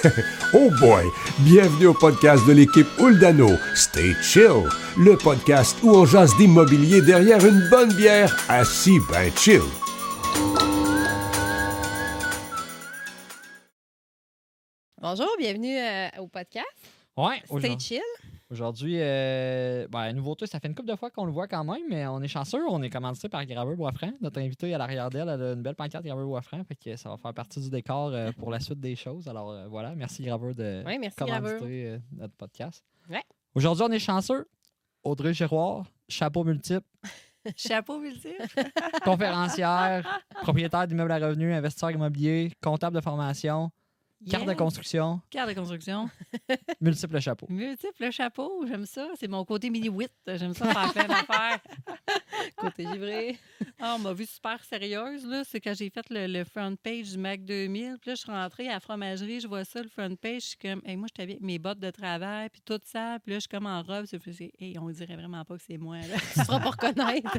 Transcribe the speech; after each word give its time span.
oh 0.54 0.70
boy! 0.80 1.04
Bienvenue 1.40 1.88
au 1.88 1.94
podcast 1.94 2.46
de 2.46 2.52
l'équipe 2.52 2.86
Uldano. 2.98 3.50
Stay 3.74 4.14
chill, 4.22 4.64
le 4.96 5.16
podcast 5.16 5.76
où 5.82 5.90
on 5.90 6.06
jase 6.06 6.34
d'immobilier 6.36 7.02
derrière 7.02 7.44
une 7.44 7.68
bonne 7.70 7.92
bière, 7.92 8.34
assis 8.48 8.98
ben 9.10 9.30
chill. 9.36 9.60
Bonjour, 15.00 15.28
bienvenue 15.38 15.78
euh, 15.78 16.08
au 16.18 16.26
podcast. 16.28 16.66
Ouais, 17.16 17.42
Stay 17.58 17.76
chill. 17.78 18.00
Aujourd'hui 18.50 18.96
euh, 18.98 19.86
ben, 19.88 20.12
nouveauté, 20.12 20.46
ça 20.46 20.58
fait 20.60 20.68
une 20.68 20.74
couple 20.74 20.88
de 20.90 20.96
fois 20.96 21.10
qu'on 21.10 21.24
le 21.24 21.32
voit 21.32 21.46
quand 21.48 21.64
même, 21.64 21.82
mais 21.88 22.06
on 22.06 22.20
est 22.22 22.28
chanceux. 22.28 22.62
On 22.68 22.82
est 22.82 22.90
commencé 22.90 23.28
par 23.28 23.44
Graveur 23.46 23.76
Boisfranc. 23.76 24.12
Notre 24.20 24.40
invité 24.40 24.74
à 24.74 24.78
l'arrière 24.78 25.08
d'elle, 25.10 25.28
elle 25.28 25.42
a 25.42 25.52
une 25.52 25.62
belle 25.62 25.74
pancarte 25.76 26.04
Graveur 26.04 26.26
Boisfranc, 26.26 26.62
fait 26.64 26.76
que 26.76 26.96
ça 26.96 27.08
va 27.08 27.16
faire 27.16 27.34
partie 27.34 27.60
du 27.60 27.70
décor 27.70 28.08
euh, 28.12 28.32
pour 28.38 28.50
la 28.50 28.60
suite 28.60 28.80
des 28.80 28.96
choses. 28.96 29.28
Alors 29.28 29.50
euh, 29.50 29.66
voilà, 29.68 29.94
merci 29.94 30.22
Graveur 30.24 30.54
de 30.54 30.82
Oui, 30.86 30.98
merci, 30.98 31.16
commanditer 31.16 31.40
Graveur. 31.48 31.62
euh, 31.64 31.98
notre 32.12 32.34
podcast. 32.34 32.84
Ouais. 33.08 33.22
Aujourd'hui, 33.54 33.84
on 33.88 33.92
est 33.92 33.98
chanceux. 33.98 34.46
Audrey 35.02 35.32
Giroir, 35.32 35.86
chapeau 36.08 36.44
multiple, 36.44 36.86
Chapeau 37.56 37.98
multiple. 37.98 38.46
conférencière, 39.02 40.20
propriétaire 40.42 40.86
d'immeubles 40.86 41.12
à 41.12 41.18
revenus, 41.18 41.54
investisseur 41.54 41.90
immobilier, 41.90 42.52
comptable 42.62 42.96
de 42.96 43.00
formation, 43.00 43.70
carte 44.28 44.46
de 44.46 44.54
construction, 44.54 45.20
Carte 45.30 45.48
de 45.50 45.54
construction. 45.54 46.10
multiple 46.80 47.20
chapeaux. 47.20 47.46
Multiple 47.48 48.10
chapeau, 48.10 48.64
j'aime 48.66 48.86
ça. 48.86 49.08
C'est 49.18 49.28
mon 49.28 49.44
côté 49.44 49.70
mini-wit. 49.70 50.10
J'aime 50.26 50.54
ça 50.54 50.66
faire 50.72 50.92
plein 50.92 51.04
d'affaires. 51.08 51.58
Côté 52.56 52.86
givré. 52.90 53.38
Ah, 53.78 53.96
on 53.96 54.02
m'a 54.02 54.12
vu 54.12 54.24
super 54.26 54.62
sérieuse. 54.64 55.26
là. 55.26 55.42
C'est 55.44 55.60
quand 55.60 55.74
j'ai 55.74 55.90
fait 55.90 56.06
le, 56.10 56.26
le 56.26 56.44
front 56.44 56.74
page 56.82 57.10
du 57.12 57.18
Mac 57.18 57.44
2000. 57.44 57.96
Puis 58.00 58.10
là, 58.10 58.14
je 58.14 58.20
suis 58.20 58.30
rentrée 58.30 58.68
à 58.68 58.72
la 58.74 58.80
fromagerie, 58.80 59.40
je 59.40 59.48
vois 59.48 59.64
ça, 59.64 59.82
le 59.82 59.88
front 59.88 60.14
page. 60.16 60.42
Je 60.42 60.46
suis 60.48 60.56
comme, 60.58 60.80
hey, 60.84 60.96
moi, 60.96 61.06
je 61.08 61.14
t'avais 61.14 61.32
avec 61.32 61.42
mes 61.42 61.58
bottes 61.58 61.80
de 61.80 61.90
travail, 61.90 62.48
puis 62.50 62.62
tout 62.64 62.80
ça. 62.84 63.18
Puis 63.22 63.32
là, 63.32 63.36
je 63.36 63.40
suis 63.40 63.48
comme 63.48 63.66
en 63.66 63.82
robe. 63.82 64.06
C'est- 64.06 64.52
hey, 64.58 64.78
on 64.78 64.88
dirait 64.90 65.16
vraiment 65.16 65.44
pas 65.44 65.56
que 65.56 65.62
c'est 65.66 65.78
moi. 65.78 65.98
Là. 65.98 66.16
Tu 66.34 66.40
seras 66.40 66.60
pas 66.60 66.70
reconnaître. 66.70 67.38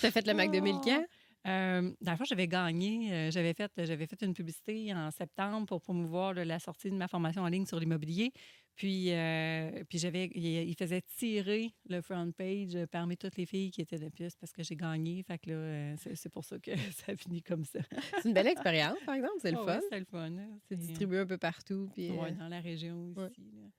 tu 0.00 0.06
as 0.06 0.10
fait 0.10 0.26
le 0.26 0.34
Mac 0.34 0.50
2000 0.50 0.76
quand? 0.84 1.04
Euh, 1.46 1.90
dans 2.00 2.12
le 2.12 2.16
fond, 2.16 2.24
j'avais 2.24 2.46
gagné. 2.48 3.12
euh, 3.12 3.30
j'avais, 3.30 3.52
fait, 3.54 3.70
j'avais 3.78 4.06
fait 4.06 4.22
une 4.22 4.32
publicité 4.34 4.92
en 4.94 5.10
septembre 5.10 5.66
pour 5.66 5.80
promouvoir 5.80 6.34
là, 6.34 6.44
la 6.44 6.58
sortie 6.58 6.90
de 6.90 6.94
ma 6.96 7.08
formation 7.08 7.42
en 7.42 7.48
ligne 7.48 7.66
sur 7.66 7.80
l'immobilier. 7.80 8.32
Puis, 8.74 9.12
euh, 9.12 9.84
puis 9.88 9.98
j'avais, 9.98 10.30
il, 10.34 10.46
il 10.46 10.74
faisait 10.74 11.02
tirer 11.02 11.74
le 11.90 12.00
front 12.00 12.30
page 12.32 12.78
parmi 12.90 13.18
toutes 13.18 13.36
les 13.36 13.44
filles 13.44 13.70
qui 13.70 13.82
étaient 13.82 13.98
de 13.98 14.08
plus 14.08 14.34
parce 14.36 14.50
que 14.52 14.62
j'ai 14.62 14.76
gagné. 14.76 15.22
Fait 15.24 15.38
que 15.38 15.50
là, 15.50 15.56
euh, 15.56 15.94
c'est, 15.98 16.14
c'est 16.14 16.30
pour 16.30 16.44
ça 16.44 16.58
que 16.58 16.70
ça 16.92 17.12
a 17.12 17.16
fini 17.16 17.42
comme 17.42 17.64
ça. 17.64 17.80
C'est 18.22 18.28
une 18.28 18.34
belle 18.34 18.46
expérience, 18.46 18.96
par 19.04 19.14
exemple. 19.16 19.34
C'est 19.42 19.50
le 19.52 19.58
Ah 19.60 19.64
fun. 19.74 19.80
c'est 19.90 19.98
le 19.98 20.06
fun. 20.06 20.30
C'est 20.68 20.76
distribué 20.76 21.18
un 21.18 21.26
peu 21.26 21.36
partout. 21.38 21.90
Puis, 21.92 22.10
euh, 22.10 22.14
ouais, 22.14 22.32
dans 22.32 22.48
la 22.48 22.60
région 22.60 23.12
aussi. 23.16 23.42
ouais. 23.42 23.70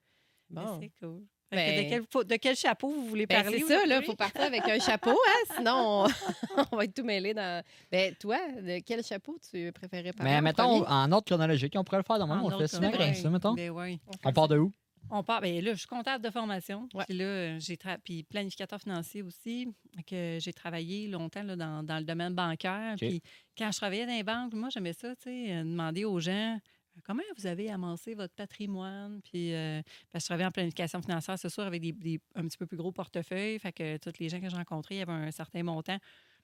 bon. 0.50 0.80
C'est 0.80 0.92
cool. 1.00 1.26
Ben- 1.52 1.84
de, 1.84 1.88
quel, 1.88 2.02
fo- 2.02 2.24
de 2.24 2.36
quel 2.36 2.56
chapeau 2.56 2.88
vous 2.88 3.06
voulez 3.06 3.26
Ben, 3.26 3.42
parler? 3.42 3.60
c'est 3.60 3.66
ça, 3.78 3.86
là. 3.86 3.98
Il 4.00 4.04
faut 4.04 4.16
partir 4.16 4.40
avec 4.42 4.62
un 4.68 4.78
chapeau, 4.80 5.10
hein? 5.12 5.54
Sinon, 5.56 6.06
on, 6.06 6.08
on 6.72 6.76
va 6.76 6.84
être 6.84 6.94
tout 6.94 7.04
mêlé 7.04 7.32
dans. 7.34 7.62
Ben, 7.92 8.14
toi, 8.16 8.38
de 8.60 8.80
quel 8.84 9.04
chapeau 9.04 9.38
tu 9.50 9.70
préférais 9.72 10.12
parler? 10.12 10.32
Mais 10.32 10.38
en 10.38 10.42
mettons, 10.42 10.80
premier? 10.82 10.86
en 10.88 11.12
ordre 11.12 11.24
chronologique, 11.26 11.74
on 11.76 11.84
pourrait 11.84 11.98
le 11.98 12.02
faire 12.04 12.18
de 12.18 12.24
même. 12.24 12.40
En 12.40 12.46
On 12.46 12.48
le 12.48 12.58
fait 12.58 12.68
souvent 12.68 12.90
comme 12.90 13.14
ça, 13.14 13.30
mettons. 13.30 13.54
Ben 13.54 13.70
ouais. 13.70 13.98
On 14.24 14.32
part 14.32 14.48
de 14.48 14.58
où? 14.58 14.72
On 15.10 15.22
part. 15.22 15.42
Bien 15.42 15.60
là, 15.60 15.72
je 15.74 15.78
suis 15.78 15.86
comptable 15.86 16.24
de 16.24 16.30
formation. 16.30 16.88
Ouais. 16.94 17.04
Puis 17.06 17.16
là, 17.18 17.58
j'ai 17.58 17.76
tra- 17.76 17.98
puis 18.02 18.22
planificateur 18.24 18.80
financier 18.80 19.22
aussi. 19.22 19.68
que 20.08 20.38
j'ai 20.40 20.52
travaillé 20.54 21.08
longtemps 21.08 21.42
là, 21.42 21.56
dans, 21.56 21.82
dans 21.84 21.98
le 21.98 22.04
domaine 22.04 22.34
bancaire. 22.34 22.94
Puis 22.96 23.20
quand 23.56 23.70
je 23.70 23.76
travaillais 23.76 24.06
dans 24.06 24.12
les 24.16 24.22
banques, 24.22 24.54
moi, 24.54 24.70
j'aimais 24.70 24.94
ça, 24.94 25.14
tu 25.14 25.24
sais, 25.24 25.52
euh, 25.52 25.62
demander 25.62 26.04
aux 26.06 26.18
gens 26.20 26.58
comment 27.02 27.22
vous 27.36 27.46
avez 27.46 27.70
amassé 27.70 28.14
votre 28.14 28.34
patrimoine? 28.34 29.20
Puis 29.22 29.52
euh, 29.54 29.82
parce 30.12 30.22
que 30.22 30.26
je 30.26 30.26
travaillais 30.26 30.46
en 30.48 30.52
planification 30.52 31.00
financière, 31.02 31.38
c'est 31.38 31.48
sûr, 31.48 31.64
avec 31.64 31.82
des, 31.82 31.92
des- 31.92 32.20
un 32.34 32.46
petit 32.46 32.58
peu 32.58 32.66
plus 32.66 32.76
gros 32.76 32.92
portefeuilles. 32.92 33.58
Fait 33.58 33.72
que 33.72 33.96
tous 33.96 34.18
les 34.20 34.28
gens 34.28 34.40
que 34.40 34.48
j'ai 34.48 34.56
rencontrés, 34.56 34.96
il 34.96 34.98
y 34.98 35.02
avait 35.02 35.12
un 35.12 35.30
certain 35.30 35.62
montant. 35.62 35.98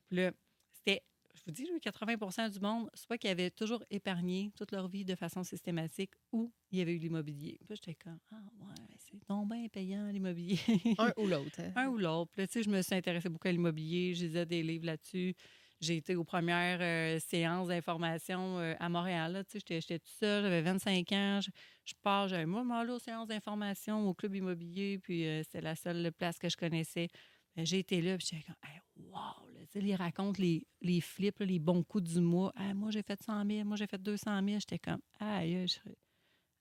Puis 0.09 0.17
là, 0.19 0.33
c'était. 0.73 1.03
Je 1.33 1.43
vous 1.47 1.53
dis, 1.53 1.65
là, 1.65 1.79
80% 1.81 2.49
du 2.53 2.59
monde, 2.59 2.91
soit 2.93 3.17
qu'ils 3.17 3.31
avaient 3.31 3.51
toujours 3.53 3.85
épargné 3.89 4.51
toute 4.57 4.73
leur 4.73 4.89
vie 4.89 5.05
de 5.05 5.15
façon 5.15 5.45
systématique 5.45 6.11
ou 6.33 6.53
il 6.73 6.81
y 6.81 6.83
avait 6.83 6.93
eu 6.93 6.99
l'immobilier. 6.99 7.57
Puis 7.69 7.77
j'étais 7.77 7.95
comme, 7.95 8.19
ah 8.33 8.37
ouais, 8.61 8.97
c'est 8.99 9.17
donc 9.29 9.49
bien 9.49 9.69
payant 9.69 10.09
l'immobilier. 10.11 10.59
Un 10.99 11.13
ou 11.17 11.29
l'autre. 11.29 11.61
hein? 11.61 11.73
Un 11.77 11.87
ou 11.87 11.99
l'autre. 11.99 12.33
Puis 12.33 12.43
là, 12.43 12.47
tu 12.49 12.55
sais, 12.55 12.63
je 12.65 12.69
me 12.69 12.83
suis 12.83 12.97
intéressée 12.97 13.29
beaucoup 13.29 13.47
à 13.47 13.53
l'immobilier. 13.53 14.13
Je 14.15 14.25
lisais 14.27 14.45
des 14.45 14.61
livres 14.65 14.87
là-dessus. 14.87 15.35
J'ai 15.81 15.97
été 15.97 16.15
aux 16.15 16.25
premières 16.25 16.81
euh, 16.83 17.19
séances 17.19 17.69
d'information 17.69 18.59
euh, 18.59 18.75
à 18.79 18.91
Montréal. 18.91 19.43
j'étais, 19.51 19.81
toute 19.99 20.09
seule, 20.09 20.43
j'avais 20.43 20.61
25 20.61 21.11
ans. 21.13 21.41
Je, 21.41 21.51
je 21.87 21.95
pars, 22.03 22.29
j'avais 22.29 22.45
moi, 22.45 22.63
là, 22.85 22.95
aux 22.95 22.99
séances 22.99 23.29
d'information 23.29 24.07
au 24.07 24.13
club 24.13 24.35
immobilier. 24.35 24.99
Puis 24.99 25.27
euh, 25.27 25.43
c'était 25.43 25.63
la 25.63 25.75
seule 25.75 26.13
place 26.13 26.39
que 26.39 26.51
je 26.51 26.57
connaissais. 26.57 27.09
Ben, 27.57 27.65
j'ai 27.65 27.79
été 27.79 28.03
là, 28.03 28.19
puis 28.19 28.29
j'étais 28.31 28.45
comme, 28.45 28.57
hey, 28.63 28.81
wow! 28.97 29.49
tu 29.73 29.81
sais, 29.81 29.87
ils 29.87 29.95
racontent 29.95 30.41
les, 30.41 30.67
les 30.83 31.01
flips, 31.01 31.41
les 31.41 31.59
bons 31.59 31.83
coups 31.83 32.13
du 32.13 32.21
mois. 32.21 32.53
Hey, 32.57 32.75
moi, 32.75 32.91
j'ai 32.91 33.03
fait 33.03 33.21
100 33.23 33.47
000, 33.47 33.65
moi, 33.65 33.77
j'ai 33.77 33.87
fait 33.87 34.03
200 34.03 34.41
000. 34.45 34.59
J'étais 34.61 34.79
comme, 34.79 35.01
aïe, 35.19 35.67
je 35.67 35.75
serais, 35.75 35.97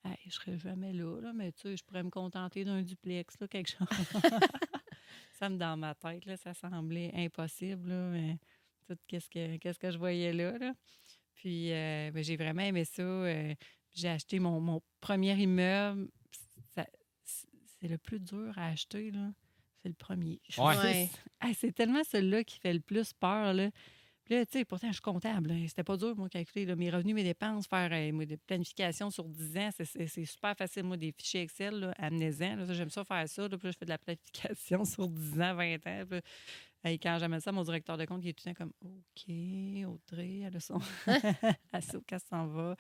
aïe, 0.03 0.17
je 0.27 0.31
serais 0.31 0.57
jamais 0.57 0.93
là, 0.93 1.19
là, 1.19 1.33
mais 1.33 1.51
tu 1.51 1.61
sais, 1.61 1.77
je 1.77 1.83
pourrais 1.83 2.03
me 2.03 2.09
contenter 2.09 2.63
d'un 2.63 2.81
duplex, 2.81 3.39
là, 3.39 3.47
quelque 3.47 3.69
chose. 3.77 3.87
ça 5.33 5.49
me 5.49 5.57
dans 5.57 5.77
ma 5.77 5.93
tête, 5.93 6.25
là, 6.25 6.37
ça 6.37 6.53
semblait 6.53 7.11
impossible, 7.15 7.89
là, 7.89 8.09
mais 8.09 8.37
tout 8.95 9.01
qu'est-ce 9.07 9.29
que, 9.29 9.57
qu'est-ce 9.57 9.79
que 9.79 9.91
je 9.91 9.97
voyais 9.97 10.33
là. 10.33 10.57
là. 10.57 10.73
Puis 11.35 11.71
euh, 11.71 12.11
ben, 12.11 12.23
j'ai 12.23 12.35
vraiment 12.37 12.61
aimé 12.63 12.85
ça. 12.85 13.01
euh, 13.01 13.53
j'ai 13.93 14.09
acheté 14.09 14.39
mon, 14.39 14.59
mon 14.59 14.81
premier 15.01 15.33
immeuble. 15.35 16.07
Ça- 16.75 16.87
c'est 17.23 17.87
le 17.87 17.97
plus 17.97 18.19
dur 18.19 18.51
à 18.57 18.67
acheter, 18.67 19.11
là. 19.11 19.31
C'est 19.81 19.87
le 19.89 19.95
premier. 19.95 20.41
Ouais. 20.57 20.77
Ouais. 20.77 21.09
Ah, 21.39 21.51
c'est 21.57 21.71
tellement 21.71 22.03
celui-là 22.03 22.43
qui 22.43 22.59
fait 22.59 22.73
le 22.73 22.81
plus 22.81 23.13
peur, 23.13 23.53
là. 23.53 23.69
Puis 24.25 24.35
là, 24.35 24.45
tu 24.45 24.59
sais, 24.59 24.65
pourtant, 24.65 24.89
je 24.89 24.93
suis 24.93 25.01
comptable. 25.01 25.49
hein. 25.51 25.65
C'était 25.67 25.83
pas 25.85 25.97
dur, 25.97 26.15
moi, 26.15 26.29
calculer 26.29 26.65
là, 26.65 26.75
mes 26.75 26.89
revenus, 26.91 27.15
mes 27.15 27.23
dépenses, 27.23 27.65
faire 27.65 27.89
euh, 27.91 28.11
moi, 28.11 28.25
des 28.25 28.37
planifications 28.37 29.09
sur 29.09 29.23
10 29.23 29.57
ans. 29.57 29.69
c'est- 29.71 30.25
super 30.25 30.55
facile, 30.55 30.83
moi, 30.83 30.97
des 30.97 31.11
fichiers 31.17 31.41
Excel, 31.41 31.79
là, 31.79 31.93
amenez-en. 31.97 32.71
J'aime 32.73 32.89
ça 32.91 33.03
faire 33.05 33.27
ça. 33.27 33.47
là. 33.47 33.57
Puis 33.57 33.67
là, 33.67 33.71
je 33.71 33.77
fais 33.77 33.85
de 33.85 33.89
la 33.89 33.97
planification 34.77 34.83
sur 34.85 35.07
10 35.07 35.41
ans, 35.41 35.55
20 35.55 35.75
ans. 35.87 36.03
Puis 36.07 36.19
hey, 36.83 36.99
quand 36.99 37.17
j'amène 37.19 37.39
ça, 37.39 37.51
mon 37.51 37.63
directeur 37.63 37.97
de 37.97 38.05
compte, 38.05 38.23
il 38.23 38.29
est 38.29 38.33
tout 38.33 38.47
le 38.47 38.53
temps 38.53 38.63
comme 38.65 38.73
OK, 38.81 39.25
Audrey, 39.85 40.39
elle 40.39 40.55
a 40.55 40.59
son. 40.59 40.79
elle 41.73 41.83
sait 41.83 41.97
où 41.97 42.01
qu'elle 42.01 42.19
s'en 42.29 42.47
va. 42.47 42.75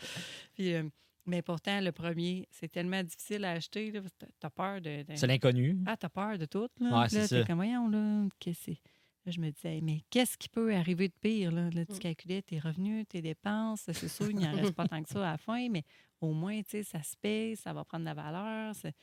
Puis, 0.53 0.73
euh, 0.73 0.83
mais 1.25 1.41
pourtant, 1.41 1.79
le 1.81 1.91
premier, 1.91 2.47
c'est 2.51 2.69
tellement 2.71 3.03
difficile 3.03 3.45
à 3.45 3.51
acheter. 3.51 3.91
T'as 4.39 4.49
peur 4.49 4.81
de. 4.81 5.03
de- 5.03 5.15
C'est 5.15 5.27
l'inconnu. 5.27 5.77
ah, 5.85 5.95
t'as 5.97 6.09
peur 6.09 6.37
de 6.37 6.45
tout, 6.45 6.69
là. 6.79 7.01
Ouais, 7.01 7.09
c'est 7.09 7.27
ça. 7.27 7.43
comme, 7.43 7.57
voyons, 7.57 7.87
là, 7.89 8.27
qu'est-ce 8.39 8.59
que 8.59 8.71
c'est? 8.73 8.81
Là, 9.25 9.31
je 9.33 9.41
me 9.41 9.51
disais, 9.51 9.79
mais 9.83 10.01
qu'est-ce 10.09 10.37
qui 10.37 10.47
peut 10.47 10.73
arriver 10.73 11.09
de 11.09 11.13
pire, 11.19 11.51
là? 11.51 11.69
Là, 11.69 11.85
tu 11.85 11.93
Mm. 11.95 11.99
calculais 11.99 12.41
tes 12.41 12.57
revenus, 12.57 13.05
tes 13.07 13.21
dépenses. 13.21 13.81
C'est 13.91 14.07
sûr, 14.07 14.29
il 14.31 14.37
n'y 14.37 14.47
en 14.47 14.53
reste 14.55 14.71
pas 14.71 14.87
tant 14.87 15.03
que 15.03 15.09
ça 15.09 15.19
à 15.27 15.31
la 15.33 15.37
fin, 15.37 15.67
mais 15.69 15.83
au 16.21 16.31
moins, 16.33 16.57
tu 16.63 16.69
sais, 16.69 16.83
ça 16.83 17.03
se 17.03 17.15
paye, 17.17 17.55
ça 17.57 17.73
va 17.73 17.83
prendre 17.83 18.03
de 18.03 18.09
la 18.09 18.13
valeur. 18.13 18.73
c'est- 18.75 18.95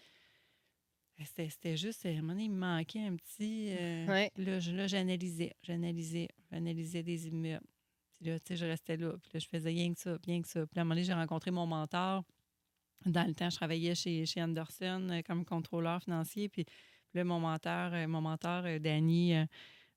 C'était 1.25 1.77
juste, 1.77 2.04
à 2.04 2.10
un 2.10 2.16
moment 2.16 2.32
donné, 2.34 2.44
il 2.44 2.50
me 2.50 2.59
manquait 2.59 3.00
un 3.06 3.16
petit... 3.16 3.75
euh, 3.78 4.06
Ouais. 4.06 4.31
Là, 4.37 4.60
je- 4.60 4.87
j'analysais, 4.87 5.54
j'analysais, 5.62 6.28
j'analysais 6.53 7.03
des 7.03 7.28
immeubles. 7.28 7.65
Puis 8.19 8.27
là, 8.31 8.38
tu 8.41 8.49
sais, 8.49 8.56
je 8.56 8.66
restais 8.66 8.97
là. 8.97 9.12
Puis 9.22 9.31
là, 9.34 9.41
je 9.41 9.47
faisais 9.49 9.71
rien 9.71 9.93
que 9.94 9.99
ça, 10.00 10.19
rien 10.27 10.43
que 10.43 10.49
ça. 10.49 10.66
Puis 10.66 10.78
à 10.78 10.82
un 10.82 10.84
moment 10.84 10.94
donné, 10.94 11.04
j'ai 11.04 11.15
rencontré 11.15 11.50
mon 11.50 11.66
mentor. 11.66 12.22
Dans 13.06 13.27
le 13.27 13.34
temps, 13.34 13.49
je 13.50 13.56
travaillais 13.56 13.94
chez, 13.94 14.27
chez 14.27 14.43
Anderson 14.43 15.09
euh, 15.10 15.22
comme 15.22 15.44
contrôleur 15.44 16.03
financier. 16.03 16.49
Puis, 16.49 16.65
puis 16.65 16.75
là, 17.15 17.25
mon 17.25 17.41
mentor, 17.41 17.93
euh, 17.94 18.06
mon 18.06 18.21
mentor, 18.21 18.65
euh, 18.66 18.78
Danny, 18.78 19.34
euh, 19.34 19.44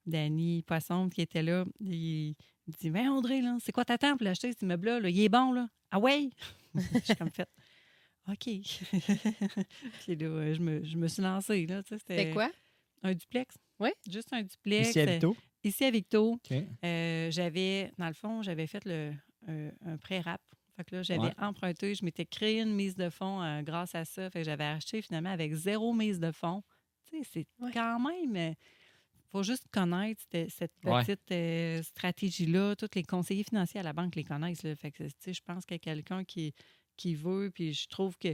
Danny 0.06 0.64
Poisson, 0.64 1.10
qui 1.10 1.22
était 1.22 1.44
là, 1.44 1.66
il, 1.82 2.36
dit 2.68 2.90
Ben, 2.90 3.10
André, 3.10 3.42
là, 3.42 3.58
c'est 3.62 3.72
quoi 3.72 3.84
t'attends 3.86 4.16
pour 4.16 4.24
l'acheter, 4.26 4.52
cet 4.52 4.62
immeuble-là? 4.62 5.00
là? 5.02 5.10
Il 5.10 5.20
est 5.22 5.30
bon, 5.30 5.52
là. 5.52 5.68
Ah 5.92 6.00
ouais? 6.00 6.30
J'ai 7.06 7.16
comme 7.16 7.30
fait 7.32 7.50
OK. 8.32 8.46
puis 10.04 10.16
là, 10.16 10.26
euh, 10.28 10.54
je 10.54 10.60
me, 10.60 10.84
je 10.84 10.98
me 10.98 11.08
suis 11.08 11.22
lancée, 11.22 11.66
là. 11.66 11.82
tu 11.84 11.90
sais, 11.90 11.98
C'était 12.00 12.32
quoi? 12.32 12.50
Un 13.04 13.14
duplex. 13.14 13.56
Oui. 13.80 13.90
Juste 14.10 14.34
un 14.34 14.44
duplex. 14.44 14.90
Ici 14.90 15.00
à 15.00 15.06
Vito. 15.06 15.38
Ici 15.64 15.84
à 15.86 15.92
Victo. 15.92 16.32
OK. 16.34 16.52
Euh, 16.84 17.32
j'avais, 17.32 17.92
dans 17.98 18.08
le 18.08 18.14
fond, 18.14 18.42
j'avais 18.42 18.68
fait 18.68 18.84
le, 18.86 19.14
un, 19.48 19.70
un 19.86 19.98
pré-rap. 19.98 20.42
Fait 20.76 20.84
que 20.86 20.96
là, 20.96 21.04
j'avais 21.04 21.20
Ouais. 21.22 21.34
emprunté, 21.40 21.94
je 21.96 22.06
m'étais 22.06 22.26
créé 22.26 22.62
une 22.62 22.74
mise 22.74 22.96
de 22.96 23.10
fonds 23.10 23.42
euh, 23.42 23.62
grâce 23.62 23.96
à 23.96 24.06
ça. 24.06 24.30
Fait 24.30 24.40
que 24.40 24.46
j'avais 24.46 24.64
acheté 24.66 25.02
finalement 25.02 25.32
avec 25.32 25.54
zéro 25.54 25.94
mise 25.94 26.20
de 26.20 26.32
fonds. 26.32 26.64
Tu 27.10 27.18
sais, 27.24 27.30
c'est 27.34 27.48
Ouais. 27.64 27.72
quand 27.74 28.00
même. 28.00 28.54
Il 28.54 29.32
faut 29.32 29.44
juste 29.44 29.66
connaître 29.72 30.22
cette, 30.32 30.50
cette 30.50 30.72
Ouais. 30.86 31.04
petite 31.04 31.32
euh, 31.32 31.84
stratégie-là. 31.84 32.76
Tous 32.76 32.88
les 32.96 33.04
conseillers 33.04 33.44
financiers 33.44 33.80
à 33.80 33.84
la 33.84 33.94
banque 33.94 34.16
les 34.16 34.24
connaissent. 34.24 34.64
Là. 34.64 34.76
Fait 34.76 34.92
que, 34.92 35.04
tu 35.04 35.10
sais, 35.20 35.34
je 35.34 35.42
pense 35.44 35.66
qu'il 35.66 35.76
y 35.76 35.80
a 35.80 35.80
quelqu'un 35.80 36.24
qui, 36.24 36.54
qui 37.00 37.16
veut, 37.16 37.50
puis 37.54 37.74
je 37.74 37.88
trouve 37.88 38.18
que 38.18 38.28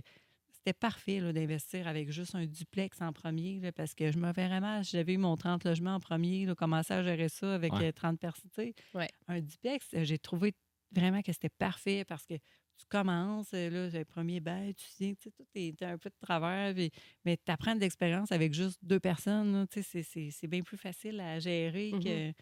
c'était 0.52 0.74
parfait 0.74 1.20
là, 1.20 1.32
d'investir 1.32 1.88
avec 1.88 2.10
juste 2.12 2.34
un 2.34 2.46
duplex 2.48 3.00
en 3.02 3.14
premier, 3.14 3.60
là, 3.60 3.72
parce 3.72 3.94
que 3.94 4.12
je 4.12 4.18
me 4.18 4.34
verrais 4.34 4.60
mal 4.60 4.84
si 4.84 4.98
j'avais 4.98 5.14
eu 5.14 5.18
mon 5.18 5.36
30 5.38 5.64
logements 5.64 5.96
en 5.96 6.00
premier, 6.00 6.46
là, 6.48 6.56
commencer 6.56 6.94
à 6.94 7.04
gérer 7.04 7.30
ça 7.30 7.54
avec 7.54 7.72
Ouais. 7.74 7.88
euh, 7.90 7.92
30 7.92 8.20
personnes. 8.20 8.50
Ouais. 8.96 9.10
Un 9.28 9.40
duplex, 9.42 9.94
euh, 9.94 10.04
j'ai 10.04 10.18
trouvé 10.18 10.54
vraiment 10.92 11.22
que 11.22 11.32
c'était 11.32 11.50
parfait 11.50 12.04
parce 12.06 12.26
que 12.26 12.34
tu 12.34 12.86
commences, 12.90 13.54
euh, 13.54 13.70
là, 13.70 13.90
le 14.00 14.04
premier 14.06 14.40
bail, 14.40 14.74
tu 14.74 14.86
sais, 14.86 15.16
tu 15.16 15.24
sais, 15.24 15.32
tout 15.32 15.46
est 15.56 15.82
un 15.84 15.98
peu 15.98 16.10
de 16.10 16.16
travers, 16.20 16.74
puis- 16.74 16.92
mais 17.24 17.38
tu 17.38 17.52
apprends 17.52 17.76
de 17.76 17.80
l'expérience 17.82 18.32
avec 18.32 18.54
juste 18.54 18.80
deux 18.84 19.00
personnes, 19.00 19.54
là, 19.54 19.68
tu 19.68 19.82
sais, 19.82 19.84
c'est- 19.84 20.04
c'est 20.04 20.30
c'est 20.32 20.48
bien 20.48 20.62
plus 20.62 20.78
facile 20.78 21.20
à 21.22 21.40
gérer 21.40 21.92
Mhm. 21.94 22.04
que, 22.04 22.34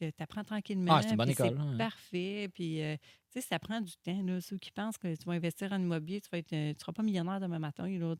que 0.00 0.10
tu 0.10 0.22
apprends 0.22 0.44
tranquillement. 0.44 0.94
Ah, 0.94 1.02
c'est 1.02 1.10
une 1.10 1.16
bonne 1.16 1.26
puis 1.26 1.32
école, 1.32 1.58
hein. 1.58 1.76
parfait, 1.76 2.48
puis 2.52 2.82
euh, 2.82 2.96
tu 3.30 3.40
sais, 3.40 3.46
ça 3.46 3.58
prend 3.58 3.80
du 3.80 3.92
temps, 4.02 4.22
là, 4.22 4.40
ceux 4.40 4.56
qui 4.56 4.70
pensent 4.72 4.98
que 4.98 5.14
tu 5.14 5.24
vas 5.24 5.32
investir 5.32 5.72
en 5.72 5.80
immobilier, 5.80 6.20
tu 6.20 6.28
vas 6.30 6.38
être, 6.38 6.52
euh, 6.52 6.72
tu 6.72 6.80
seras 6.80 6.92
pas 6.92 7.02
millionnaire 7.02 7.40
demain 7.40 7.58
matin, 7.58 7.86
là, 7.86 8.14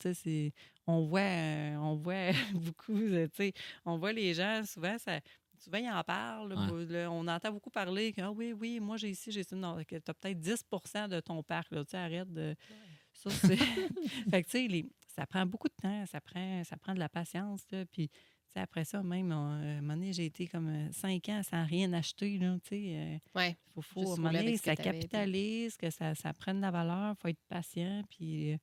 on 0.87 1.05
voit, 1.05 1.21
euh, 1.21 1.77
on 1.77 1.95
voit 1.97 2.31
beaucoup, 2.55 2.99
tu 2.99 3.29
sais, 3.35 3.53
on 3.85 3.99
voit 3.99 4.13
les 4.13 4.35
gens, 4.35 4.63
souvent, 4.65 4.97
ça... 4.99 5.21
Souvent, 5.59 5.77
ils 5.77 5.91
en 5.91 6.03
parlent. 6.03 6.55
là, 6.55 6.73
Ouais. 6.73 6.87
là, 6.87 7.13
on 7.13 7.29
entend 7.29 7.53
beaucoup 7.53 7.69
parler 7.69 8.15
que 8.15 8.23
ah 8.23 8.31
oui, 8.31 8.55
oui, 8.59 8.81
moi 8.81 8.97
j'ai 8.97 9.11
ici, 9.11 9.31
j'ai. 9.31 9.43
Non, 9.53 9.77
que 9.85 9.97
tu 9.97 10.11
as 10.11 10.15
peut-être 10.15 10.41
10% 10.41 11.09
de 11.09 11.21
ton 11.21 11.43
parc. 11.43 11.71
Là, 11.71 11.85
arrête 11.93 12.33
de. 12.33 12.57
Ça, 13.13 13.29
c'est. 13.29 13.57
fait 14.31 14.43
que, 14.43 14.49
tu 14.49 14.71
sais, 14.71 14.87
ça 15.07 15.27
prend 15.27 15.45
beaucoup 15.45 15.69
de 15.69 15.75
temps, 15.75 16.07
ça 16.07 16.19
prend, 16.23 16.65
ça 16.65 16.79
prend 16.79 16.95
de 16.95 16.99
la 16.99 17.11
patience. 17.11 17.63
Là, 17.71 17.85
puis, 17.85 18.11
tu 18.51 18.55
sais, 18.55 18.61
après 18.61 18.85
ça, 18.85 19.03
même, 19.03 19.31
on- 19.33 19.53
euh, 19.61 19.77
à 19.77 19.79
un 19.79 19.81
moment 19.81 19.95
donné, 19.95 20.13
j'ai 20.13 20.27
été 20.27 20.47
comme 20.47 20.69
euh, 20.69 20.93
cinq 20.93 21.29
ans 21.29 21.41
sans 21.43 21.65
rien 21.65 21.93
acheter. 21.93 22.37
Là, 22.39 22.57
tu 22.63 22.69
sais, 22.71 22.83
euh, 22.95 23.19
Ouais. 23.35 23.57
faut, 23.75 23.83
faut, 23.83 24.11
à 24.11 24.15
un 24.15 24.17
moment 24.17 24.33
donné, 24.33 24.57
ça 24.57 24.75
capitalise, 24.77 25.77
que 25.77 25.91
ça, 25.91 26.15
ça 26.15 26.33
prenne 26.35 26.57
de 26.57 26.63
la 26.63 26.71
valeur, 26.71 27.15
il 27.17 27.21
faut 27.21 27.29
être 27.29 27.43
patient. 27.49 28.03
Puis, 28.11 28.53
euh, 28.53 28.57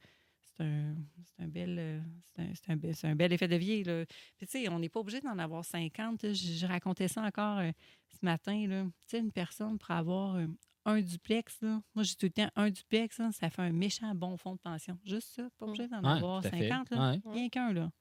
c'est 0.58 0.64
un, 0.64 0.96
c'est 1.24 1.44
un 1.44 1.48
bel, 1.48 1.76
euh, 1.80 2.00
c'est 2.26 2.42
un, 2.42 2.48
c'est 2.54 2.72
un 2.72 2.76
bel- 2.76 2.96
un 3.04 3.16
bel 3.16 3.34
effet 3.34 3.48
de 3.48 3.56
vie. 3.56 3.84
Là. 3.84 4.06
Puis, 4.38 4.48
tu 4.48 4.52
sais, 4.60 4.70
on 4.70 4.80
n'est 4.80 4.90
pas 4.90 5.00
obligé 5.00 5.22
d'en 5.22 5.38
avoir 5.38 5.64
50. 5.64 6.22
là. 6.24 6.34
Je, 6.34 6.54
je 6.54 6.66
racontais 6.66 7.08
ça 7.08 7.22
encore 7.22 7.60
euh, 7.60 7.72
ce 8.10 8.26
matin. 8.26 8.68
là. 8.68 8.84
Tu 8.84 8.92
sais, 9.08 9.20
une 9.20 9.32
personne 9.32 9.78
pour 9.78 9.92
avoir 9.92 10.36
euh, 10.36 10.48
un 10.86 11.02
duplex, 11.02 11.62
là. 11.62 11.82
moi, 11.96 12.04
j'ai 12.04 12.16
tout 12.16 12.26
le 12.28 12.32
temps 12.32 12.50
un 12.56 12.70
duplex, 12.70 13.20
là, 13.20 13.30
ça 13.34 13.50
fait 13.50 13.62
un 13.62 13.72
méchant 13.74 14.14
bon 14.16 14.36
fonds 14.38 14.54
de 14.56 14.60
pension. 14.60 14.98
Juste 15.06 15.30
ça, 15.36 15.48
pas 15.58 15.66
obligé 15.66 15.88
d'en 15.88 16.02
Ouais, 16.02 16.10
avoir 16.10 16.42
tout 16.42 16.48
à 16.48 16.52
fait. 16.52 16.70
50. 16.70 16.90
Là. 16.92 17.12
Ouais. 17.12 17.22
Rien 17.34 17.50
qu'un, 17.50 17.74
là. 17.74 17.92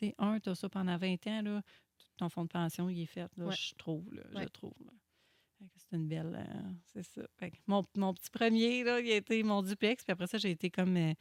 Sais, 0.00 0.14
un, 0.18 0.40
tu 0.40 0.48
as 0.48 0.54
ça 0.54 0.68
pendant 0.68 0.96
20 0.96 1.26
ans, 1.26 1.42
là, 1.42 1.62
ton 2.16 2.28
fonds 2.30 2.44
de 2.44 2.48
pension, 2.48 2.88
il 2.88 3.02
est 3.02 3.06
fait, 3.06 3.30
là, 3.36 3.46
Ouais. 3.46 3.54
je 3.54 3.74
trouve, 3.76 4.12
là, 4.14 4.22
je 4.42 4.48
trouve. 4.48 4.74
C'est 5.76 5.94
une 5.96 6.08
belle... 6.08 6.34
euh, 6.38 6.70
c'est 6.86 7.02
ça. 7.02 7.20
Mon, 7.66 7.84
mon 7.94 8.14
petit 8.14 8.30
premier, 8.30 8.82
là, 8.82 8.98
il 9.00 9.10
a 9.12 9.16
été 9.16 9.42
mon 9.42 9.62
duplex, 9.62 10.02
puis 10.04 10.12
après 10.12 10.26
ça, 10.26 10.38
j'ai 10.38 10.50
été 10.52 10.70
comme... 10.70 10.96
euh, 10.96 11.12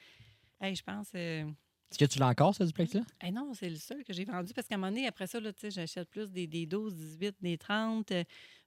hey, 0.62 0.76
je 0.76 0.84
pense... 0.84 1.12
euh, 1.16 1.50
Est-ce 1.92 1.98
que 1.98 2.06
tu 2.06 2.20
l'as 2.20 2.28
encore, 2.28 2.54
ce 2.56 2.64
duplex-là? 2.64 3.02
eh 3.26 3.32
non, 3.32 3.52
c'est 3.54 3.70
le 3.70 3.76
seul 3.78 4.04
que 4.04 4.14
j'ai 4.14 4.26
vendu 4.26 4.54
parce 4.54 4.68
qu'à 4.68 4.76
un 4.76 4.78
moment 4.78 4.92
donné, 4.92 5.08
après 5.08 5.26
ça, 5.28 5.40
là, 5.40 5.52
tu 5.52 5.62
sais, 5.62 5.72
j'achète 5.72 6.10
plus 6.10 6.32
des, 6.32 6.46
des 6.48 6.66
12, 6.66 6.94
18, 6.96 7.36
des 7.42 7.58
30. 7.58 8.12
euh, 8.12 8.24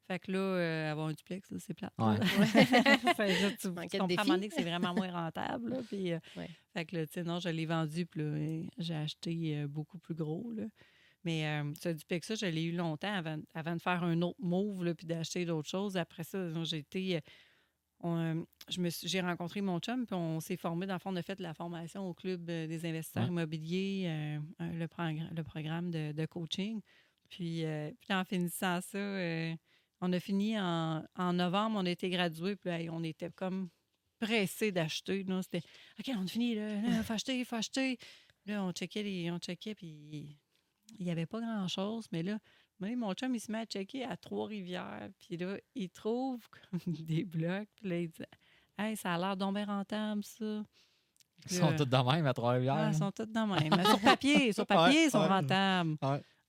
fait 0.09 0.19
que 0.19 0.33
là, 0.33 0.39
euh, 0.39 0.91
avoir 0.91 1.07
un 1.07 1.13
duplex, 1.13 1.49
là, 1.53 1.59
c'est 1.61 1.75
plate. 1.75 1.93
là. 1.97 2.15
Ouais. 2.15 2.17
Fait 3.15 3.29
que 3.29 3.43
là, 3.43 3.51
tu, 3.53 3.69
comprends 3.99 4.17
à 4.17 4.21
un 4.21 4.25
moment 4.25 4.35
donné 4.35 4.49
que 4.49 4.55
c'est 4.57 4.63
vraiment 4.65 4.93
moins 4.93 5.11
rentable. 5.13 5.71
là, 5.71 5.77
puis, 5.89 6.13
euh, 6.13 6.19
Ouais. 6.37 6.51
Fait 6.73 6.85
que 6.85 6.97
là, 6.97 7.07
tu 7.07 7.13
sais, 7.13 7.23
non, 7.23 7.39
je 7.39 7.49
l'ai 7.49 7.67
vendu, 7.67 8.05
puis 8.07 8.21
là, 8.21 8.67
j'ai 8.79 8.95
acheté 8.97 9.57
euh, 9.59 9.69
beaucoup 9.69 9.99
plus 9.99 10.15
gros. 10.15 10.51
Là. 10.57 10.65
Mais 11.25 11.47
euh, 11.47 11.73
ce 11.81 11.91
duplex-là, 11.91 12.35
je 12.35 12.47
l'ai 12.47 12.65
eu 12.65 12.73
longtemps 12.73 13.15
avant, 13.15 13.39
avant 13.55 13.77
de 13.77 13.81
faire 13.81 14.03
un 14.03 14.21
autre 14.23 14.41
move, 14.41 14.85
là, 14.85 14.93
puis 14.93 15.07
d'acheter 15.07 15.45
d'autres 15.45 15.69
choses. 15.69 15.97
Après 15.97 16.25
ça, 16.25 16.49
j'ai 16.65 16.79
été... 16.79 17.21
j'ai 19.07 19.21
rencontré 19.21 19.61
mon 19.61 19.79
chum, 19.79 20.07
puis 20.07 20.15
on 20.15 20.41
s'est 20.41 20.57
formé. 20.57 20.87
Dans 20.87 20.95
le 20.95 20.99
fond, 20.99 21.11
on 21.13 21.17
a 21.17 21.23
fait 21.23 21.37
de 21.37 21.43
la 21.43 21.55
formation 21.55 22.09
au 22.09 22.15
Club 22.15 22.49
euh, 22.51 22.67
des 22.67 22.85
investisseurs 22.87 23.23
Ouais. 23.25 23.29
immobiliers, 23.29 24.05
euh, 24.07 24.39
le, 24.73 24.87
progr- 24.87 25.33
le 25.35 25.43
programme 25.45 25.91
de, 25.91 26.13
de 26.13 26.27
coaching. 26.27 26.81
Puis, 27.29 27.65
euh, 27.65 27.91
puis 28.01 28.13
en 28.13 28.25
finissant 28.25 28.81
ça, 28.81 28.99
euh, 28.99 29.55
on 30.01 30.13
a 30.13 30.21
fini 30.21 30.59
en, 30.59 31.05
en 31.17 31.33
novembre, 31.33 31.79
on 31.81 31.87
a 31.87 31.91
été 31.91 32.11
gradués, 32.11 32.57
puis 32.57 32.71
là, 32.71 32.79
on 32.93 33.03
était 33.05 33.31
comme 33.31 33.69
pressés 34.19 34.73
d'acheter. 34.73 35.25
là. 35.25 35.41
C'était 35.43 35.63
OK, 35.99 36.11
on 36.17 36.25
a 36.25 36.27
fini, 36.27 36.55
là, 36.55 36.75
il 36.75 37.03
faut 37.05 37.13
acheter, 37.13 37.39
il 37.39 37.45
faut 37.45 37.57
acheter. 37.57 37.99
Là, 38.47 38.65
on 38.65 38.73
checkait, 38.73 39.03
les, 39.03 39.31
on 39.31 39.39
checkait, 39.39 39.75
puis 39.75 40.37
il 40.99 41.05
n'y 41.05 41.11
avait 41.11 41.27
pas 41.27 41.41
grand-chose, 41.41 42.07
mais 42.13 42.23
là, 42.23 42.39
mon 42.97 43.15
chum, 43.15 43.35
il 43.35 43.41
se 43.41 43.51
met 43.51 43.59
à 43.59 43.65
checker 43.65 44.05
à 44.05 44.17
Trois-Rivières, 44.17 45.09
puis 45.19 45.37
là, 45.37 45.57
il 45.75 45.91
trouve 45.91 46.41
comme 46.51 46.81
des 46.95 47.25
blocs, 47.25 47.69
puis 47.77 47.89
là, 47.89 47.99
il 47.99 48.09
dit 48.09 48.23
Hey, 48.79 48.97
ça 48.97 49.15
a 49.15 49.19
l'air 49.19 49.37
donc 49.37 49.55
bien 49.55 49.67
rentable, 49.67 50.25
ça. 50.25 50.65
Ils 51.51 51.57
sont 51.57 51.75
tous 51.77 51.85
de 51.85 52.13
même 52.13 52.27
à 52.27 52.35
Trois-Rivières. 52.35 52.75
ah, 52.75 52.87
hein? 52.87 52.91
ils 52.93 52.99
sont 52.99 53.11
tous 53.11 53.27
de 53.27 53.33
même. 53.33 53.75
Mais 53.77 53.85
sur 53.85 54.01
papier, 54.01 54.53
sur 54.53 54.67
papier, 54.67 55.05
ils 55.05 55.11
sont 55.11 55.27
rentables. 55.27 55.97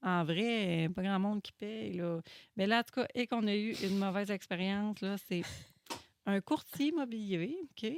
En 0.02 0.22
vrai, 0.22 0.90
pas 0.94 1.02
grand 1.02 1.18
monde 1.18 1.42
qui 1.42 1.52
paye. 1.52 1.94
Là. 1.94 2.20
Mais 2.56 2.66
là, 2.66 2.80
en 2.80 2.82
tout 2.82 3.00
cas, 3.00 3.06
et 3.14 3.26
qu'on 3.26 3.46
a 3.46 3.54
eu 3.54 3.72
une 3.82 3.98
mauvaise 3.98 4.30
expérience, 4.30 5.00
là, 5.00 5.16
c'est 5.26 5.42
un 6.26 6.40
courtier 6.40 6.88
immobilier, 6.88 7.56
OK? 7.62 7.90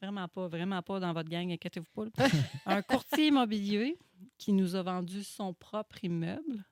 Vraiment, 0.00 0.28
pas, 0.28 0.48
vraiment 0.48 0.82
pas 0.82 1.00
dans 1.00 1.12
votre 1.12 1.30
gang, 1.30 1.50
inquiétez-vous 1.50 1.86
pas. 1.94 2.06
un 2.66 2.82
courtier 2.82 3.28
immobilier 3.28 3.96
qui 4.36 4.52
nous 4.52 4.74
a 4.74 4.82
vendu 4.82 5.22
son 5.22 5.54
propre 5.54 6.04
immeuble. 6.04 6.64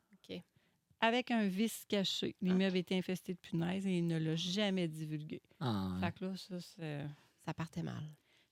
Avec 1.02 1.30
un 1.30 1.46
vice 1.48 1.84
caché. 1.88 2.34
L'immeuble 2.40 2.78
était 2.78 2.96
infesté 2.96 3.34
de 3.34 3.38
punaises 3.38 3.86
et 3.86 3.98
il 3.98 4.06
ne 4.06 4.18
l'a 4.18 4.36
jamais 4.36 4.88
divulgué. 4.88 5.42
Ah, 5.60 5.96
Fait 6.00 6.12
que 6.12 6.24
là, 6.24 6.36
ça, 6.36 6.58
c'est... 6.60 7.04
Ça 7.44 7.52
partait 7.52 7.82
mal. 7.82 8.04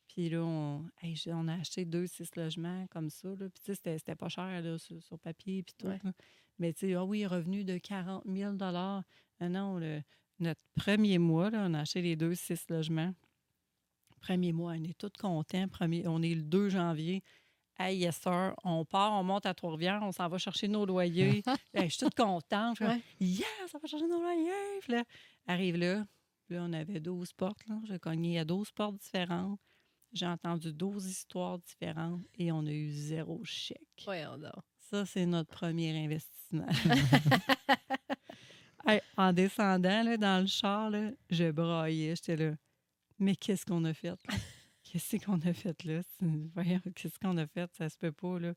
Puis 0.09 0.29
là, 0.29 0.43
on, 0.43 0.85
hey, 1.01 1.15
j'ai- 1.15 1.33
on 1.33 1.47
a 1.47 1.55
acheté 1.55 1.85
deux, 1.85 2.09
six 2.09 2.35
logements 2.35 2.87
comme 2.89 3.09
ça. 3.09 3.29
Là. 3.29 3.49
Puis 3.49 3.61
tu 3.65 3.75
sais, 3.75 3.95
c'était, 3.97 4.17
pas 4.17 4.29
cher 4.29 4.61
là, 4.63 4.77
sur, 4.79 5.01
sur 5.01 5.17
papier 5.21 5.63
puis 5.63 5.75
tout. 5.79 5.87
Ouais. 5.87 6.01
Mais 6.59 6.73
tu 6.73 6.81
sais, 6.89 6.95
ah 6.95 7.05
oui, 7.05 7.25
revenu 7.25 7.63
de 7.65 7.79
40 7.79 8.25
000 8.27 8.57
Ah 8.61 9.03
Non, 9.49 9.79
le- 9.79 10.03
notre 10.41 10.61
premier 10.75 11.19
mois, 11.19 11.51
là, 11.51 11.67
on 11.71 11.75
a 11.75 11.81
acheté 11.81 12.03
les 12.03 12.17
deux, 12.17 12.35
six 12.35 12.69
logements. 12.69 13.15
Premier 14.21 14.53
mois, 14.53 14.73
on 14.77 14.83
est 14.85 14.99
tous 14.99 15.13
contents. 15.19 15.69
Premier, 15.69 16.07
on 16.09 16.21
est 16.23 16.35
le 16.35 16.43
2 16.43 16.69
janvier. 16.69 17.23
Hey, 17.83 17.97
yes, 17.97 18.21
sir. 18.21 18.55
On 18.63 18.85
part, 18.85 19.13
on 19.15 19.25
monte 19.25 19.47
à 19.47 19.55
Trois-Rivières, 19.55 20.01
on 20.03 20.13
s'en 20.13 20.29
va 20.29 20.37
chercher 20.37 20.69
nos 20.69 20.85
loyers. 20.85 21.43
Hey, 21.73 21.89
je 21.89 21.95
suis 21.95 22.05
toute 22.05 22.15
contente. 22.15 22.77
Je 22.79 22.85
Ouais. 22.85 23.01
Yes, 23.19 23.47
on 23.73 23.79
va 23.79 23.89
chercher 23.89 24.07
nos 24.07 24.21
loyers. 24.21 24.81
Puis 24.83 24.93
là, 24.93 25.05
arrive 25.47 25.79
là. 25.79 26.05
Là, 26.51 26.63
on 26.63 26.75
avait 26.75 27.01
12 27.01 27.33
portes. 27.33 27.67
Là. 27.69 27.77
J'ai 27.89 27.99
cogné 27.99 28.39
à 28.39 28.45
12 28.45 28.71
portes 28.73 28.97
différentes. 28.97 29.59
J'ai 30.13 30.27
entendu 30.27 30.75
12 30.75 31.07
histoires 31.07 31.59
différentes 31.59 32.21
et 32.39 32.53
on 32.53 32.67
a 32.67 32.71
eu 32.71 32.91
zéro 32.91 33.41
chèque. 33.45 33.81
Voyons 34.05 34.37
donc. 34.37 34.63
Ça, 34.91 35.07
c'est 35.07 35.25
notre 35.25 35.49
premier 35.51 36.05
investissement. 36.05 36.67
Hey, 38.87 39.03
en 39.17 39.33
descendant 39.35 40.03
là, 40.03 40.17
dans 40.17 40.41
le 40.41 40.47
char, 40.47 40.89
là, 40.89 41.11
je 41.29 41.51
braillais. 41.51 42.17
J'étais 42.17 42.37
là. 42.37 42.57
Mais 43.19 43.37
qu'est-ce 43.37 43.67
qu'on 43.67 43.85
a 43.85 43.93
fait? 43.93 44.15
Qu'est-ce 44.91 45.25
qu'on 45.25 45.41
a 45.43 45.53
fait 45.53 45.85
là? 45.85 46.01
Voyons, 46.55 46.81
qu'est-ce 46.95 47.19
qu'on 47.19 47.37
a 47.37 47.47
fait? 47.47 47.71
Ça 47.77 47.89
se 47.89 47.97
peut 47.97 48.13
pas. 48.13 48.39
Là. 48.41 48.55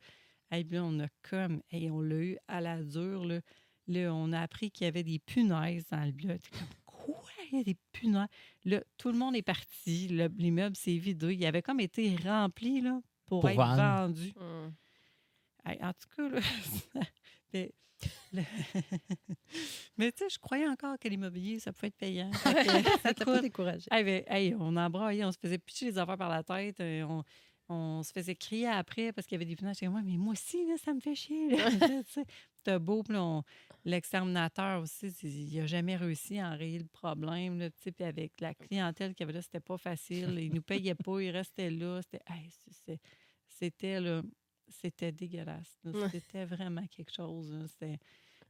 Hey, 0.50 0.64
puis 0.64 0.78
là, 0.78 0.84
on 0.84 1.00
a 1.00 1.08
comme. 1.22 1.62
hey, 1.70 1.90
on 1.92 2.02
l'a 2.02 2.16
eu 2.16 2.38
à 2.48 2.60
la 2.62 2.82
dure. 2.82 3.26
Là. 3.26 3.40
Là, 3.88 4.14
on 4.14 4.32
a 4.32 4.40
appris 4.42 4.72
qu'il 4.72 4.86
y 4.86 4.88
avait 4.88 5.04
des 5.04 5.20
punaises 5.20 5.86
dans 5.92 6.04
le 6.06 6.12
bloc. 6.12 6.40
T'es 6.42 6.58
comme, 6.58 6.68
quoi? 6.86 7.30
Il 7.52 7.58
y 7.58 7.62
a 7.62 7.64
des 7.64 7.78
punaises? 7.92 8.28
Là, 8.66 8.82
tout 8.98 9.12
le 9.12 9.18
monde 9.18 9.36
est 9.36 9.42
parti. 9.44 10.08
Le- 10.08 10.32
L'immeuble 10.38 10.76
s'est 10.76 10.98
vidé. 10.98 11.34
Il 11.34 11.46
avait 11.46 11.62
comme 11.62 11.80
été 11.82 12.16
rempli 12.16 12.82
là, 12.82 13.00
pour, 13.26 13.42
Pour 13.42 13.50
être 13.50 13.58
vendre. 13.58 13.76
vendu. 14.08 14.34
Hum. 14.40 14.74
Hey, 15.66 15.78
en 15.84 15.94
tout 15.94 16.08
cas, 16.16 16.30
là, 16.30 16.40
mais, 19.98 20.12
tu 20.12 20.18
sais, 20.24 20.30
je 20.30 20.40
croyais 20.40 20.68
encore 20.68 20.98
que 21.00 21.08
l'immobilier, 21.08 21.60
ça 21.60 21.72
pouvait 21.72 21.88
être 21.88 21.96
payant. 21.98 22.32
Ça 23.04 23.14
t'a 23.14 23.26
pas 23.26 23.42
découragé. 23.42 23.86
hey, 23.92 24.04
mais, 24.04 24.26
hey, 24.28 24.56
on 24.60 24.76
embraillait, 24.76 25.24
on 25.24 25.32
se 25.32 25.38
faisait 25.40 25.58
pitcher 25.58 25.86
les 25.86 25.98
affaires 25.98 26.18
par 26.18 26.30
la 26.30 26.44
tête. 26.44 26.80
euh, 26.80 27.04
On, 27.04 27.24
on 27.70 28.04
se 28.04 28.12
faisait 28.12 28.36
crier 28.36 28.68
après 28.68 29.14
parce 29.14 29.26
qu'il 29.26 29.40
y 29.40 29.42
avait 29.42 29.56
des. 29.56 29.56
J'étais, 29.74 29.88
ouais, 29.88 30.02
mais 30.04 30.18
moi 30.18 30.34
aussi, 30.34 30.66
là, 30.68 30.76
ça 30.78 30.94
me 30.94 31.00
fait 31.00 31.16
chier. 31.16 31.56
C'était 32.58 32.80
beau. 32.80 33.04
L'exterminateur 33.86 34.82
aussi, 34.82 35.08
il 35.24 35.60
n'a 35.60 35.66
jamais 35.66 35.96
réussi 35.96 36.40
à 36.40 36.50
enrayer 36.50 36.80
le 36.80 36.86
problème. 36.88 37.60
Là, 37.60 37.70
puis 37.70 37.94
avec 38.04 38.34
la 38.42 38.54
clientèle 38.54 39.14
qu'il 39.14 39.22
y 39.22 39.30
avait 39.30 39.34
là, 39.34 39.42
c'était 39.42 39.60
pas 39.60 39.78
facile. 39.78 40.38
Il 40.40 40.54
nous 40.54 40.62
payait 40.62 40.96
pas, 40.96 41.22
il 41.22 41.30
restait 41.32 41.70
là. 41.70 42.02
C'était, 42.02 42.24
hey, 42.28 43.00
c'était 43.48 44.00
c'était 44.68 45.12
dégueulasse. 45.12 45.80
Ouais. 45.86 46.10
C'était 46.10 46.46
vraiment 46.46 46.86
quelque 46.88 47.12
chose. 47.14 47.68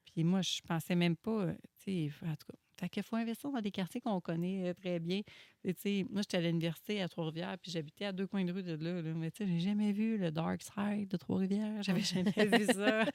Puis 0.06 0.24
moi, 0.24 0.42
je 0.42 0.62
pensais 0.62 0.96
même 0.96 1.16
pas, 1.16 1.46
euh, 1.46 1.54
tu 1.84 2.10
sais, 2.10 2.12
en 2.26 2.36
tout 2.36 2.48
cas, 2.48 2.58
fait 2.80 2.90
qu'il 2.90 3.04
faut 3.04 3.16
investir 3.16 3.52
dans 3.52 3.62
des 3.62 3.72
quartiers 3.72 4.02
qu'on 4.02 4.20
connaît 4.20 4.70
euh, 4.70 4.74
très 4.74 5.00
bien. 5.00 5.22
Et 5.66 5.74
tu 5.74 5.82
sais, 5.82 6.06
moi, 6.12 6.22
j'étais 6.22 6.38
à 6.38 6.42
l'université 6.42 7.02
à 7.02 7.08
Trois-Rivières, 7.08 7.58
puis 7.62 7.72
j'habitais 7.72 8.06
à 8.06 8.12
deux 8.12 8.28
coins 8.28 8.44
de 8.44 8.52
rue 8.52 8.64
de 8.64 8.74
là. 8.76 9.02
là. 9.02 9.14
Mais 9.16 9.32
tu 9.32 9.46
sais, 9.46 9.50
j'ai 9.50 9.60
jamais 9.62 9.94
vu 9.94 10.18
le 10.18 10.30
Dark 10.30 10.62
Side 10.62 11.08
de 11.10 11.16
Trois-Rivières. 11.18 11.82
J'avais 11.84 12.02
jamais 12.02 12.32
vu 12.34 12.66
ça. 12.74 13.06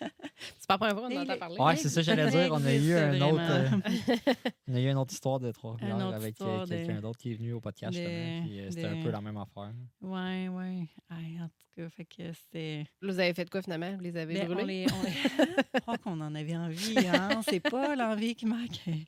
C'est 0.59 0.67
pas 0.67 0.75
la 0.75 0.79
première 0.79 0.95
fois 0.95 1.03
qu'on 1.03 1.09
Mais 1.09 1.19
entend 1.19 1.33
le- 1.35 1.39
parler. 1.39 1.57
Ouais, 1.59 1.77
c'est 1.77 1.89
ça, 1.91 2.01
j'allais 2.01 2.31
dire. 2.31 2.49
On 2.53 2.65
a 2.65 2.75
eu 2.75 2.93
un 2.95 3.21
autre, 3.21 3.43
euh, 3.51 3.69
on 4.69 4.75
a 4.75 4.81
eu 4.81 4.89
une 4.91 4.97
autre 4.97 5.13
histoire 5.13 5.41
de 5.41 5.51
Trois-Rivières 5.53 6.15
avec 6.15 6.41
euh, 6.41 6.65
de- 6.65 6.69
quelqu'un 6.71 7.01
d'autre 7.01 7.19
qui 7.19 7.33
est 7.33 7.35
venu 7.35 7.53
au 7.53 7.61
podcast, 7.61 7.93
de- 7.95 7.99
justement. 8.03 8.43
Puis 8.47 8.61
euh, 8.61 8.71
c'était 8.71 8.87
un 8.87 9.03
peu 9.03 9.11
la 9.11 9.21
même 9.21 9.37
affaire. 9.37 9.73
Ouais, 10.01 10.49
ouais. 10.49 10.87
Ay, 11.11 11.41
en 11.43 11.49
tout 11.49 11.67
cas, 11.83 11.89
fait 11.91 12.05
que 12.05 12.33
c'était. 12.33 12.85
Vous 13.03 13.19
avez 13.19 13.35
fait 13.35 13.49
quoi 13.51 13.61
finalement? 13.63 13.93
Vous 13.95 14.01
les 14.03 14.17
avez 14.17 14.35
Ben, 14.35 14.51
on 14.51 14.55
brûlés? 14.55 14.87
les, 14.87 14.93
on 14.93 15.03
les- 15.03 15.13
je 15.75 15.81
crois 15.81 15.99
qu'on 15.99 16.21
en 16.21 16.35
avait 16.35 16.57
envie, 16.57 16.97
hein? 17.07 17.41
C'est 17.49 17.61
pas 17.61 17.95
l'envie 17.95 18.35
qui 18.35 18.47
manquait. 18.47 19.07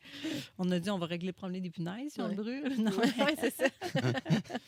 On 0.58 0.70
a 0.70 0.78
dit 0.78 0.90
on 0.90 0.98
va 0.98 1.06
régler 1.06 1.28
le 1.28 1.32
problème 1.32 1.62
des 1.62 1.70
punaises 1.70 2.12
si 2.12 2.20
on 2.20 2.28
le 2.28 2.34
brûle. 2.34 2.74
Non, 2.78 2.90
C'est 3.38 3.54
ça. 3.54 3.66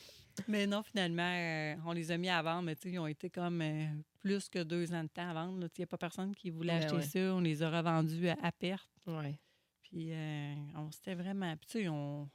mais 0.48 0.66
non, 0.66 0.82
finalement, 0.82 1.22
euh, 1.34 1.74
on 1.86 1.92
les 1.92 2.10
a 2.10 2.16
mis 2.16 2.28
à 2.28 2.42
vendre, 2.42 2.62
mais 2.62 2.76
ils 2.84 2.98
ont 2.98 3.06
été 3.06 3.30
comme 3.30 3.60
euh, 3.60 3.86
plus 4.20 4.48
que 4.48 4.62
deux 4.62 4.92
ans 4.94 5.04
de 5.04 5.08
temps 5.08 5.28
à 5.28 5.34
vendre. 5.34 5.66
Il 5.76 5.80
n'y 5.80 5.84
a 5.84 5.86
pas 5.86 5.98
personne 5.98 6.34
qui 6.34 6.50
voulait 6.50 6.78
Ben 6.78 6.84
acheter 6.84 6.96
ouais. 6.96 7.02
ça. 7.02 7.34
On 7.34 7.40
les 7.40 7.62
a 7.62 7.70
revendus 7.70 8.28
à, 8.28 8.36
à 8.42 8.52
perte. 8.52 8.88
Ouais. 9.06 9.38
Puis 9.82 10.12
euh, 10.12 10.54
on 10.76 10.90
s'était 10.90 11.14
vraiment. 11.14 11.54
Puis 11.56 11.66
tu 11.66 11.78
sais, 11.82 11.88
on, 11.88 12.28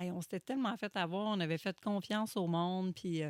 on, 0.00 0.12
on 0.12 0.20
s'était 0.22 0.40
tellement 0.40 0.76
fait 0.76 0.94
avoir, 0.96 1.26
on 1.26 1.40
avait 1.40 1.58
fait 1.58 1.78
confiance 1.80 2.36
au 2.36 2.46
monde. 2.46 2.94
Puis, 2.94 3.22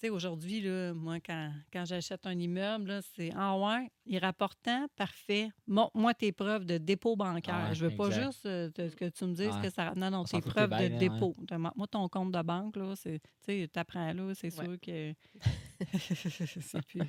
sais, 0.00 0.10
aujourd'hui, 0.10 0.60
là, 0.60 0.92
moi, 0.94 1.18
quand, 1.20 1.52
quand 1.72 1.84
j'achète 1.84 2.26
un 2.26 2.38
immeuble, 2.38 2.88
là, 2.88 3.00
c'est 3.16 3.30
Ah 3.36 3.56
ouais, 3.58 3.90
il 4.06 4.18
rapporte 4.18 4.58
tant, 4.62 4.86
parfait. 4.96 5.50
Montre-moi 5.66 6.14
tes 6.14 6.32
preuves 6.32 6.64
de 6.64 6.78
dépôt 6.78 7.16
bancaire. 7.16 7.54
Ah 7.54 7.68
ouais, 7.68 7.74
je 7.74 7.86
veux 7.86 7.96
pas 7.96 8.10
juste 8.10 8.46
euh, 8.46 8.70
te- 8.70 8.94
que 8.94 9.06
tu 9.08 9.24
me 9.24 9.34
dises 9.34 9.48
Ouais. 9.54 9.62
que 9.62 9.70
ça. 9.70 9.92
Non, 9.96 10.10
non, 10.10 10.24
tes 10.24 10.40
preuves 10.40 10.70
bien, 10.70 10.90
de 10.90 10.98
dépôt. 10.98 11.34
Montre-moi 11.38 11.86
ton 11.90 12.08
compte 12.08 12.32
de 12.32 12.42
banque, 12.42 12.76
là. 12.76 12.94
c'est- 12.96 13.20
Tu 13.20 13.28
sais, 13.62 13.68
t'apprends 13.72 14.12
là, 14.12 14.32
c'est 14.34 14.56
Ouais. 14.58 14.64
sûr 14.64 14.80
que. 14.80 15.14
c'est 16.60 16.86
plus. 16.86 17.02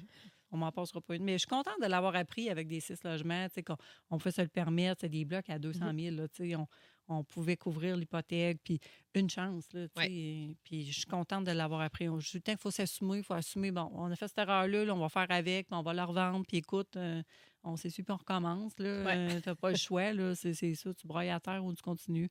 On 0.52 0.58
m'en 0.58 0.72
passera 0.72 1.00
pas 1.02 1.16
une. 1.16 1.24
Mais 1.24 1.34
je 1.34 1.40
suis 1.40 1.48
contente 1.48 1.80
de 1.82 1.86
l'avoir 1.88 2.16
appris 2.16 2.50
avec 2.50 2.68
des 2.68 2.80
six 2.80 3.04
logements, 3.04 3.48
tu 3.50 3.56
sais, 3.56 3.64
qu'on 3.64 3.78
on 4.10 4.18
pouvait 4.18 4.32
se 4.32 4.42
le 4.42 4.48
permettre, 4.48 5.02
c'est 5.02 5.10
des 5.10 5.24
blocs 5.26 5.50
à 5.50 5.60
200 5.60 5.94
Mm-hmm. 5.94 6.04
000, 6.10 6.16
là, 6.16 6.28
tu 6.28 6.50
sais, 6.50 6.56
on, 6.56 6.68
on 7.10 7.24
pouvait 7.24 7.58
couvrir 7.58 7.98
l'hypothèque, 7.98 8.60
puis 8.64 8.80
une 9.16 9.30
chance, 9.30 9.66
là, 9.74 9.88
tu 9.88 10.56
puis 10.64 10.86
je 10.86 10.94
suis 10.94 11.06
contente 11.06 11.44
de 11.46 11.52
l'avoir 11.52 11.82
appris. 11.82 12.08
On- 12.08 12.20
Je 12.20 12.32
dis, 12.38 12.42
qu'il 12.42 12.58
faut 12.58 12.72
s'assumer, 12.72 13.18
il 13.18 13.24
faut 13.24 13.34
assumer, 13.34 13.72
bon, 13.72 13.90
on 13.94 14.12
a 14.12 14.16
fait 14.16 14.28
cette 14.28 14.38
erreur-là, 14.38 14.86
là, 14.86 14.96
on 14.96 15.00
va 15.00 15.10
faire 15.10 15.26
avec, 15.30 15.68
puis 15.68 15.76
on 15.76 15.82
va 15.82 15.94
la 15.94 16.06
revendre, 16.06 16.46
puis 16.48 16.58
écoute, 16.58 16.96
euh, 16.98 17.22
on 17.64 17.76
s'essuie, 17.76 18.04
puis 18.04 18.14
on 18.14 18.18
recommence, 18.18 18.74
Ouais. 18.80 18.86
euh, 18.88 19.40
t'as 19.42 19.56
pas 19.56 19.72
le 19.72 19.76
choix, 19.90 20.14
là, 20.14 20.36
c'est 20.36 20.54
ça, 20.76 20.94
tu 20.94 21.08
broyes 21.08 21.34
à 21.36 21.40
terre 21.40 21.66
ou 21.66 21.74
tu 21.74 21.82
continues. 21.82 22.30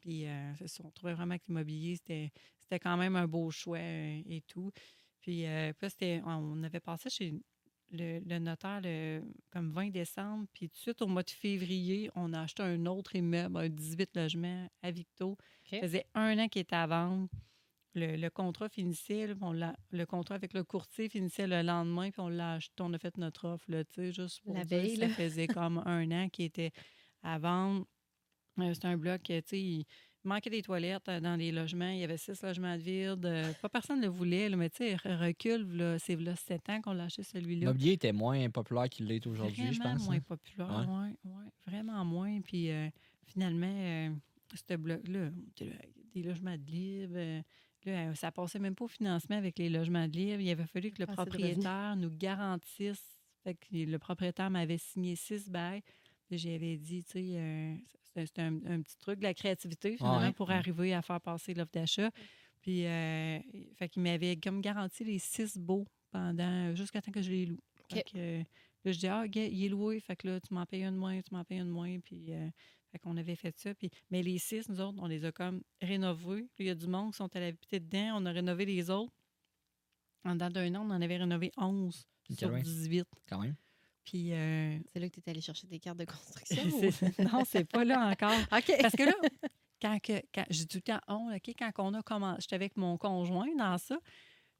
Puis 0.00 0.26
euh, 0.26 0.52
ça, 0.66 0.82
on 0.84 0.90
trouvait 0.90 1.14
vraiment 1.14 1.36
que 1.36 1.42
l'immobilier, 1.48 1.96
c'était 1.96 2.30
c'était 2.60 2.78
quand 2.80 2.96
même 2.96 3.16
un 3.16 3.26
beau 3.26 3.50
choix 3.50 3.78
et 3.80 4.42
tout. 4.46 4.70
Puis, 5.20 5.44
puis 5.78 5.90
c'était- 5.90 6.22
on 6.24 6.62
avait 6.62 6.80
passé 6.80 7.10
chez 7.10 7.34
le, 7.92 8.20
le 8.20 8.38
notaire 8.38 8.80
le, 8.82 9.22
comme 9.50 9.70
20 9.72 9.90
décembre. 9.90 10.46
Puis 10.52 10.68
tout 10.68 10.74
de 10.76 10.80
suite, 10.80 11.02
au 11.02 11.06
mois 11.06 11.22
de 11.22 11.30
février, 11.30 12.10
on 12.14 12.32
a 12.32 12.42
acheté 12.42 12.62
un 12.62 12.86
autre 12.86 13.14
immeuble, 13.16 13.58
un 13.58 13.68
18 13.68 14.16
logements 14.16 14.68
à 14.82 14.90
Victo. 14.90 15.36
Ça 15.80 15.80
faisait 15.80 16.06
un 16.14 16.38
an 16.38 16.48
qu'il 16.48 16.62
était 16.62 16.76
à 16.76 16.86
vendre. 16.86 17.28
Le, 17.94 18.16
le 18.16 18.30
contrat 18.30 18.68
finissait, 18.70 19.26
là, 19.26 19.34
on 19.42 19.52
le 19.52 20.04
contrat 20.06 20.34
avec 20.36 20.54
le 20.54 20.64
courtier 20.64 21.10
finissait 21.10 21.46
le 21.46 21.60
lendemain, 21.62 22.10
puis 22.10 22.20
on 22.22 22.28
l'a 22.28 22.54
acheté, 22.54 22.74
on 22.80 22.92
a 22.94 22.98
fait 22.98 23.16
notre 23.18 23.46
offre, 23.46 23.70
là, 23.70 23.84
tu 23.84 23.92
sais, 23.96 24.12
juste 24.12 24.40
pour 24.42 24.54
La 24.54 24.64
dire, 24.64 24.78
veille, 24.78 24.96
ça 24.96 25.08
faisait 25.10 25.46
comme 25.48 25.78
un 25.84 26.10
an 26.10 26.28
qu'il 26.30 26.46
était 26.46 26.72
à 27.22 27.38
vendre. 27.38 27.86
Euh, 28.60 28.72
C'était 28.74 28.88
un 28.88 28.96
bloc, 28.96 29.22
tu 29.24 29.42
sais, 29.46 29.86
manquait 30.24 30.50
des 30.50 30.62
toilettes 30.62 31.08
euh, 31.08 31.20
dans 31.20 31.36
les 31.36 31.52
logements. 31.52 31.90
Il 31.90 31.98
y 31.98 32.04
avait 32.04 32.16
six 32.16 32.40
logements 32.42 32.76
de 32.76 32.82
vide. 32.82 33.24
Euh, 33.26 33.52
Pas 33.60 33.68
personne 33.68 33.98
ne 34.00 34.06
le 34.06 34.08
voulait, 34.10 34.48
là, 34.48 34.56
mais 34.56 34.70
tu 34.70 34.78
sais, 34.78 34.94
re- 34.96 35.16
recul, 35.26 35.66
là, 35.76 35.98
c'est 35.98 36.16
là 36.16 36.34
sept 36.36 36.68
ans 36.70 36.80
qu'on 36.80 36.98
acheté 36.98 37.22
celui-là. 37.22 37.60
L'immobilier 37.60 37.92
était 37.92 38.12
moins 38.12 38.48
populaire 38.50 38.88
qu'il 38.88 39.06
l'est 39.06 39.26
aujourd'hui, 39.26 39.72
je 39.72 39.78
Vraiment 39.78 39.96
pense. 39.96 40.06
moins 40.06 40.16
hein? 40.16 40.20
populaire, 40.20 40.88
ouais. 40.90 41.30
ouais, 41.30 41.46
vraiment 41.66 42.04
moins. 42.04 42.40
Puis 42.40 42.70
euh, 42.70 42.88
finalement, 43.26 43.66
euh, 43.74 44.10
ce 44.54 44.74
bloc-là, 44.76 45.30
des 46.14 46.22
logements 46.22 46.56
de 46.56 46.70
libre, 46.70 47.14
euh, 47.16 47.42
là, 47.86 48.14
ça 48.14 48.30
passait 48.30 48.58
même 48.58 48.74
pas 48.74 48.84
au 48.84 48.88
financement 48.88 49.36
avec 49.36 49.58
les 49.58 49.68
logements 49.68 50.06
de 50.06 50.16
libre. 50.16 50.40
Il 50.40 50.50
avait 50.50 50.66
fallu 50.66 50.90
que 50.90 51.00
le 51.02 51.06
de 51.06 51.12
propriétaire 51.12 51.96
nous 51.96 52.10
garantisse. 52.10 53.02
Fait 53.42 53.54
que 53.54 53.66
le 53.72 53.98
propriétaire 53.98 54.50
m'avait 54.50 54.78
signé 54.78 55.16
six 55.16 55.48
bails. 55.50 55.82
J'avais 56.30 56.76
dit, 56.76 57.02
tu 57.04 57.10
sais, 57.12 57.24
euh, 57.34 57.74
c'est 58.14 58.38
un, 58.38 58.54
un 58.66 58.80
petit 58.82 58.96
truc 58.98 59.18
de 59.18 59.24
la 59.24 59.34
créativité, 59.34 59.96
finalement, 59.96 60.20
Ouais. 60.20 60.32
pour 60.32 60.50
arriver 60.50 60.94
à 60.94 61.02
faire 61.02 61.20
passer 61.20 61.54
l'offre 61.54 61.72
d'achat. 61.72 62.10
Puis, 62.60 62.86
euh, 62.86 63.38
fait 63.76 63.88
qu'il 63.88 64.02
m'avait 64.02 64.36
comme 64.36 64.60
garanti 64.60 65.04
les 65.04 65.18
six 65.18 65.56
baux 65.58 65.86
pendant, 66.10 66.74
jusqu'à 66.74 67.02
temps 67.02 67.10
que 67.12 67.22
je 67.22 67.30
les 67.30 67.46
loue. 67.46 67.58
Fait 67.90 67.98
OK. 68.00 68.12
que, 68.12 68.18
euh, 68.18 68.42
là, 68.84 68.92
je 68.92 68.98
dis, 68.98 69.06
ah, 69.08 69.24
il 69.26 69.64
est 69.64 69.68
loué. 69.68 69.98
Fait 70.00 70.14
que 70.16 70.28
là, 70.28 70.40
tu 70.40 70.54
m'en 70.54 70.64
payes 70.66 70.84
un 70.84 70.92
de 70.92 70.96
moins, 70.98 71.20
tu 71.22 71.34
m'en 71.34 71.44
payes 71.44 71.58
un 71.58 71.64
de 71.66 71.70
moins. 71.70 71.98
Puis, 72.00 72.32
euh, 72.32 72.48
fait 72.92 72.98
qu'on 72.98 73.16
avait 73.16 73.34
fait 73.36 73.58
ça. 73.58 73.74
Puis, 73.74 73.90
mais 74.10 74.22
les 74.22 74.38
six, 74.38 74.68
nous 74.68 74.80
autres, 74.80 74.98
on 75.02 75.06
les 75.06 75.24
a 75.24 75.32
comme 75.32 75.62
rénovés. 75.80 76.46
Il 76.58 76.66
y 76.66 76.70
a 76.70 76.74
du 76.74 76.86
monde 76.86 77.10
qui 77.12 77.16
sont 77.16 77.34
allés 77.34 77.46
habiter 77.46 77.80
dedans. 77.80 78.18
On 78.20 78.26
a 78.26 78.30
rénové 78.32 78.64
les 78.66 78.90
autres. 78.90 79.12
En 80.24 80.34
dedans 80.34 80.50
d'un 80.50 80.74
an, 80.76 80.86
on 80.86 80.90
en 80.90 81.00
avait 81.02 81.16
rénové 81.16 81.50
11 81.56 82.06
Ok, 82.30 82.38
sur 82.38 82.52
ouais. 82.52 82.62
18. 82.62 83.04
Quand 83.28 83.40
même. 83.40 83.56
Puis, 84.04 84.32
euh, 84.32 84.78
C'est 84.92 85.00
là 85.00 85.08
que 85.08 85.14
tu 85.14 85.20
es 85.26 85.30
allé 85.30 85.40
chercher 85.40 85.66
des 85.66 85.78
cartes 85.78 85.98
de 85.98 86.04
construction. 86.04 86.62
ou- 87.18 87.22
non, 87.22 87.44
c'est 87.46 87.64
pas 87.64 87.84
là 87.84 88.08
encore. 88.08 88.32
OK. 88.52 88.72
Parce 88.80 88.96
que 88.96 89.04
là, 89.04 89.14
quand, 89.80 89.98
que, 90.00 90.20
quand 90.34 90.44
j'ai 90.50 90.66
tout 90.66 90.78
le 90.78 90.82
temps 90.82 91.00
on, 91.08 91.34
OK, 91.34 91.54
quand 91.58 91.70
on 91.78 91.94
a 91.94 92.02
commencé, 92.02 92.40
j'étais 92.42 92.56
avec 92.56 92.76
mon 92.76 92.96
conjoint 92.96 93.54
dans 93.56 93.78
ça. 93.78 93.98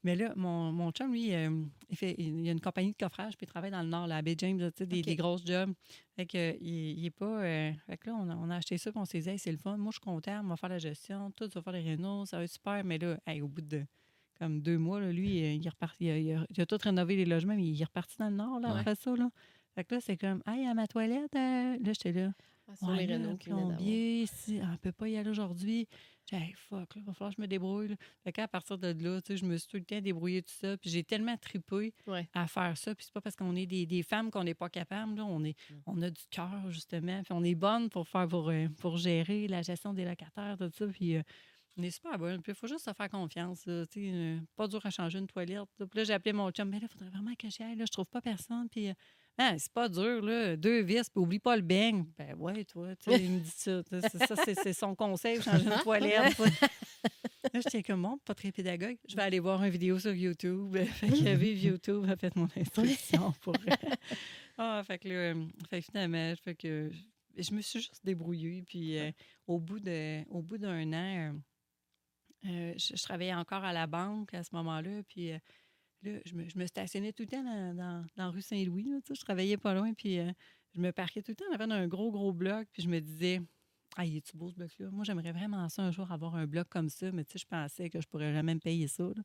Mais 0.05 0.17
là, 0.17 0.33
mon, 0.35 0.73
mon 0.73 0.91
chum, 0.91 1.13
lui, 1.13 1.33
euh, 1.33 1.65
il, 1.89 1.97
fait, 1.97 2.17
il 2.19 2.45
y 2.45 2.49
a 2.49 2.53
une 2.53 2.61
compagnie 2.61 2.91
de 2.91 2.97
coffrage, 2.97 3.37
puis 3.37 3.45
il 3.45 3.49
travaille 3.49 3.71
dans 3.71 3.83
le 3.83 3.89
Nord, 3.89 4.09
là, 4.09 4.17
à 4.17 4.23
Bay 4.23 4.35
James, 4.37 4.59
là, 4.59 4.71
des, 4.81 5.15
grosses 5.15 5.47
jobs. 5.47 5.73
Fait 6.17 6.27
que, 6.27 6.37
euh, 6.37 6.57
il, 6.61 6.99
il 6.99 7.07
est 7.07 7.11
pas. 7.11 7.43
euh, 7.43 7.73
fait 7.87 7.99
que 7.99 8.11
là, 8.11 8.17
on 8.19 8.29
a, 8.29 8.35
on 8.35 8.51
a 8.51 8.57
acheté 8.57 8.79
ça, 8.79 8.91
puis 8.91 9.01
on 9.01 9.05
s'est 9.05 9.21
dit, 9.21 9.29
Hey, 9.29 9.39
c'est 9.39 9.53
le 9.53 9.59
fun. 9.59 9.77
Moi, 9.77 9.93
je 9.93 9.99
suis 9.99 10.01
comptable, 10.01 10.45
on 10.45 10.49
va 10.49 10.57
faire 10.57 10.71
la 10.71 10.79
gestion, 10.79 11.31
tout, 11.31 11.47
tu 11.47 11.55
vas 11.55 11.63
faire 11.63 11.73
les 11.73 11.83
rénaux, 11.83 12.27
ça 12.27 12.39
va 12.39 12.45
être 12.45 12.51
super. 12.51 12.83
Mais 12.85 12.99
là, 12.99 13.17
hey, 13.27 13.43
au 13.43 13.49
bout 13.49 13.61
de 13.61 13.85
comme 14.43 14.61
deux 14.61 14.79
mois, 14.79 15.01
là, 15.01 15.13
lui, 15.13 15.39
il, 15.55 15.65
est 15.67 15.69
reparti, 15.71 16.05
il, 16.07 16.11
a, 16.11 16.19
il 16.19 16.33
a- 16.33 16.47
il 16.51 16.61
a 16.61 16.67
tout 16.67 16.79
rénové 16.83 17.15
les 17.17 17.25
logements, 17.25 17.55
mais 17.55 17.65
il 17.67 17.81
est 17.81 17.85
reparti 17.85 18.17
dans 18.19 18.29
le 18.31 18.37
Nord, 18.37 18.59
là, 18.61 18.73
Ouais. 18.75 18.81
après 18.81 18.95
ça. 18.97 19.15
Là. 19.15 19.31
Fait 19.75 19.85
que 19.85 19.95
là, 19.95 20.01
c'est 20.01 20.17
comme, 20.17 20.43
hey, 20.47 20.67
à 20.67 20.75
ma 20.75 20.87
toilette, 20.89 21.35
euh, 21.37 21.77
là, 21.79 21.93
j'étais 21.93 22.13
là. 22.13 22.33
Ah, 22.69 22.77
sur 22.77 22.89
Ouais, 22.89 23.07
les 23.07 23.19
là, 23.19 23.35
plombier, 23.41 24.27
si, 24.27 24.61
on 24.63 24.77
peut 24.79 24.93
pas 24.93 25.09
y 25.09 25.17
aller 25.17 25.29
aujourd'hui. 25.31 25.89
J'ai 26.31 26.37
hey, 26.37 26.53
fuck, 26.57 26.95
là, 26.95 27.03
va 27.05 27.13
falloir 27.13 27.31
que 27.31 27.37
je 27.37 27.43
me 27.43 27.49
débrouille. 27.49 27.89
Là. 27.89 27.95
Fait 28.23 28.33
qu'à 28.33 28.47
partir 28.47 28.79
de 28.79 28.89
là, 29.03 29.21
tu 29.21 29.33
sais, 29.33 29.37
je 29.37 29.45
me 29.45 29.57
suis 29.57 29.67
tout 29.69 29.77
le 29.77 29.83
temps 29.85 30.01
débrouillée 30.01 30.43
tout 30.43 30.55
ça. 30.61 30.77
Puis 30.77 30.89
j'ai 30.91 31.03
tellement 31.03 31.37
tripé 31.37 31.93
Ouais. 32.07 32.29
à 32.35 32.47
faire 32.47 32.77
ça. 32.77 32.95
Puis 32.95 33.05
c'est 33.07 33.13
pas 33.13 33.21
parce 33.21 33.35
qu'on 33.37 33.57
est 33.57 33.67
des, 33.67 33.85
des 33.87 34.03
femmes 34.05 34.31
qu'on 34.31 34.45
n'est 34.45 34.55
pas 34.55 34.69
capable. 34.69 35.17
Là. 35.17 35.25
On, 35.25 35.43
est, 35.45 35.57
Mm. 35.71 35.75
on 35.87 36.03
a 36.03 36.11
du 36.11 36.23
cœur, 36.31 36.71
justement. 36.71 37.23
Puis 37.25 37.33
on 37.33 37.43
est 37.43 37.57
bonne 37.57 37.91
pour 37.91 38.07
faire 38.09 38.29
pour, 38.29 38.49
euh, 38.51 38.69
pour 38.79 38.97
gérer 38.97 39.49
la 39.49 39.63
gestion 39.63 39.93
des 39.93 40.05
locataires, 40.05 40.57
tout 40.59 40.71
ça. 40.73 40.87
Puis 40.87 41.17
euh, 41.17 41.23
on 41.77 41.83
est 41.83 41.91
super 41.91 42.19
bonne. 42.19 42.43
Puis 42.43 42.53
il 42.53 42.55
faut 42.55 42.67
juste 42.67 42.85
se 42.85 42.93
faire 42.93 43.09
confiance. 43.09 43.67
là, 43.67 43.85
euh, 43.97 44.39
pas 44.57 44.69
dur 44.69 44.85
à 44.85 44.91
changer 44.91 45.19
une 45.19 45.27
toilette. 45.27 45.69
là. 45.79 45.87
Puis 45.87 45.99
là, 45.99 46.05
j'ai 46.05 46.13
appelé 46.13 46.33
mon 46.33 46.51
chum. 46.51 46.69
Mais 46.69 46.79
là, 46.81 46.87
il 46.89 46.93
faudrait 46.93 47.11
vraiment 47.11 47.35
que 47.35 47.49
j'y 47.49 47.63
aille. 47.63 47.77
Là, 47.77 47.85
je 47.87 47.93
trouve 47.93 48.07
pas 48.07 48.21
personne. 48.21 48.69
Puis 48.71 48.89
euh, 48.89 48.95
ah, 49.39 49.55
c'est 49.59 49.73
pas 49.73 49.89
dur, 49.89 50.23
là. 50.23 50.57
Deux 50.57 50.83
vis, 50.83 51.09
puis 51.09 51.21
oublie 51.21 51.39
pas 51.39 51.57
le 51.57 51.63
beigne. 51.63 52.05
Ben 52.19 52.35
ouais, 52.37 52.65
toi, 52.65 52.95
il 53.07 53.31
me 53.31 53.41
dit 53.41 53.51
ça. 53.51 53.83
Ça, 54.27 54.37
c'est 54.45 54.73
son 54.73 54.95
conseil, 54.95 55.41
changer 55.41 55.65
une 55.65 55.83
toilette. 55.83 56.37
Là, 57.53 57.61
j'étais 57.61 57.83
comme, 57.83 58.03
bon, 58.03 58.19
pas 58.19 58.35
très 58.35 58.53
pédagogue. 58.53 58.97
Je 59.09 59.17
vais 59.17 59.23
aller 59.23 59.41
voir 59.41 59.63
une 59.63 59.71
vidéo 59.71 59.99
sur 59.99 60.15
YouTube. 60.15 60.77
Fait 60.95 61.09
qu'il 61.09 61.25
y 61.25 61.29
avait 61.29 61.55
YouTube, 61.55 62.09
a 62.09 62.17
fait 62.17 62.35
mon 62.37 62.49
instruction 62.57 63.33
pour. 63.41 63.55
ah, 64.59 64.83
fait 64.87 64.99
que 64.99 65.09
là, 65.09 65.15
euh, 65.15 65.47
fait 65.69 65.81
que 65.81 65.87
finalement, 65.87 66.35
fait 66.37 66.55
que 66.55 66.91
je 67.37 67.53
me 67.53 67.61
suis 67.61 67.81
juste 67.81 68.01
débrouillée. 68.05 68.63
Puis 68.63 68.99
euh, 68.99 69.11
au 69.47 69.59
bout 69.59 69.81
de, 69.81 70.25
au 70.31 70.41
bout 70.41 70.59
d'un 70.59 70.93
an, 70.93 71.35
euh, 72.47 72.75
je, 72.77 73.03
travaillais 73.03 73.35
encore 73.35 73.65
à 73.65 73.73
la 73.73 73.87
banque 73.87 74.35
à 74.35 74.43
ce 74.43 74.55
moment-là. 74.55 75.03
Puis 75.09 75.33
euh, 75.33 75.39
là, 76.03 76.19
je 76.25 76.35
me, 76.35 76.67
stationnais 76.67 77.13
tout 77.13 77.23
le 77.23 77.29
temps 77.29 77.43
dans, 77.43 78.05
dans 78.17 78.31
rue 78.31 78.43
Saint-Louis. 78.43 78.91
Je 79.09 79.21
travaillais 79.21 79.57
pas 79.57 79.75
loin. 79.75 79.93
Puis 79.95 80.19
euh, 80.19 80.31
je 80.75 80.81
me 80.81 80.93
parquais 80.93 81.23
tout 81.23 81.33
le 81.33 81.37
temps 81.37 81.51
en 81.51 81.55
avant 81.55 81.69
d'un 81.69 81.87
gros, 81.87 82.11
gros 82.11 82.33
bloc. 82.33 82.69
Puis 82.73 82.83
je 82.83 82.89
me 82.89 83.01
disais, 83.01 83.41
ah, 83.97 84.05
il 84.05 84.17
est-tu 84.17 84.37
beau 84.37 84.51
ce 84.51 84.57
bloc-là? 84.57 84.91
Moi, 84.91 85.05
j'aimerais 85.05 85.33
vraiment 85.33 85.69
ça 85.69 85.83
un 85.83 85.93
jour 85.93 86.11
avoir 86.11 86.35
un 86.35 86.47
bloc 86.47 86.69
comme 86.69 86.89
ça, 86.89 87.13
mais 87.13 87.25
tu 87.25 87.33
sais, 87.33 87.39
je 87.39 87.47
pensais 87.47 87.91
que 87.91 88.01
je 88.01 88.09
pourrais 88.09 88.33
jamais 88.33 88.57
payer 88.57 88.89
ça. 88.89 89.05
là. 89.05 89.23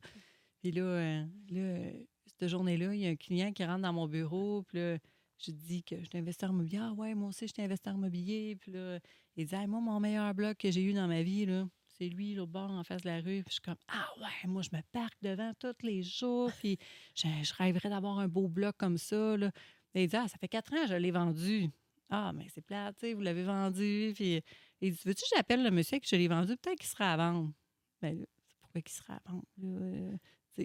Là, 0.64 1.92
cette 2.26 2.48
journée-là, 2.48 2.94
il 2.94 3.00
y 3.00 3.06
a 3.06 3.10
un 3.10 3.16
client 3.16 3.52
qui 3.52 3.64
rentre 3.64 3.82
dans 3.82 3.92
mon 3.92 4.06
bureau, 4.06 4.62
puis 4.64 4.78
là, 4.78 4.98
je 5.38 5.52
dis 5.52 5.82
que 5.82 5.96
je 6.02 6.08
suis 6.08 6.18
investisseur 6.18 6.50
immobilier. 6.50 6.78
Ah 6.80 6.92
ouais, 6.92 7.14
moi 7.14 7.28
aussi, 7.28 7.46
je 7.46 7.52
suis 7.54 7.62
investisseur 7.62 7.94
immobilier. 7.94 8.56
Puis 8.56 8.72
là, 8.72 8.98
il 9.36 9.46
dit, 9.46 9.54
Hey, 9.54 9.66
moi, 9.66 9.80
mon 9.80 10.00
meilleur 10.00 10.34
bloc 10.34 10.58
que 10.58 10.70
j'ai 10.70 10.82
eu 10.82 10.92
dans 10.92 11.06
ma 11.06 11.22
vie, 11.22 11.46
là, 11.46 11.66
c'est 11.98 12.08
lui, 12.08 12.34
l'autre 12.34 12.52
bord, 12.52 12.70
en 12.70 12.84
face 12.84 13.02
de 13.02 13.08
la 13.08 13.16
rue. 13.16 13.42
Puis 13.42 13.48
je 13.48 13.52
suis 13.54 13.60
comme, 13.62 13.76
ah 13.88 14.06
ouais, 14.20 14.48
moi, 14.48 14.62
je 14.62 14.70
me 14.76 14.80
parque 14.92 15.16
devant 15.22 15.52
tous 15.58 15.74
les 15.82 16.02
jours, 16.02 16.50
puis 16.58 16.78
je, 17.14 17.26
je 17.42 17.52
rêverais 17.54 17.88
d'avoir 17.90 18.18
un 18.18 18.28
beau 18.28 18.48
bloc 18.48 18.76
comme 18.76 18.98
ça. 18.98 19.36
Là. 19.36 19.50
Et 19.94 20.04
il 20.04 20.08
dit, 20.08 20.16
ah, 20.16 20.28
ça 20.28 20.38
fait 20.38 20.48
quatre 20.48 20.72
ans 20.72 20.82
que 20.82 20.88
je 20.88 20.94
l'ai 20.94 21.10
vendu. 21.10 21.68
Ah, 22.10 22.32
mais 22.34 22.46
c'est 22.54 22.62
plate, 22.62 22.96
tu 22.96 23.00
sais, 23.06 23.14
vous 23.14 23.20
l'avez 23.20 23.42
vendu. 23.44 24.12
Puis 24.14 24.42
il 24.80 24.92
dit, 24.92 25.00
veux-tu 25.04 25.22
que 25.22 25.36
j'appelle 25.36 25.62
le 25.62 25.70
monsieur 25.70 25.98
que 25.98 26.06
je 26.06 26.16
l'ai 26.16 26.28
vendu? 26.28 26.56
Peut-être 26.56 26.78
qu'il 26.78 26.88
sera 26.88 27.12
à 27.12 27.16
vendre. 27.16 27.52
Ben 28.00 28.18
là, 28.18 28.26
pourquoi 28.60 28.80
qu'il 28.80 28.94
sera 28.94 29.14
à 29.14 29.20
vendre? 29.30 29.44
là? 29.58 29.68
Euh, 29.68 30.16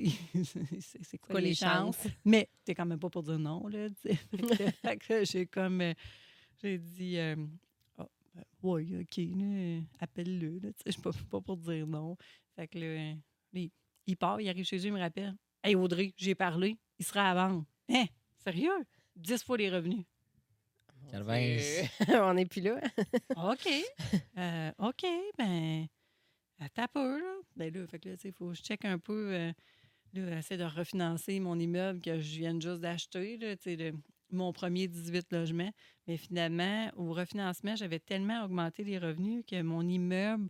c'est 0.79 1.17
quoi, 1.19 1.33
Quoi, 1.33 1.41
les, 1.41 1.53
chances? 1.53 1.97
chances? 2.03 2.11
Mais 2.25 2.49
t'es 2.65 2.73
quand 2.73 2.85
même 2.85 2.99
pas 2.99 3.09
pour 3.09 3.23
dire 3.23 3.37
non, 3.39 3.67
là. 3.67 3.87
Fait 4.81 4.97
que- 4.97 5.23
j'ai 5.25 5.45
comme... 5.45 5.81
euh, 5.81 5.93
j'ai 6.61 6.77
dit... 6.77 7.17
euh, 7.17 7.35
ben, 8.33 8.43
oui, 8.63 8.95
OK, 9.01 9.17
là, 9.17 9.81
appelle-le, 9.99 10.59
je 10.85 10.91
suis 10.91 11.01
pas, 11.01 11.11
pas 11.29 11.41
pour 11.41 11.57
dire 11.57 11.85
non. 11.87 12.17
Fait 12.55 12.67
que 12.67 12.79
là, 12.79 13.13
il, 13.53 13.69
il 14.07 14.17
part, 14.17 14.41
il 14.41 14.49
arrive 14.49 14.65
chez 14.65 14.77
eux, 14.77 14.85
il 14.87 14.93
me 14.93 14.99
rappelle. 14.99 15.35
«Hey, 15.63 15.75
Audrey, 15.75 16.13
j'ai 16.17 16.35
parlé, 16.35 16.77
il 16.99 17.05
sera 17.05 17.29
à 17.29 17.33
vendre. 17.33 17.65
»«Hein? 17.89 18.05
Sérieux? 18.39 18.85
10 19.15 19.43
fois 19.43 19.57
les 19.57 19.69
revenus. 19.69 20.03
Calvin. 21.09 21.57
On 22.29 22.33
n'est 22.33 22.45
plus 22.45 22.61
là. 22.61 22.81
OK. 23.37 23.67
Euh, 24.37 24.71
OK, 24.79 25.05
ben, 25.37 25.87
attends 26.59 26.83
un 26.83 26.87
peu, 26.87 27.19
là. 27.19 27.35
Ben 27.55 27.73
là, 27.73 27.87
fait 27.87 27.99
que 27.99 28.09
là, 28.09 28.15
tu 28.17 28.23
sais, 28.23 28.27
il 28.29 28.33
faut 28.33 28.49
que 28.49 28.55
je 28.55 28.61
check 28.63 28.83
un 28.83 28.97
peu, 28.99 29.33
euh, 29.33 29.51
là, 30.13 30.39
essayer 30.39 30.57
de 30.57 30.63
refinancer 30.65 31.39
mon 31.39 31.57
immeuble 31.59 32.01
que 32.01 32.19
je 32.19 32.37
viens 32.39 32.59
juste 32.59 32.81
d'acheter, 32.81 33.37
là, 33.37 33.55
tu 33.55 33.63
sais, 33.63 33.75
le- 33.75 33.93
mon 34.33 34.51
premier 34.53 34.87
18 34.87 35.31
logements. 35.31 35.71
Mais 36.07 36.17
finalement, 36.17 36.91
au 36.95 37.13
refinancement, 37.13 37.75
j'avais 37.75 37.99
tellement 37.99 38.43
augmenté 38.43 38.83
les 38.83 38.97
revenus 38.97 39.43
que 39.47 39.61
mon 39.61 39.87
immeuble, 39.87 40.49